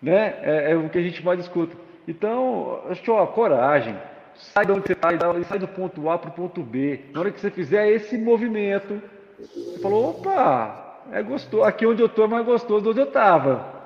[0.00, 0.38] né?
[0.42, 1.76] É, é, o que a gente mais escuta.
[2.06, 3.96] Então, acho que, ó, coragem.
[4.34, 7.00] Sai de onde você está e sai do ponto A para o ponto B.
[7.12, 9.02] Na hora que você fizer esse movimento,
[9.36, 11.64] você falou, opa, é gostoso.
[11.64, 13.77] Aqui onde eu estou é mais gostoso do onde eu estava.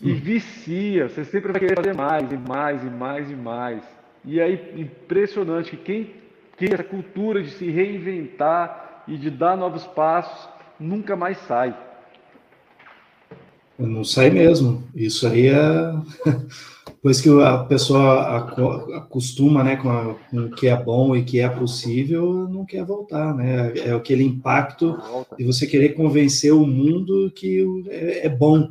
[0.00, 3.82] E vicia, você sempre vai querer fazer mais e mais e mais e mais.
[4.24, 6.14] E aí, impressionante que quem
[6.56, 10.48] tem essa cultura de se reinventar e de dar novos passos,
[10.78, 11.74] nunca mais sai.
[13.78, 14.82] Não sai mesmo.
[14.94, 15.94] Isso aí é.
[16.98, 18.38] Depois que a pessoa
[18.96, 22.84] acostuma né, com, a, com, o que é bom e que é possível, não quer
[22.84, 23.32] voltar.
[23.36, 23.72] Né?
[23.78, 24.98] É aquele impacto
[25.38, 28.68] de você querer convencer o mundo que é, é bom.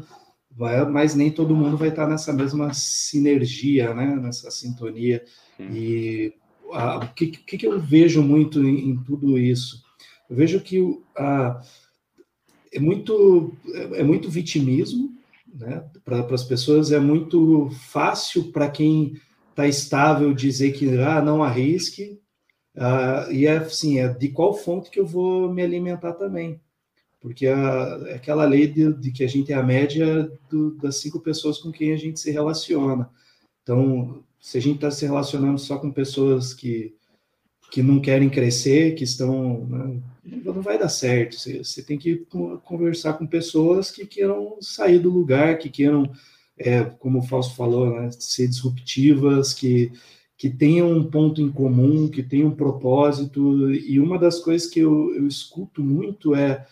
[0.57, 4.15] Mas nem todo mundo vai estar nessa mesma sinergia, né?
[4.15, 5.23] nessa sintonia.
[5.59, 6.33] E
[6.71, 9.83] a, o que, que, eu vejo muito em, em tudo isso?
[10.29, 11.61] Eu vejo que a
[12.73, 13.55] é muito,
[13.93, 15.17] é muito vitimismo,
[15.53, 15.83] né?
[16.03, 19.13] Para as pessoas é muito fácil para quem
[19.49, 22.19] está estável dizer que ah, não arrisque,
[22.75, 26.61] uh, e é assim, é de qual fonte que eu vou me alimentar também.
[27.27, 31.19] Porque é aquela lei de, de, que a gente é a média do, das cinco
[31.19, 33.09] pessoas com quem a gente se relaciona.
[33.63, 36.95] Então, se a gente está se relacionando só com pessoas que,
[37.71, 41.37] que não querem crescer, que estão né, não vai dar certo.
[41.37, 42.25] Você, você, tem que
[42.63, 46.11] conversar com pessoas que queiram sair do lugar, que queiram,
[46.57, 49.91] é, como o Fausto falou, né, ser disruptivas, que,
[50.37, 53.71] que tenham um ponto em comum, que tenham um propósito.
[53.71, 56.65] E uma das coisas que eu, eu escuto muito é,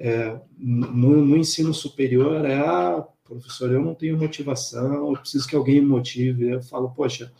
[0.00, 5.54] é no, no, ensino superior é, ah, professor, eu não tenho motivação, eu preciso que
[5.54, 6.48] alguém me motive.
[6.48, 7.30] Eu falo, poxa,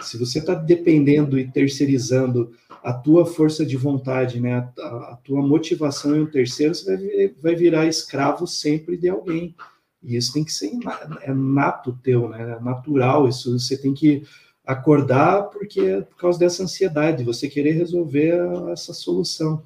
[0.00, 2.52] se você está dependendo e terceirizando
[2.82, 7.34] a tua força de vontade, né, a, a tua motivação em um terceiro, você vai,
[7.40, 9.54] vai virar escravo sempre de alguém.
[10.02, 10.72] E isso tem que ser
[11.20, 12.56] é nato teu, né?
[12.58, 13.28] É natural.
[13.28, 14.24] Isso você tem que
[14.66, 18.34] acordar porque é por causa dessa ansiedade, você querer resolver
[18.72, 19.62] essa solução.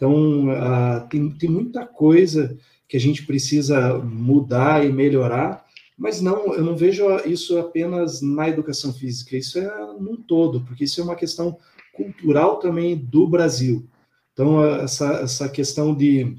[0.00, 2.56] Então, uh, tem, tem muita coisa
[2.88, 5.62] que a gente precisa mudar e melhorar,
[5.94, 9.68] mas não, eu não vejo isso apenas na educação física, isso é
[10.00, 11.58] num todo, porque isso é uma questão
[11.92, 13.86] cultural também do Brasil.
[14.32, 16.34] Então, essa, essa questão de.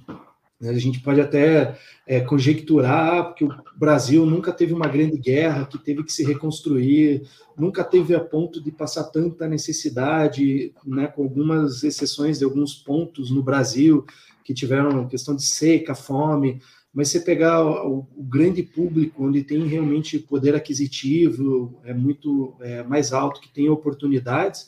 [0.61, 1.75] Né, a gente pode até
[2.05, 7.23] é, conjecturar, porque o Brasil nunca teve uma grande guerra, que teve que se reconstruir,
[7.57, 13.31] nunca teve a ponto de passar tanta necessidade, né, com algumas exceções de alguns pontos
[13.31, 14.05] no Brasil
[14.43, 16.61] que tiveram questão de seca, fome,
[16.93, 22.83] mas você pegar o, o, grande público, onde tem realmente poder aquisitivo, é muito é,
[22.83, 24.67] mais alto, que tem oportunidades,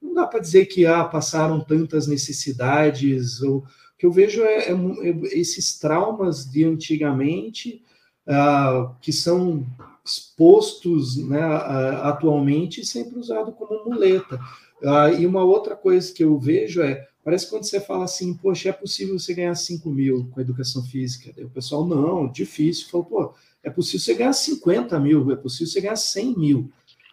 [0.00, 3.40] não dá para dizer que ah, passaram tantas necessidades.
[3.40, 3.64] Ou,
[3.94, 7.82] o que eu vejo é, é, é esses traumas de antigamente,
[8.26, 9.66] ah, que são
[10.04, 11.42] expostos né,
[12.02, 14.38] atualmente sempre usado como muleta.
[14.84, 18.68] Ah, e uma outra coisa que eu vejo é Parece quando você fala assim, poxa,
[18.68, 21.32] é possível você ganhar 5 mil com educação física.
[21.42, 22.88] o pessoal, não, difícil.
[22.90, 26.70] Falou, pô, é possível você ganhar 50 mil, é possível você ganhar 100 mil.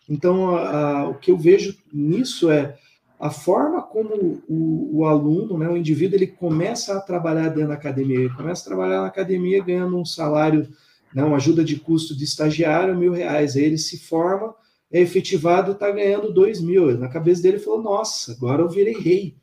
[0.09, 2.77] Então, a, a, o que eu vejo nisso é
[3.21, 7.75] a forma como o, o, aluno, né, o indivíduo, ele começa a trabalhar dentro da
[7.75, 8.17] academia.
[8.17, 10.67] Ele começa a trabalhar na academia ganhando um salário,
[11.13, 13.55] né, uma ajuda de custo de estagiário, mil reais.
[13.55, 14.55] Aí ele se forma,
[14.91, 16.97] é efetivado está ganhando dois mil.
[16.97, 19.35] Na cabeça dele, ele falou, nossa, agora eu virei rei.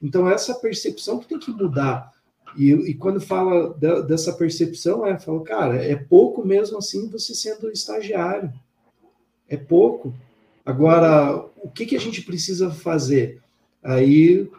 [0.00, 2.12] Então, essa percepção que tem que mudar.
[2.56, 3.74] E, e quando fala
[4.06, 8.52] dessa percepção, é, fala, cara, é pouco mesmo assim você sendo estagiário.
[9.48, 10.14] É pouco.
[10.64, 13.42] Agora, o que, que a gente precisa fazer?
[13.82, 14.50] Aí,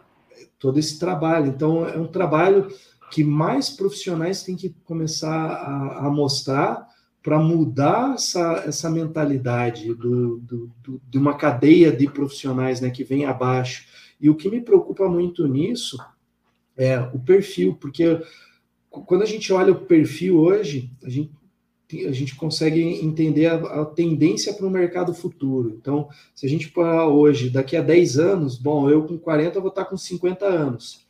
[0.58, 1.48] todo esse trabalho.
[1.48, 2.68] Então, é um trabalho
[3.10, 6.86] que mais profissionais têm que começar a, a mostrar
[7.22, 13.02] para mudar essa, essa mentalidade do, do, do, de uma cadeia de profissionais né, que
[13.02, 13.84] vem abaixo
[14.20, 15.98] e o que me preocupa muito nisso
[16.76, 18.20] é o perfil, porque
[18.90, 21.32] quando a gente olha o perfil hoje, a gente,
[22.06, 25.76] a gente consegue entender a, a tendência para o mercado futuro.
[25.80, 29.68] Então, se a gente parar hoje, daqui a 10 anos, bom, eu com 40 vou
[29.68, 31.06] estar com 50 anos.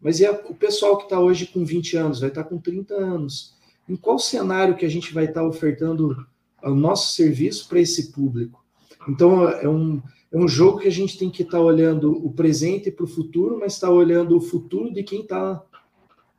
[0.00, 2.94] Mas e a, o pessoal que está hoje com 20 anos vai estar com 30
[2.94, 3.54] anos?
[3.88, 6.16] Em qual cenário que a gente vai estar ofertando
[6.62, 8.64] o nosso serviço para esse público?
[9.08, 10.00] Então, é um,
[10.30, 13.58] é um jogo que a gente tem que estar olhando o presente para o futuro,
[13.58, 15.60] mas está olhando o futuro de quem está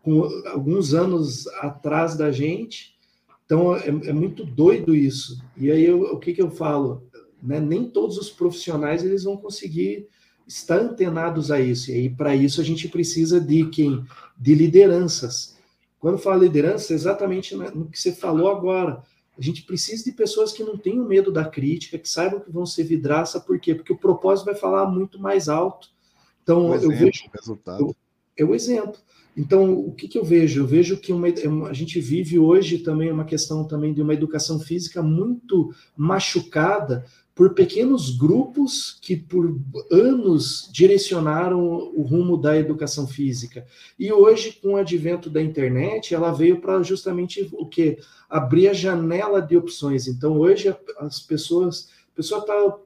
[0.01, 2.90] com alguns anos atrás da gente.
[3.51, 5.43] Então é, é muito doido isso.
[5.57, 7.05] E aí eu, o que, que eu falo?
[7.43, 7.59] Né?
[7.59, 10.07] Nem todos os profissionais eles vão conseguir
[10.47, 11.91] estar antenados a isso.
[11.91, 14.05] E aí para isso a gente precisa de quem?
[14.37, 15.57] De lideranças.
[15.99, 19.03] Quando falo liderança, é exatamente no que você falou agora.
[19.37, 22.65] A gente precisa de pessoas que não tenham medo da crítica, que saibam que vão
[22.65, 23.75] ser vidraça, por quê?
[23.75, 25.89] Porque o propósito vai falar muito mais alto.
[26.41, 27.23] Então, o exemplo, eu vejo.
[27.33, 27.95] Resultado.
[28.41, 28.99] É o exemplo.
[29.35, 30.61] Então, o que, que eu vejo?
[30.61, 31.27] Eu vejo que uma,
[31.69, 37.53] a gente vive hoje também uma questão também de uma educação física muito machucada por
[37.53, 39.57] pequenos grupos que por
[39.89, 41.63] anos direcionaram
[41.95, 43.65] o rumo da educação física.
[43.97, 47.97] E hoje, com o advento da internet, ela veio para justamente o que?
[48.29, 50.07] Abrir a janela de opções.
[50.07, 51.89] Então, hoje, as pessoas.
[52.13, 52.77] A pessoa está.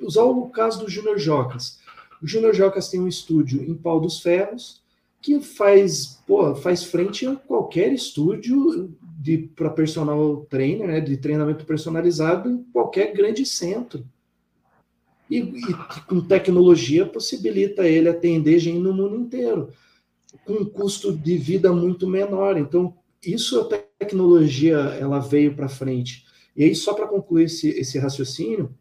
[0.00, 1.78] Usar o caso do Júnior Jocas.
[2.22, 4.80] O Júnior Jocas tem um estúdio em Pau dos Ferros
[5.20, 11.64] que faz, pô, faz frente a qualquer estúdio de para personal trainer, né, de treinamento
[11.64, 14.04] personalizado em qualquer grande centro.
[15.30, 15.74] E, e,
[16.08, 19.70] com tecnologia possibilita ele atender gente no mundo inteiro,
[20.44, 22.58] com um custo de vida muito menor.
[22.58, 22.94] Então,
[23.24, 26.24] isso a tecnologia ela veio para frente.
[26.56, 28.74] E aí, só para concluir esse, esse raciocínio,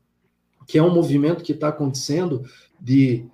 [0.67, 2.43] que é um movimento que está acontecendo
[2.79, 3.25] de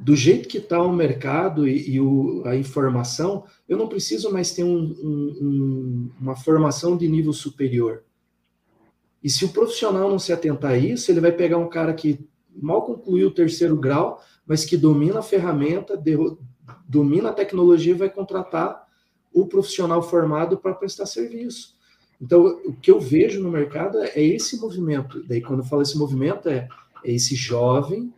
[0.00, 4.50] do jeito que está o mercado e, e o, a informação, eu não preciso mais
[4.50, 8.02] ter um, um, uma formação de nível superior.
[9.22, 12.18] E se o profissional não se atentar a isso, ele vai pegar um cara que
[12.50, 16.16] mal concluiu o terceiro grau, mas que domina a ferramenta, de,
[16.88, 18.86] domina a tecnologia e vai contratar
[19.30, 21.76] o profissional formado para prestar serviço.
[22.20, 25.22] Então, o que eu vejo no mercado é esse movimento.
[25.26, 26.68] Daí, quando eu falo esse movimento, é,
[27.04, 28.12] é esse jovem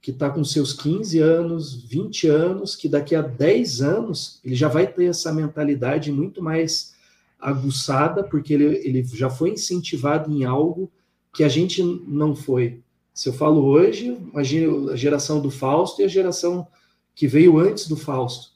[0.00, 4.68] que está com seus 15 anos, 20 anos, que daqui a 10 anos ele já
[4.68, 6.94] vai ter essa mentalidade muito mais
[7.38, 10.90] aguçada, porque ele, ele já foi incentivado em algo
[11.34, 12.80] que a gente não foi.
[13.12, 16.66] Se eu falo hoje, imagine a geração do Fausto e a geração
[17.14, 18.52] que veio antes do Fausto.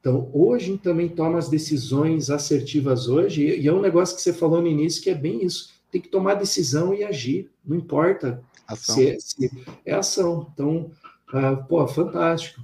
[0.00, 4.62] Então, hoje também toma as decisões assertivas hoje, e é um negócio que você falou
[4.62, 5.70] no início que é bem isso.
[5.92, 8.94] Tem que tomar decisão e agir, não importa Ação.
[8.94, 9.50] Se, é, se
[9.84, 10.46] é ação.
[10.54, 10.90] Então,
[11.32, 12.62] ah, pô, fantástico.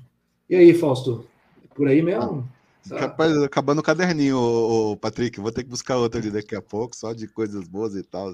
[0.48, 1.26] E aí, Fausto?
[1.74, 2.48] Por aí mesmo?
[2.90, 5.40] Rapaz, acabando o caderninho, o Patrick.
[5.40, 8.32] Vou ter que buscar outro ali daqui a pouco, só de coisas boas e tal.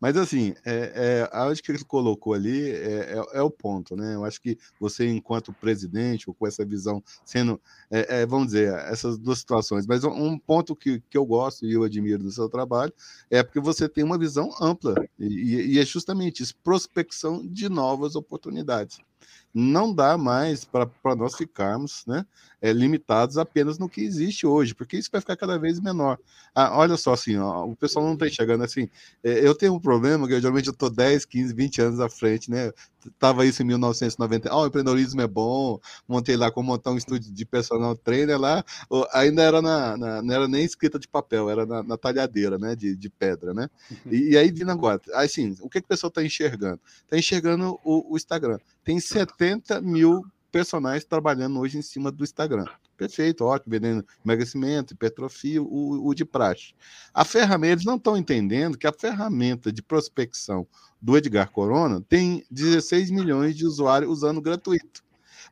[0.00, 4.14] Mas assim, é, é, acho que ele colocou ali é, é, é, o ponto, né?
[4.14, 8.72] Eu acho que você, enquanto presidente, ou com essa visão sendo, é, é, vamos dizer,
[8.90, 9.86] essas duas situações.
[9.86, 12.92] Mas um ponto que, que eu gosto e eu admiro do seu trabalho
[13.30, 18.16] é porque você tem uma visão ampla, e, e é justamente isso, prospecção de novas
[18.16, 18.98] oportunidades.
[19.52, 22.24] Não dá mais para nós ficarmos né,
[22.60, 26.18] é, limitados apenas no que existe hoje, porque isso vai ficar cada vez menor.
[26.54, 28.88] Ah, olha só, assim, ó, o pessoal não está enxergando assim.
[29.22, 32.08] É, eu tenho um problema que eu, geralmente eu estou 10, 15, 20 anos à
[32.08, 32.72] frente, né?
[33.18, 34.50] Tava isso em 1990.
[34.50, 35.78] Ah, oh, o empreendedorismo é bom.
[36.06, 38.64] Montei lá como montar um estúdio de personal trainer lá.
[39.12, 42.74] Ainda era na, na não era nem escrita de papel, era na, na talhadeira, né?
[42.74, 43.70] De, de pedra, né?
[43.90, 44.12] Uhum.
[44.12, 46.80] E, e, aí vindo agora, assim, o que, que o pessoal está enxergando?
[47.04, 48.58] Está enxergando o, o Instagram.
[48.84, 52.66] Tem 70 mil personagens trabalhando hoje em cima do Instagram.
[52.96, 56.74] Perfeito, ótimo, vendendo emagrecimento, hipertrofia, o, o de praxe.
[57.14, 60.66] A ferramenta, eles não estão entendendo que a ferramenta de prospecção
[61.00, 65.04] do Edgar Corona tem 16 milhões de usuários usando gratuito.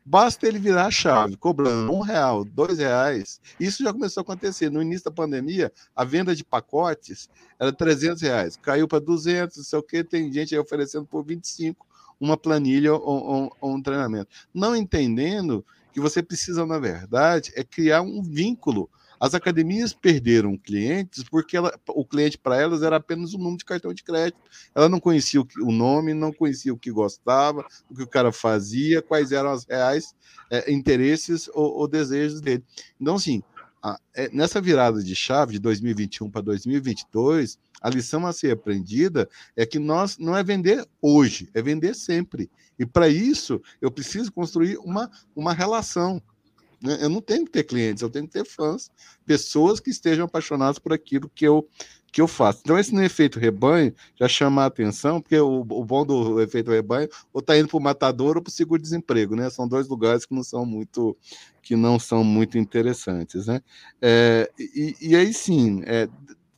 [0.05, 3.41] Basta ele virar a chave, cobrando um real, dois reais.
[3.59, 4.69] Isso já começou a acontecer.
[4.69, 7.29] No início da pandemia, a venda de pacotes
[7.59, 8.55] era 300 reais.
[8.55, 10.03] Caiu para 200, não sei o quê.
[10.05, 11.86] Tem gente aí oferecendo por 25
[12.19, 14.29] uma planilha ou, ou, ou um treinamento.
[14.53, 18.89] Não entendendo que você precisa, na verdade, é criar um vínculo.
[19.19, 23.65] As academias perderam clientes porque ela, o cliente para elas era apenas o número de
[23.65, 24.37] cartão de crédito.
[24.75, 28.31] Ela não conhecia o, o, nome, não conhecia o que gostava, o que o cara
[28.31, 30.13] fazia, quais eram os reais
[30.51, 32.63] é, interesses ou, ou, desejos dele.
[33.01, 33.41] Então, assim,
[33.81, 39.29] a, é, nessa virada de chave de 2021 para 2022, a lição a ser aprendida
[39.55, 42.49] é que nós não é vender hoje, é vender sempre.
[42.77, 46.21] E para isso, eu preciso construir uma, uma relação.
[46.81, 46.97] Né?
[47.01, 48.91] Eu não tenho que ter clientes, eu tenho que ter fãs,
[49.25, 51.67] pessoas que estejam apaixonadas por aquilo que eu,
[52.11, 52.61] que eu faço.
[52.63, 56.71] Então, esse no efeito rebanho já chama a atenção, porque o, o bom do efeito
[56.71, 59.49] rebanho ou está indo para o matador ou para o seguro-desemprego, né?
[59.49, 61.17] São dois lugares que não são muito
[61.61, 63.61] que não são muito interessantes, né?
[64.01, 66.07] É, e, e, aí sim, é,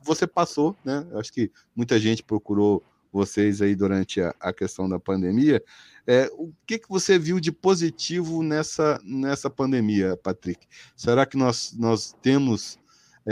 [0.00, 1.04] você passou, né?
[1.14, 2.82] Acho que muita gente procurou
[3.12, 5.62] vocês aí durante a, a questão da pandemia.
[6.06, 10.66] É, o que, que você viu de positivo nessa, nessa pandemia, Patrick?
[10.96, 12.78] Será que nós, nós temos.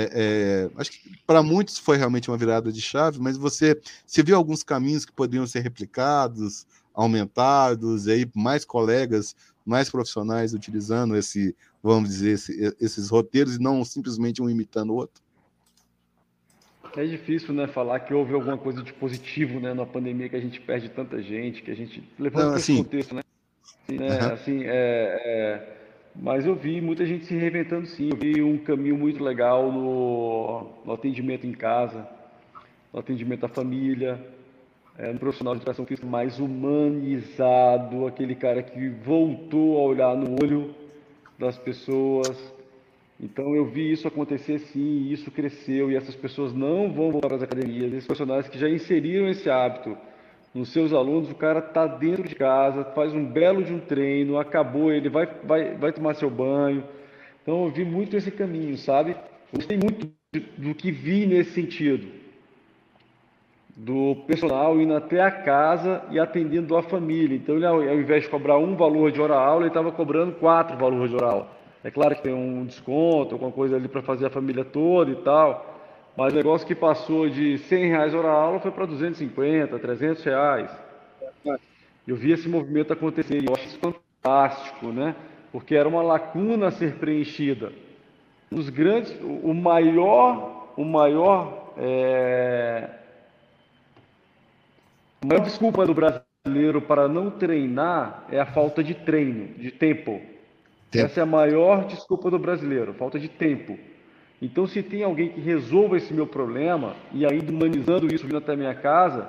[0.00, 3.76] É, é, acho que para muitos foi realmente uma virada de chave, mas você,
[4.06, 6.64] você viu alguns caminhos que poderiam ser replicados,
[6.94, 9.34] aumentados, aí mais colegas,
[9.66, 11.52] mais profissionais utilizando esse,
[11.82, 15.20] vamos dizer, esse, esses roteiros e não simplesmente um imitando o outro?
[16.96, 20.40] É difícil, né, falar que houve alguma coisa de positivo, né, na pandemia que a
[20.40, 23.22] gente perde tanta gente, que a gente levando esse assim, contexto, né?
[23.88, 24.68] Assim, assim é,
[25.24, 25.77] é,
[26.20, 28.10] mas eu vi muita gente se reinventando, sim.
[28.10, 32.06] Eu vi um caminho muito legal no, no atendimento em casa,
[32.92, 34.20] no atendimento à família,
[34.98, 40.32] é, no profissional de educação física mais humanizado, aquele cara que voltou a olhar no
[40.42, 40.74] olho
[41.38, 42.36] das pessoas,
[43.20, 47.36] então eu vi isso acontecer sim, isso cresceu e essas pessoas não vão voltar para
[47.36, 47.92] as academias.
[47.92, 49.96] Esses profissionais que já inseriram esse hábito
[50.54, 54.38] nos seus alunos, o cara está dentro de casa, faz um belo de um treino,
[54.38, 56.84] acabou, ele vai, vai, vai tomar seu banho.
[57.42, 59.16] Então eu vi muito esse caminho, sabe?
[59.52, 60.10] Gostei muito
[60.56, 62.06] do que vi nesse sentido.
[63.76, 67.36] Do personal indo até a casa e atendendo a família.
[67.36, 71.10] Então, ele, ao invés de cobrar um valor de hora-aula, ele estava cobrando quatro valores
[71.10, 71.48] de hora-aula.
[71.84, 75.16] É claro que tem um desconto, alguma coisa ali para fazer a família toda e
[75.16, 75.77] tal,
[76.18, 80.68] mas o negócio que passou de 100 reais hora aula foi para 250, 300 reais.
[82.04, 85.14] Eu vi esse movimento acontecer e eu acho isso fantástico, né?
[85.52, 87.72] Porque era uma lacuna a ser preenchida.
[88.50, 92.88] Os grandes, o maior, o maior, é...
[95.22, 100.20] a maior desculpa do brasileiro para não treinar é a falta de treino, de tempo.
[100.90, 101.06] Tempo.
[101.06, 103.78] Essa é a maior desculpa do brasileiro, falta de tempo.
[104.40, 108.54] Então, se tem alguém que resolva esse meu problema, e ainda humanizando isso vindo até
[108.54, 109.28] minha casa,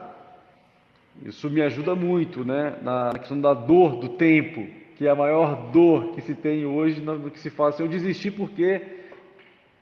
[1.23, 2.77] isso me ajuda muito, né?
[2.81, 7.01] Na questão da dor do tempo, que é a maior dor que se tem hoje
[7.01, 7.79] no que se faz.
[7.79, 8.81] Eu desisti porque,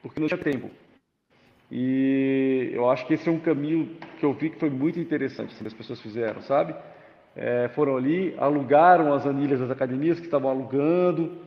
[0.02, 0.72] porque não tinha tempo.
[1.70, 5.54] E eu acho que esse é um caminho que eu vi que foi muito interessante,
[5.54, 6.74] que as pessoas fizeram, sabe?
[7.36, 11.38] É, foram ali, alugaram as anilhas das academias que estavam alugando,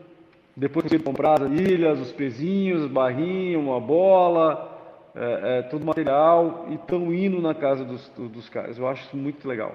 [0.61, 4.78] depois conseguiram comprar as anilhas, os pezinhos, barrinhos, uma bola,
[5.15, 8.77] é, é, todo material e estão indo na casa dos, dos caras.
[8.77, 9.74] Eu acho isso muito legal.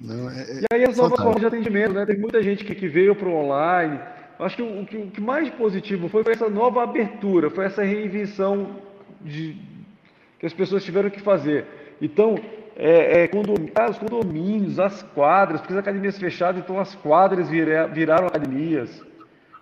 [0.00, 2.06] Não, é, é, e aí as novas formas de atendimento, né?
[2.06, 4.00] Tem muita gente que, que veio para o online.
[4.38, 7.66] Acho que o, o, que o, que mais positivo foi, foi essa nova abertura, foi
[7.66, 8.76] essa reinvenção
[9.20, 9.56] de,
[10.38, 11.66] que as pessoas tiveram que fazer.
[12.00, 12.34] Então,
[12.78, 17.48] é, é, condomínios, ah, os condomínios, as quadras, porque as academias fechadas, então as quadras
[17.48, 19.02] vira, viraram academias.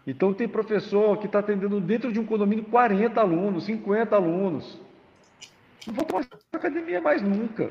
[0.04, 4.80] Então tem professor que está atendendo dentro de um condomínio 40 alunos, 50 alunos.
[5.86, 7.70] Não vou tomar academia mais nunca.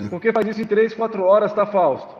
[0.00, 0.08] É.
[0.08, 2.16] Porque faz isso em 3, 4 horas, tá, Fausto?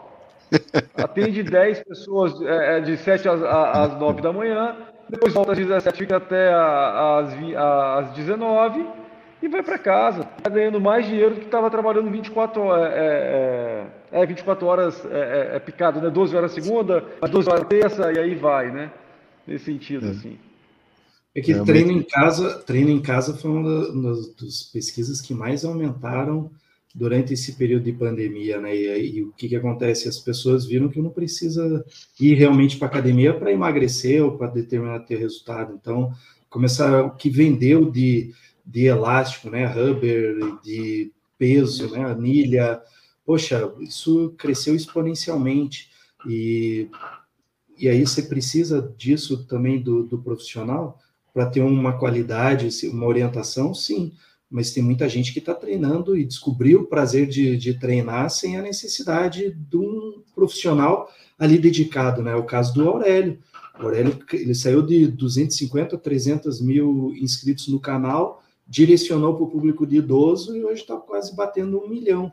[0.94, 4.76] Atende 10 pessoas é, é de 7 às, às 9 da manhã,
[5.08, 9.05] depois volta às 17, fica até às, às 19
[9.42, 10.28] e vai para casa.
[10.38, 12.92] Está ganhando mais dinheiro do que estava trabalhando 24 horas.
[12.94, 16.10] É, é, é 24 horas é, é, é, picado, né?
[16.10, 18.90] 12 horas segunda, 12 horas terça, e aí vai, né?
[19.46, 20.10] Nesse sentido, é.
[20.10, 20.38] assim.
[21.34, 23.84] É que treino em casa, treino em casa foi uma
[24.40, 26.50] das pesquisas que mais aumentaram
[26.94, 28.74] durante esse período de pandemia, né?
[28.74, 30.08] E, e o que, que acontece?
[30.08, 31.84] As pessoas viram que não precisa
[32.18, 35.78] ir realmente para academia para emagrecer ou para determinar ter resultado.
[35.78, 36.10] Então,
[36.48, 38.32] começar o que vendeu de,
[38.66, 39.66] de elástico, né?
[39.66, 42.04] Rubber, de peso, né?
[42.04, 42.80] Anilha.
[43.24, 45.90] Poxa, isso cresceu exponencialmente.
[46.26, 46.88] E,
[47.78, 50.98] e aí você precisa disso também do, do profissional
[51.32, 54.12] para ter uma qualidade, uma orientação, sim
[54.50, 58.56] mas tem muita gente que está treinando e descobriu o prazer de, de, treinar sem
[58.56, 62.34] a necessidade de um profissional ali dedicado, né?
[62.36, 63.38] O caso do Aurélio.
[63.78, 69.50] O Aurélio ele saiu de 250 a 300 mil inscritos no canal, direcionou para o
[69.50, 72.32] público de idoso e hoje está quase batendo um milhão.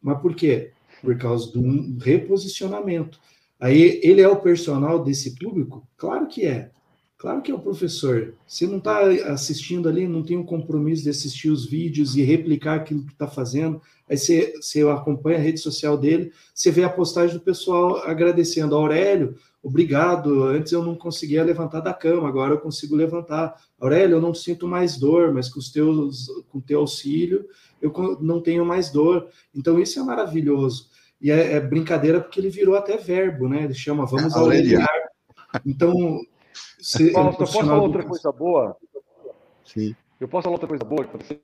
[0.00, 0.72] Mas por quê?
[1.02, 3.20] Por causa um reposicionamento.
[3.60, 5.86] Aí ele é o personal desse público?
[5.96, 6.70] Claro que é.
[7.18, 8.34] Claro que é o professor.
[8.46, 9.00] Você não está
[9.32, 13.26] assistindo ali, não tem um compromisso de assistir os vídeos e replicar aquilo que está
[13.26, 13.82] fazendo.
[14.08, 18.74] Aí você, você acompanha a rede social dele, você vê a postagem do pessoal agradecendo.
[18.74, 20.44] Aurélio, obrigado.
[20.44, 23.54] Antes eu não conseguia levantar da cama, agora eu consigo levantar.
[23.78, 27.46] Aurélio, eu não sinto mais dor, mas com, os teus, com o teu auxílio
[27.80, 29.28] eu não tenho mais dor.
[29.54, 30.88] Então isso é maravilhoso.
[31.20, 33.64] E é, é brincadeira porque ele virou até verbo, né?
[33.64, 34.88] Ele chama vamos aureliar.
[35.66, 36.20] Então
[36.78, 38.76] se, Paulo, eu posso falar outra coisa boa?
[39.64, 39.94] Sim.
[40.20, 41.40] Eu posso falar outra coisa boa que aconteceu?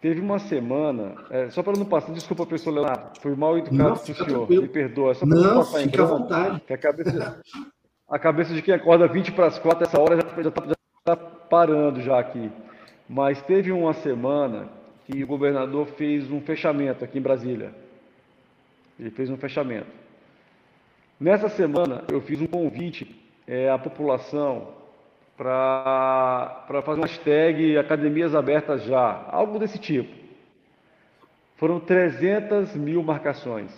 [0.00, 4.12] Teve uma semana, é, só para não passar, desculpa, pessoal Leonardo, foi mal educado com
[4.12, 5.14] o senhor, me perdoa.
[5.14, 6.62] Só não, não fica à vontade.
[6.70, 7.42] A, cabeça,
[8.08, 12.00] a cabeça de quem acorda 20 para as 4, essa hora já está tá parando
[12.00, 12.48] já aqui.
[13.08, 14.68] Mas teve uma semana
[15.04, 17.74] que o governador fez um fechamento aqui em Brasília.
[19.00, 19.88] Ele fez um fechamento.
[21.18, 24.77] Nessa semana, eu fiz um convite é, a população
[25.38, 30.12] para fazer uma hashtag Academias Abertas Já, algo desse tipo.
[31.54, 33.70] Foram 300 mil marcações.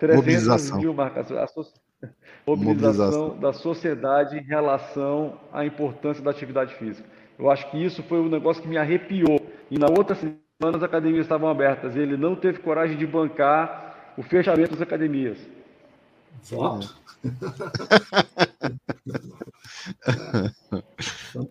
[0.00, 0.78] 300 Mobilização.
[0.78, 1.38] mil marcações.
[1.38, 1.62] A so...
[2.44, 7.08] Mobilização, Mobilização da sociedade em relação à importância da atividade física.
[7.38, 9.40] Eu acho que isso foi um negócio que me arrepiou.
[9.70, 11.94] E na outra semana as academias estavam abertas.
[11.94, 15.38] Ele não teve coragem de bancar o fechamento das academias.
[16.50, 17.01] Voto?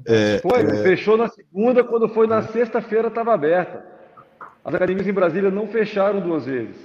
[0.06, 0.84] É, foi, é...
[0.84, 3.86] fechou na segunda, quando foi na sexta-feira estava aberta.
[4.64, 6.76] As academias em Brasília não fecharam duas vezes.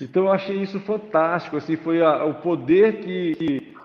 [0.00, 3.76] Então eu achei isso fantástico, assim, foi a, o poder que, que,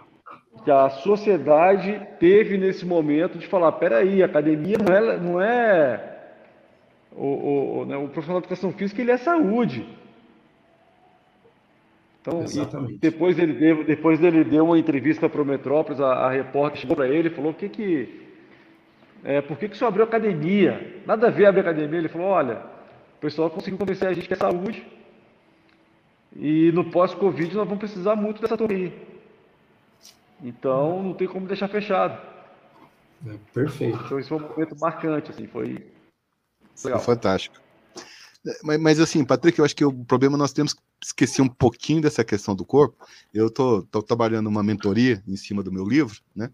[0.63, 6.17] que, a sociedade teve nesse momento de falar, peraí, a academia não é, não é
[7.11, 9.87] o, o, né, o profissional de educação física, ele é saúde.
[12.27, 16.81] Então, depois ele deu, depois ele deu uma entrevista para o Metrópolis, a, a repórter
[16.81, 18.27] chegou para ele e falou: o que que.
[19.23, 21.01] É, por que, que o senhor abriu academia?
[21.05, 21.99] Nada a ver abrir academia.
[21.99, 22.61] Ele falou: olha,
[23.17, 24.85] o pessoal conseguiu convencer a gente que é saúde.
[26.35, 28.93] E no pós-Covid nós vamos precisar muito dessa turma aí.
[30.43, 32.21] Então não tem como deixar fechado.
[33.25, 33.99] É, perfeito.
[34.05, 35.67] Então isso foi um momento marcante, assim, foi
[36.83, 36.99] legal.
[36.99, 37.55] Foi fantástico.
[38.63, 42.01] Mas, mas, assim, Patrick, eu acho que o problema nós temos que esquecer um pouquinho
[42.01, 43.05] dessa questão do corpo.
[43.33, 46.49] Eu estou trabalhando uma mentoria em cima do meu livro, né?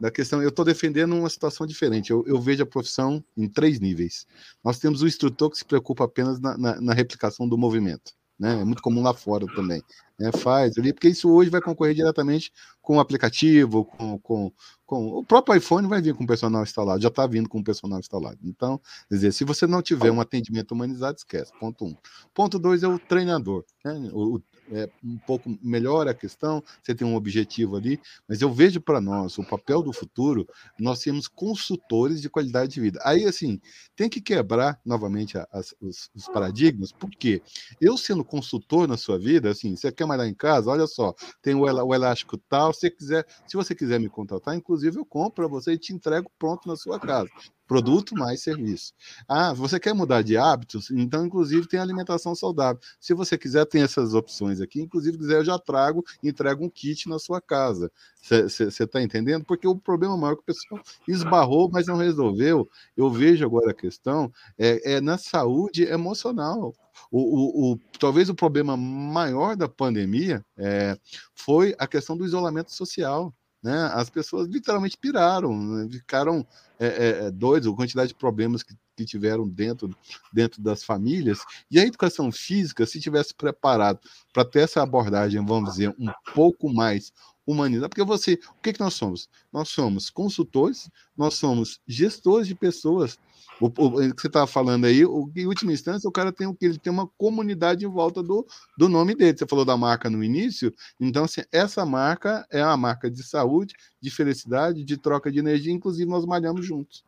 [0.00, 2.10] Da questão, eu estou defendendo uma situação diferente.
[2.10, 4.26] Eu, eu, vejo a profissão em três níveis.
[4.62, 8.17] Nós temos o instrutor que se preocupa apenas na, na, na replicação do movimento.
[8.38, 8.60] Né?
[8.60, 9.82] É muito comum lá fora também.
[10.18, 10.30] Né?
[10.32, 14.52] Faz ali, porque isso hoje vai concorrer diretamente com o aplicativo, com, com,
[14.86, 17.64] com o próprio iPhone vai vir com o personal instalado, já está vindo com o
[17.64, 18.38] personal instalado.
[18.44, 21.52] Então, dizer, se você não tiver um atendimento humanizado, esquece.
[21.58, 21.96] Ponto um.
[22.32, 23.64] Ponto dois é o treinador.
[23.84, 24.10] Né?
[24.12, 24.40] O,
[24.72, 29.00] é, um pouco melhor a questão, você tem um objetivo ali, mas eu vejo para
[29.00, 30.46] nós, o papel do futuro,
[30.78, 33.00] nós temos consultores de qualidade de vida.
[33.04, 33.60] Aí, assim,
[33.96, 37.42] tem que quebrar novamente as, os, os, paradigmas, porque
[37.80, 41.54] eu sendo consultor na sua vida, assim, você quer malhar em casa, olha só, tem
[41.54, 45.48] o, o elástico tal, se, quiser, se você quiser me contratar, inclusive eu compro para
[45.48, 47.28] você e te entrego pronto na sua casa.
[47.68, 48.94] Produto mais serviço.
[49.28, 50.90] Ah, você quer mudar de hábitos?
[50.90, 52.80] Então, inclusive, tem alimentação saudável.
[52.98, 54.80] Se você quiser, tem essas opções aqui.
[54.80, 57.92] Inclusive, quiser, eu já trago, entrego um kit na sua casa.
[58.22, 59.44] Você está entendendo?
[59.44, 62.66] Porque o problema maior que o pessoal esbarrou, mas não resolveu.
[62.96, 66.74] Eu vejo agora a questão é, é na saúde emocional.
[67.10, 70.98] O, o, o, talvez o problema maior da pandemia é,
[71.34, 73.32] foi a questão do isolamento social.
[73.62, 73.90] Né?
[73.92, 75.88] As pessoas literalmente piraram, né?
[75.90, 76.46] ficaram
[76.78, 79.90] é, é, é doidos, a quantidade de problemas que, que tiveram dentro,
[80.32, 81.40] dentro das famílias.
[81.70, 83.98] E a educação física, se tivesse preparado
[84.32, 87.12] para ter essa abordagem, vamos dizer, um pouco mais
[87.48, 89.26] humanizada, porque você, o que, que nós somos?
[89.50, 93.18] Nós somos consultores, nós somos gestores de pessoas,
[93.58, 96.54] o, o, que você estava falando aí, o, em última instância, o cara tem o
[96.54, 96.66] que?
[96.66, 98.46] Ele tem uma comunidade em volta do,
[98.76, 99.36] do nome dele.
[99.36, 103.74] Você falou da marca no início, então assim, essa marca é uma marca de saúde,
[103.98, 107.02] de felicidade, de troca de energia, inclusive nós malhamos juntos.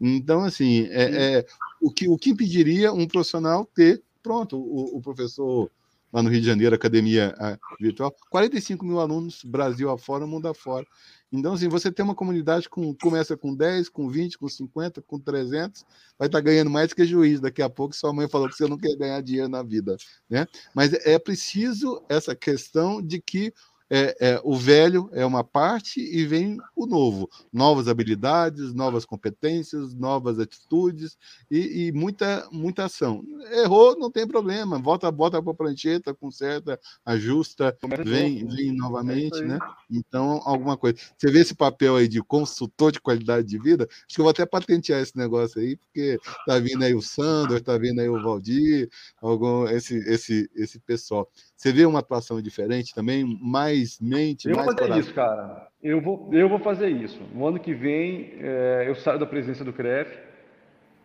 [0.00, 1.46] Então, assim, é, é
[1.80, 5.70] o, que, o que impediria um profissional ter, pronto, o, o professor
[6.12, 7.34] lá no Rio de Janeiro, academia
[7.80, 10.86] virtual, 45 mil alunos, Brasil afora, mundo afora.
[11.32, 15.18] Então, assim, você tem uma comunidade que começa com 10, com 20, com 50, com
[15.18, 15.82] 300,
[16.18, 17.96] vai estar tá ganhando mais que juiz daqui a pouco.
[17.96, 19.96] Sua mãe falou que você não quer ganhar dinheiro na vida,
[20.28, 20.46] né?
[20.74, 23.54] Mas é preciso essa questão de que
[23.94, 27.28] é, é, o velho é uma parte e vem o novo.
[27.52, 31.18] Novas habilidades, novas competências, novas atitudes
[31.50, 33.22] e, e muita, muita ação.
[33.52, 34.78] Errou, não tem problema.
[34.78, 39.58] Volta, volta para a prancheta, conserta, ajusta, vem, vem é novamente, né?
[39.90, 40.96] Então, alguma coisa.
[41.18, 43.86] Você vê esse papel aí de consultor de qualidade de vida?
[43.90, 47.60] Acho que eu vou até patentear esse negócio aí, porque tá vindo aí o Sandor,
[47.60, 48.88] tá vindo aí o Valdir,
[49.20, 51.28] algum, esse, esse, esse pessoal.
[51.54, 55.68] Você vê uma atuação diferente também, mais mente, eu vou fazer isso, cara.
[55.82, 57.20] Eu vou, eu vou fazer isso.
[57.34, 60.16] No ano que vem, é, eu saio da presidência do CREF,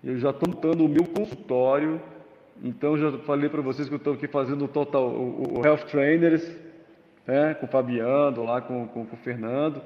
[0.03, 2.01] eu já estou montando o meu consultório,
[2.63, 5.85] então já falei para vocês que eu estou aqui fazendo o total, o, o Health
[5.89, 6.47] Trainers,
[7.25, 9.81] né, com o Fabiano, lá com, com, com o Fernando,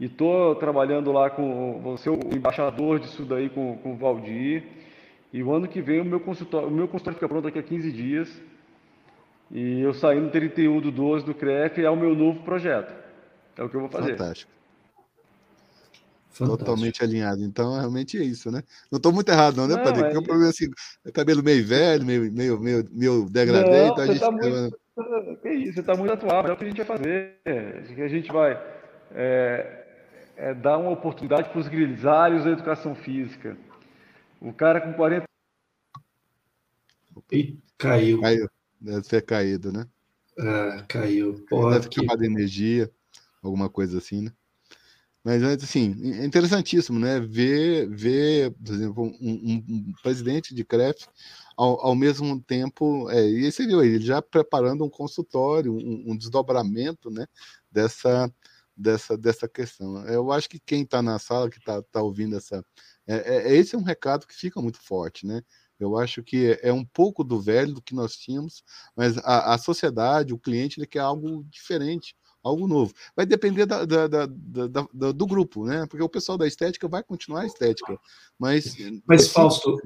[0.00, 4.64] e estou trabalhando lá com você, o embaixador disso daí com, com o Valdir.
[5.32, 7.62] E o ano que vem o meu consultório, o meu consultório fica pronto daqui a
[7.62, 8.42] 15 dias.
[9.52, 12.94] E eu saindo 31 do 12 do CREF é o meu novo projeto.
[13.56, 14.16] É o que eu vou fazer.
[14.16, 14.50] Fantástico.
[16.30, 16.64] Fantástico.
[16.64, 17.44] Totalmente alinhado.
[17.44, 18.62] Então, realmente é isso, né?
[18.90, 20.02] Não estou muito errado, não, né, não, Padre?
[20.04, 20.18] Porque é...
[20.18, 20.70] o problema é assim,
[21.04, 24.20] é cabelo meio velho, meio, meio, meio, meio degradê, não, então a gente.
[24.20, 24.82] Tá muito...
[25.42, 27.40] Que isso, você está muito atual, é o que a gente vai fazer.
[27.46, 28.52] A gente vai
[29.14, 29.86] é,
[30.36, 33.56] é dar uma oportunidade para os grisalhos da educação física.
[34.40, 35.24] O cara com 40.
[37.30, 38.20] E caiu.
[38.20, 38.48] Caiu.
[38.82, 39.86] Deve ter caído, né?
[40.36, 41.44] Ah, caiu.
[41.48, 42.90] Porra, Deve ter acabado energia,
[43.40, 44.32] alguma coisa assim, né?
[45.24, 47.20] Mas, assim, é interessantíssimo, né?
[47.20, 51.06] Ver, ver por exemplo, um, um, um presidente de CREF
[51.56, 56.16] ao, ao, mesmo tempo, é, e você viu ele já preparando um consultório, um, um
[56.16, 57.26] desdobramento, né?
[57.70, 58.32] Dessa,
[58.76, 60.04] dessa, dessa questão.
[60.08, 62.64] Eu acho que quem está na sala, que está tá ouvindo essa.
[63.06, 65.42] É, é, esse é um recado que fica muito forte, né?
[65.82, 68.62] Eu acho que é um pouco do velho do que nós tínhamos,
[68.96, 72.92] mas a, a sociedade, o cliente, ele quer algo diferente, algo novo.
[73.16, 75.86] Vai depender da, da, da, da, do grupo, né?
[75.86, 77.98] Porque o pessoal da estética vai continuar a estética,
[78.38, 78.76] mas.
[79.06, 79.76] Mas, Fausto,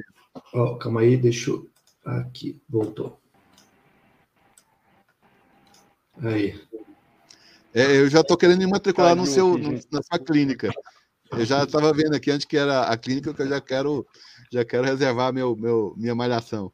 [0.53, 1.69] oh, calma aí, deixa eu.
[2.05, 3.19] Aqui, voltou.
[6.19, 6.61] Aí.
[7.75, 10.73] É, eu já estou querendo me matricular no seu, no, na sua clínica.
[11.31, 14.07] Eu já estava vendo aqui antes que era a clínica que eu já quero
[14.53, 16.73] já quero reservar meu, meu, minha malhação.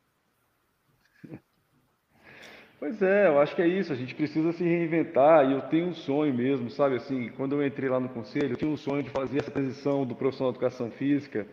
[2.79, 3.93] Pois é, eu acho que é isso.
[3.93, 6.97] A gente precisa se reinventar e eu tenho um sonho mesmo, sabe?
[6.97, 10.05] Assim, quando eu entrei lá no conselho, eu tinha um sonho de fazer essa transição
[10.05, 11.47] do profissional de educação física.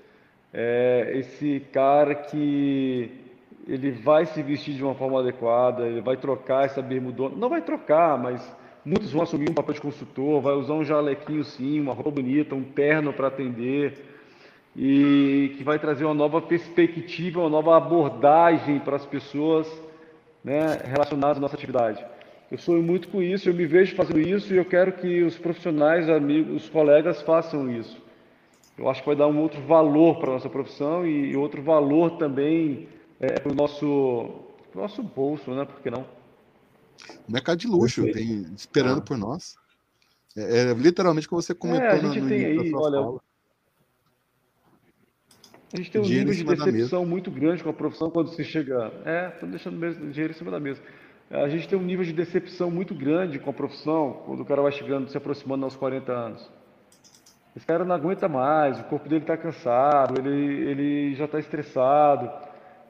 [0.52, 3.12] É, esse cara que
[3.68, 7.62] ele vai se vestir de uma forma adequada, ele vai trocar essa bermudona, não vai
[7.62, 8.42] trocar, mas
[8.84, 12.56] muitos vão assumir um papel de consultor, vai usar um jalequinho sim, uma roupa bonita,
[12.56, 13.94] um terno para atender,
[14.82, 19.68] e que vai trazer uma nova perspectiva, uma nova abordagem para as pessoas
[20.42, 22.02] né, relacionadas à nossa atividade.
[22.50, 25.38] Eu sonho muito com isso, eu me vejo fazendo isso e eu quero que os
[25.38, 28.02] profissionais, amigos, os colegas façam isso.
[28.78, 32.12] Eu acho que vai dar um outro valor para a nossa profissão e outro valor
[32.12, 32.88] também
[33.20, 34.30] é, para o nosso,
[34.74, 35.66] nosso bolso, né?
[35.66, 36.06] Por que não?
[37.28, 39.02] Mercado de luxo, tem, esperando ah.
[39.02, 39.58] por nós.
[40.38, 43.20] É, é, literalmente como você comentou é, a gente no, tem aí, olha, fala.
[45.72, 48.92] A gente tem um nível de decepção muito grande com a profissão quando se chega.
[49.06, 50.82] É, estou deixando mesmo dinheiro em cima da mesa.
[51.30, 54.64] A gente tem um nível de decepção muito grande com a profissão quando o cara
[54.64, 56.52] vai chegando, se aproximando aos 40 anos.
[57.56, 62.32] Esse cara não aguenta mais, o corpo dele está cansado, ele, ele já está estressado.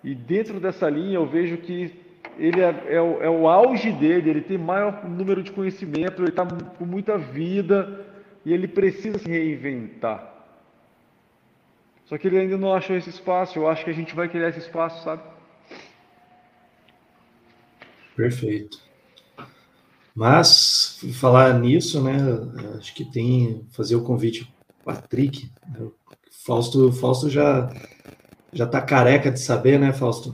[0.02, 1.94] E dentro dessa linha eu vejo que
[2.38, 6.30] ele é, é, o, é, o, auge dele, ele tem maior número de conhecimento, ele
[6.30, 8.06] está com muita vida
[8.46, 10.39] e ele precisa se reinventar.
[12.10, 14.50] Só que ele ainda não achou esse espaço, eu acho que a gente vai criar
[14.50, 15.22] esse espaço, sabe?
[18.16, 18.80] Perfeito.
[20.16, 22.18] Mas, falar nisso, né,
[22.80, 24.52] acho que tem fazer o convite
[24.84, 25.52] Patrick.
[25.68, 25.88] Né,
[26.32, 27.72] Fausto, Fausto já
[28.52, 30.34] já tá careca de saber, né, Fausto?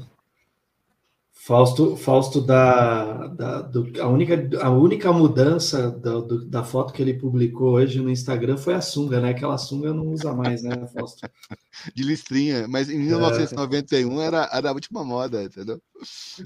[1.45, 7.03] Fausto, Fausto da, da do, a, única, a única mudança da, do, da foto que
[7.03, 9.29] ele publicou hoje no Instagram foi a sunga, né?
[9.29, 11.21] Aquela sunga não usa mais, né, Fausto?
[11.93, 14.25] De listrinha, mas em 1991 é.
[14.25, 15.79] era, era a última moda, entendeu?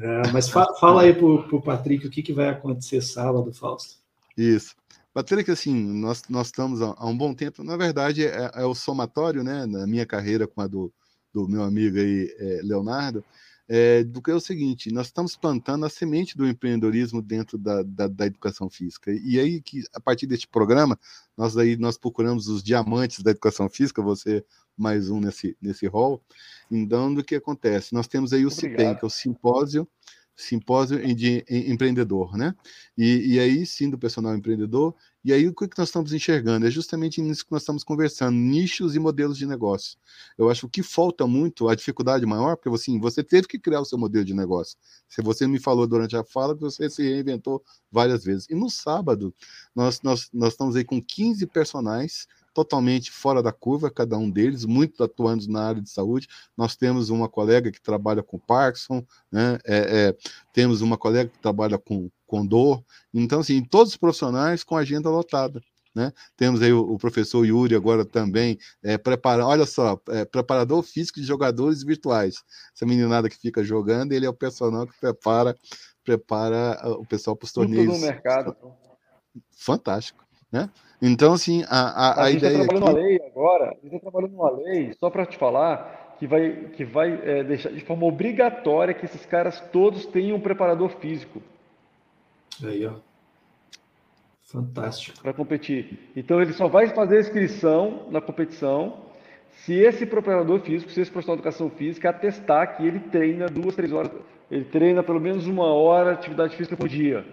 [0.01, 3.95] É, mas fa, fala aí pro, pro Patrick o que, que vai acontecer sábado, Fausto.
[4.37, 4.75] Isso.
[5.13, 9.45] Patrick, assim, nós, nós estamos há, um bom tempo, na verdade, é, é, o somatório,
[9.45, 10.91] né, na minha carreira com a do,
[11.33, 13.23] do meu amigo aí, é, Leonardo,
[13.71, 17.83] é, do que é o seguinte: nós estamos plantando a semente do empreendedorismo dentro da,
[17.83, 19.11] da, da, educação física.
[19.11, 20.99] E aí, que a partir deste programa,
[21.37, 24.43] nós aí nós procuramos os diamantes da educação física, você
[24.75, 26.23] mais um nesse, nesse rol.
[26.71, 27.93] Então, do que acontece?
[27.93, 29.87] Nós temos aí o CIPEM, que é o Simpósio
[30.39, 32.55] simpósio de empreendedor, né?
[32.97, 34.95] E, e, aí sim do personal empreendedor.
[35.23, 38.95] E aí o que nós estamos enxergando é justamente nisso que nós estamos conversando, nichos
[38.95, 39.97] e modelos de negócio.
[40.37, 43.85] Eu acho que falta muito, a dificuldade maior, porque assim, você teve que criar o
[43.85, 44.77] seu modelo de negócio.
[45.09, 47.61] Se você me falou durante a fala que você se reinventou
[47.91, 48.47] várias vezes.
[48.49, 49.33] E no sábado,
[49.75, 54.65] nós, nós, nós estamos aí com 15 personagens totalmente fora da curva, cada um deles,
[54.65, 56.27] muito atuando na área de saúde.
[56.57, 59.59] Nós temos uma colega que trabalha com Parkinson, né?
[59.65, 60.17] É, é,
[60.53, 62.83] temos uma colega que trabalha com, com dor.
[63.13, 65.61] Então, assim, todos os profissionais com agenda lotada.
[65.93, 66.13] Né?
[66.37, 71.19] Temos aí o, o, professor Yuri agora também é, prepara, olha só, é, preparador físico
[71.19, 72.43] de jogadores virtuais.
[72.75, 75.55] Essa meninada que fica jogando, ele é o personal que prepara
[76.03, 77.85] prepara o pessoal para os torneios.
[77.85, 78.55] Tudo no mercado.
[79.51, 80.69] Fantástico, né?
[81.01, 82.91] Então, assim, a, a, a, a gente está trabalhando aqui...
[82.91, 86.51] uma lei agora, a gente está trabalhando uma lei, só para te falar, que vai,
[86.75, 91.41] que vai é, deixar de forma obrigatória que esses caras todos tenham um preparador físico.
[92.63, 92.93] Aí, ó.
[94.43, 95.21] Fantástico.
[95.21, 96.11] Para competir.
[96.15, 99.09] Então, ele só vai fazer a inscrição na competição
[99.51, 103.75] se esse preparador físico, se esse profissional de educação física atestar que ele treina duas,
[103.75, 104.11] três horas,
[104.49, 107.25] ele treina pelo menos uma hora de atividade física por dia.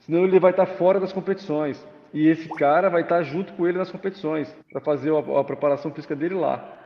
[0.00, 3.78] Senão ele vai estar fora das competições e esse cara vai estar junto com ele
[3.78, 6.76] nas competições para fazer a, a, preparação física dele lá.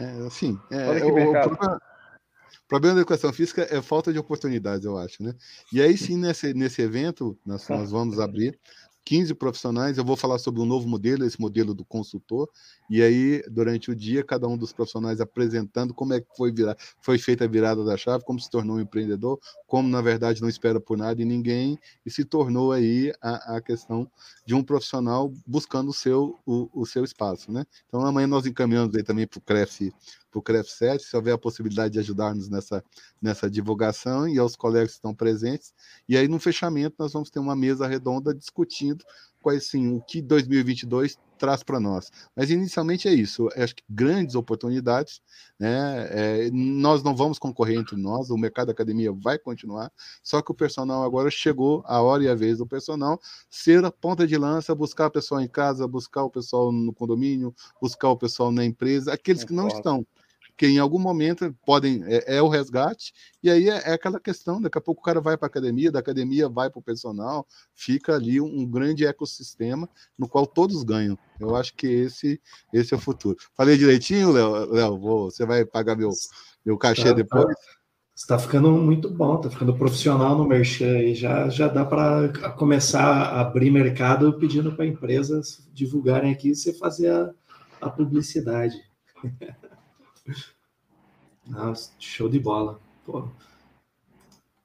[0.00, 4.12] É, assim, é, Olha que o, o, problema, o problema da educação física é falta
[4.12, 5.34] de oportunidades, eu acho, né?
[5.72, 8.58] E aí sim, nesse, nesse evento, nós, nós vamos abrir
[9.04, 9.98] 15 profissionais.
[9.98, 12.48] Eu vou falar sobre um novo modelo, esse modelo do consultor.
[12.88, 16.76] E aí, durante o dia, cada um dos profissionais apresentando como é que foi, virar,
[17.00, 20.48] foi feita a virada da chave, como se tornou um empreendedor, como na verdade não
[20.48, 24.10] espera por nada e ninguém, e se tornou aí a, a questão
[24.44, 27.50] de um profissional buscando o seu, o, o seu espaço.
[27.50, 27.64] Né?
[27.88, 29.92] Então, amanhã nós encaminhamos aí também para o CREF
[30.34, 32.84] para o CREF 7, se houver a possibilidade de ajudar-nos nessa,
[33.22, 35.72] nessa divulgação e aos colegas que estão presentes.
[36.08, 39.04] E aí, no fechamento, nós vamos ter uma mesa redonda discutindo
[39.40, 42.10] quais sim o que 2022 traz para nós.
[42.34, 43.48] Mas inicialmente é isso.
[43.54, 45.20] Eu acho que grandes oportunidades,
[45.60, 46.08] né?
[46.10, 49.92] É, nós não vamos concorrer entre nós, o mercado da academia vai continuar,
[50.22, 53.92] só que o personal agora chegou a hora e a vez do personal ser a
[53.92, 58.16] ponta de lança, buscar o pessoal em casa, buscar o pessoal no condomínio, buscar o
[58.16, 60.06] pessoal na empresa, aqueles que não estão
[60.56, 63.12] que em algum momento podem é, é o resgate
[63.42, 65.90] e aí é, é, aquela questão daqui a pouco o cara vai para a academia
[65.90, 70.82] da academia vai para o personal fica ali um, um, grande ecossistema no qual todos
[70.82, 72.40] ganham eu acho que esse
[72.72, 76.10] esse é o futuro falei direitinho Léo você vai pagar meu
[76.64, 77.54] meu cachê tá, depois tá.
[78.16, 83.02] Está ficando muito bom, está ficando profissional no merchan e já, já dá para começar
[83.02, 87.34] a abrir mercado pedindo para empresas divulgarem aqui e você fazer a,
[87.80, 88.76] a publicidade.
[91.46, 92.80] Nossa, show de bola.
[93.04, 93.28] Pô.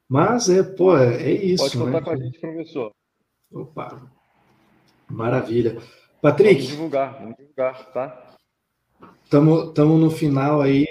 [0.08, 1.64] Mas é, pô, é isso.
[1.64, 2.02] Pode contar né?
[2.02, 2.92] com a gente, professor.
[3.52, 4.02] Opa,
[5.10, 5.82] maravilha.
[6.22, 6.56] Patrick.
[6.56, 8.36] Vamos divulgar, vamos divulgar, tá?
[9.24, 10.86] Estamos no final aí.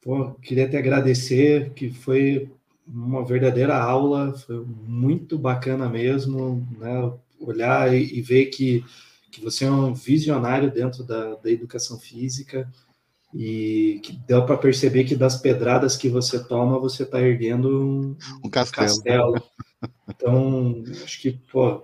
[0.00, 2.50] Pô, queria te agradecer, que foi
[2.86, 7.12] uma verdadeira aula, foi muito bacana mesmo, né?
[7.38, 8.84] Olhar e, e ver que,
[9.30, 12.70] que você é um visionário dentro da, da educação física
[13.34, 18.16] e que deu para perceber que das pedradas que você toma, você está erguendo um,
[18.44, 18.86] um castelo.
[18.86, 19.42] castelo.
[20.08, 21.82] Então, acho que, pô,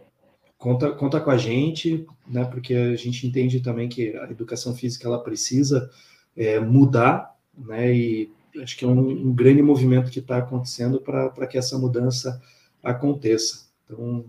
[0.59, 2.44] conta, conta com a gente, né?
[2.44, 5.90] Porque a gente entende também que a educação física ela precisa
[6.36, 7.94] é, mudar, né?
[7.94, 12.40] E acho que é um, um grande movimento que está acontecendo para que essa mudança
[12.82, 13.66] aconteça.
[13.85, 14.24] Então,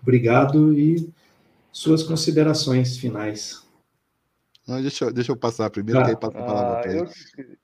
[0.00, 1.10] obrigado e
[1.72, 3.61] suas considerações finais.
[4.66, 6.06] Não, deixa, eu, deixa eu passar primeiro, tá.
[6.06, 7.58] que aí passa a palavra ah, para ele.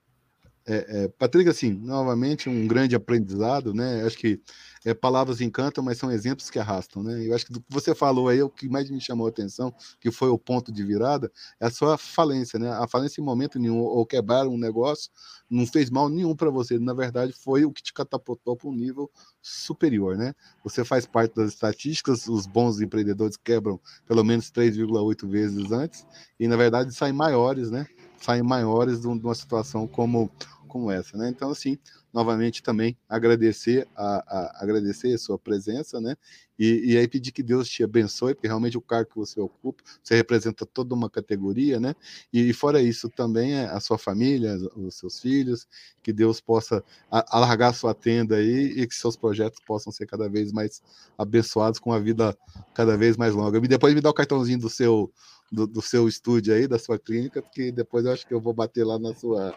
[0.70, 4.04] É, é, Patrick, assim, novamente um grande aprendizado, né?
[4.04, 4.38] Acho que
[4.84, 7.26] é, palavras encantam, mas são exemplos que arrastam, né?
[7.26, 9.74] Eu acho que do que você falou aí, o que mais me chamou a atenção,
[9.98, 12.70] que foi o ponto de virada, é a sua falência, né?
[12.70, 15.10] A falência em momento nenhum, ou quebrar um negócio,
[15.48, 18.74] não fez mal nenhum para você, na verdade foi o que te catapultou para um
[18.74, 20.34] nível superior, né?
[20.62, 26.06] Você faz parte das estatísticas, os bons empreendedores quebram pelo menos 3,8 vezes antes,
[26.38, 27.86] e na verdade saem maiores, né?
[28.20, 30.30] Saem maiores de uma situação como
[30.68, 31.28] como essa, né?
[31.28, 31.78] Então, assim,
[32.12, 36.14] novamente também agradecer a, a, agradecer a sua presença, né?
[36.58, 39.82] E, e, aí pedir que Deus te abençoe, porque realmente o cargo que você ocupa,
[40.02, 41.94] você representa toda uma categoria, né?
[42.32, 45.68] E, e fora isso também é a sua família, os seus filhos,
[46.02, 50.52] que Deus possa alargar sua tenda aí e que seus projetos possam ser cada vez
[50.52, 50.82] mais
[51.16, 52.36] abençoados com a vida
[52.74, 53.58] cada vez mais longa.
[53.58, 55.12] E depois me dá o cartãozinho do seu
[55.50, 58.52] do, do, seu estúdio aí, da sua clínica, porque depois eu acho que eu vou
[58.52, 59.54] bater lá na sua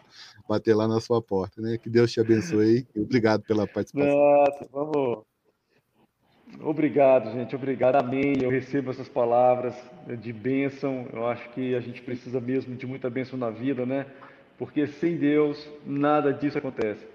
[0.48, 1.78] bater lá na sua porta, né?
[1.78, 4.18] Que Deus te abençoe e obrigado pela participação.
[4.18, 5.24] Nossa, vamos.
[6.60, 7.56] Obrigado, gente.
[7.56, 7.96] Obrigado.
[7.96, 8.36] Amém.
[8.42, 9.76] Eu recebo essas palavras
[10.20, 11.08] de bênção.
[11.14, 14.06] Eu acho que a gente precisa mesmo de muita bênção na vida, né?
[14.58, 17.11] Porque sem Deus nada disso acontece.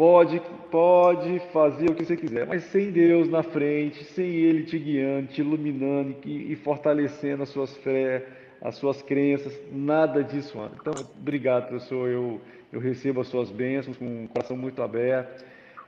[0.00, 0.40] Pode,
[0.70, 5.26] pode fazer o que você quiser, mas sem Deus na frente, sem Ele te guiando,
[5.26, 8.24] te iluminando e, e fortalecendo as suas fé,
[8.62, 10.72] as suas crenças, nada disso anda.
[10.80, 12.08] Então, obrigado, professor.
[12.08, 12.40] Eu,
[12.72, 15.44] eu recebo as suas bênçãos com o coração muito aberto.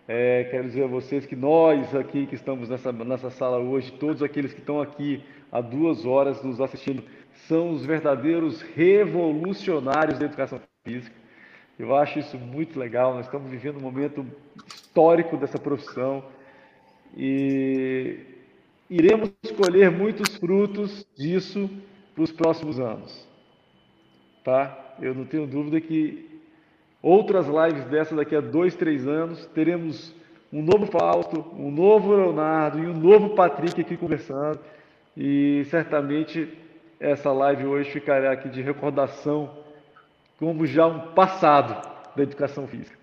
[0.07, 4.23] É, quero dizer a vocês que nós aqui que estamos nessa, nessa sala hoje, todos
[4.23, 7.03] aqueles que estão aqui há duas horas nos assistindo,
[7.49, 11.22] são os verdadeiros revolucionários da educação física.
[11.83, 13.13] Eu acho isso muito legal.
[13.13, 14.25] Nós estamos vivendo um momento
[14.69, 16.23] histórico dessa profissão
[17.17, 18.21] e
[18.89, 21.69] iremos colher muitos frutos disso
[22.15, 23.27] para os próximos anos.
[24.45, 24.95] Tá?
[25.01, 26.41] Eu não tenho dúvida que
[27.03, 30.15] outras lives dessa daqui a dois, três anos teremos
[30.53, 34.61] um novo Fausto, um novo Leonardo e um novo Patrick aqui conversando
[35.17, 36.49] e certamente
[37.01, 39.62] essa live hoje ficará aqui de recordação
[40.43, 42.98] como já um passado da educação física.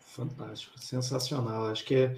[0.00, 1.66] Fantástico, sensacional.
[1.66, 2.16] Acho que é,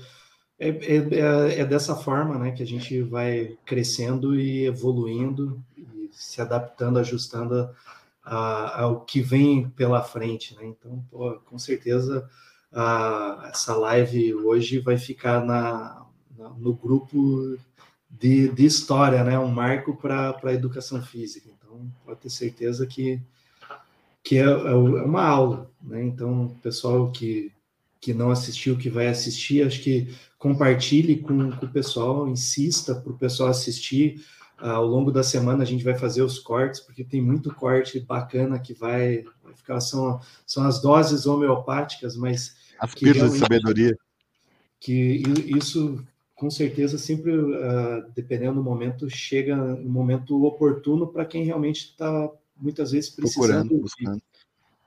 [0.59, 6.41] é, é, é, dessa forma né, que a gente vai crescendo e evoluindo e se
[6.41, 7.69] adaptando, ajustando
[8.25, 10.57] a, ao que vem pela frente.
[10.57, 10.69] Né?
[10.69, 12.27] Então, pô, com certeza,
[12.73, 17.59] a, essa live hoje vai ficar na, na no grupo
[18.09, 19.39] de, de, história, né?
[19.39, 21.51] um marco para a educação física.
[21.59, 23.21] Então, pode ter certeza que
[24.23, 26.03] que é, é, é uma aula, né?
[26.03, 27.53] Então, pessoal que,
[28.01, 33.13] que não assistiu, que vai assistir, acho que compartilhe com, com o pessoal, insista para
[33.13, 34.25] o pessoal assistir.
[34.59, 38.61] Ao longo da semana a gente vai fazer os cortes, porque tem muito corte bacana
[38.61, 42.55] que vai, vai ficar, são, são as doses homeopáticas, mas.
[42.79, 43.97] As pílulas de sabedoria.
[44.79, 46.05] Que isso,
[46.35, 52.31] com certeza, sempre, uh, dependendo do momento, chega no momento oportuno para quem realmente está
[52.63, 53.77] muitas vezes precisando.
[53.77, 54.23] Buscando.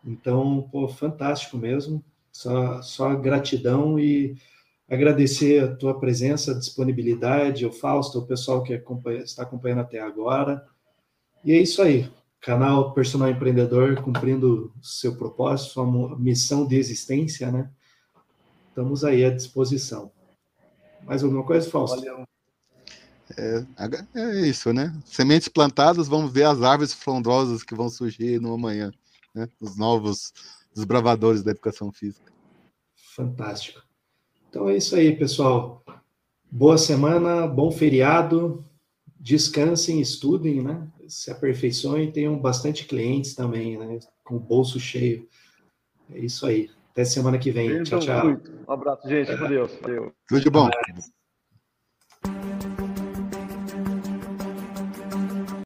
[0.03, 2.03] Então, pô, fantástico mesmo.
[2.31, 4.37] Só, só gratidão e
[4.89, 9.99] agradecer a tua presença, a disponibilidade, o Fausto, o pessoal que acompanha, está acompanhando até
[9.99, 10.65] agora.
[11.43, 12.09] E é isso aí.
[12.41, 17.69] Canal Personal Empreendedor cumprindo seu propósito, sua missão de existência, né?
[18.69, 20.11] Estamos aí à disposição.
[21.03, 21.97] Mais alguma coisa, Fausto?
[21.97, 22.25] Valeu.
[23.37, 23.65] É,
[24.15, 24.93] é, isso, né?
[25.05, 28.91] Sementes plantadas, vamos ver as árvores frondosas que vão surgir no amanhã,
[29.33, 29.49] né?
[29.59, 30.31] Os novos
[30.73, 32.31] desbravadores da educação física.
[33.15, 33.81] Fantástico.
[34.49, 35.83] Então é isso aí, pessoal.
[36.49, 38.63] Boa semana, bom feriado.
[39.19, 40.87] Descansem, estudem, né?
[41.07, 43.99] Se aperfeiçoem, tenham bastante clientes também, né?
[44.23, 45.27] Com o bolso cheio.
[46.11, 46.69] É isso aí.
[46.91, 47.83] Até semana que vem.
[47.83, 48.39] tchau, tchau.
[48.67, 49.35] Um abraço, gente.
[49.37, 49.71] Com Deus.
[50.27, 50.69] Tudo de bom.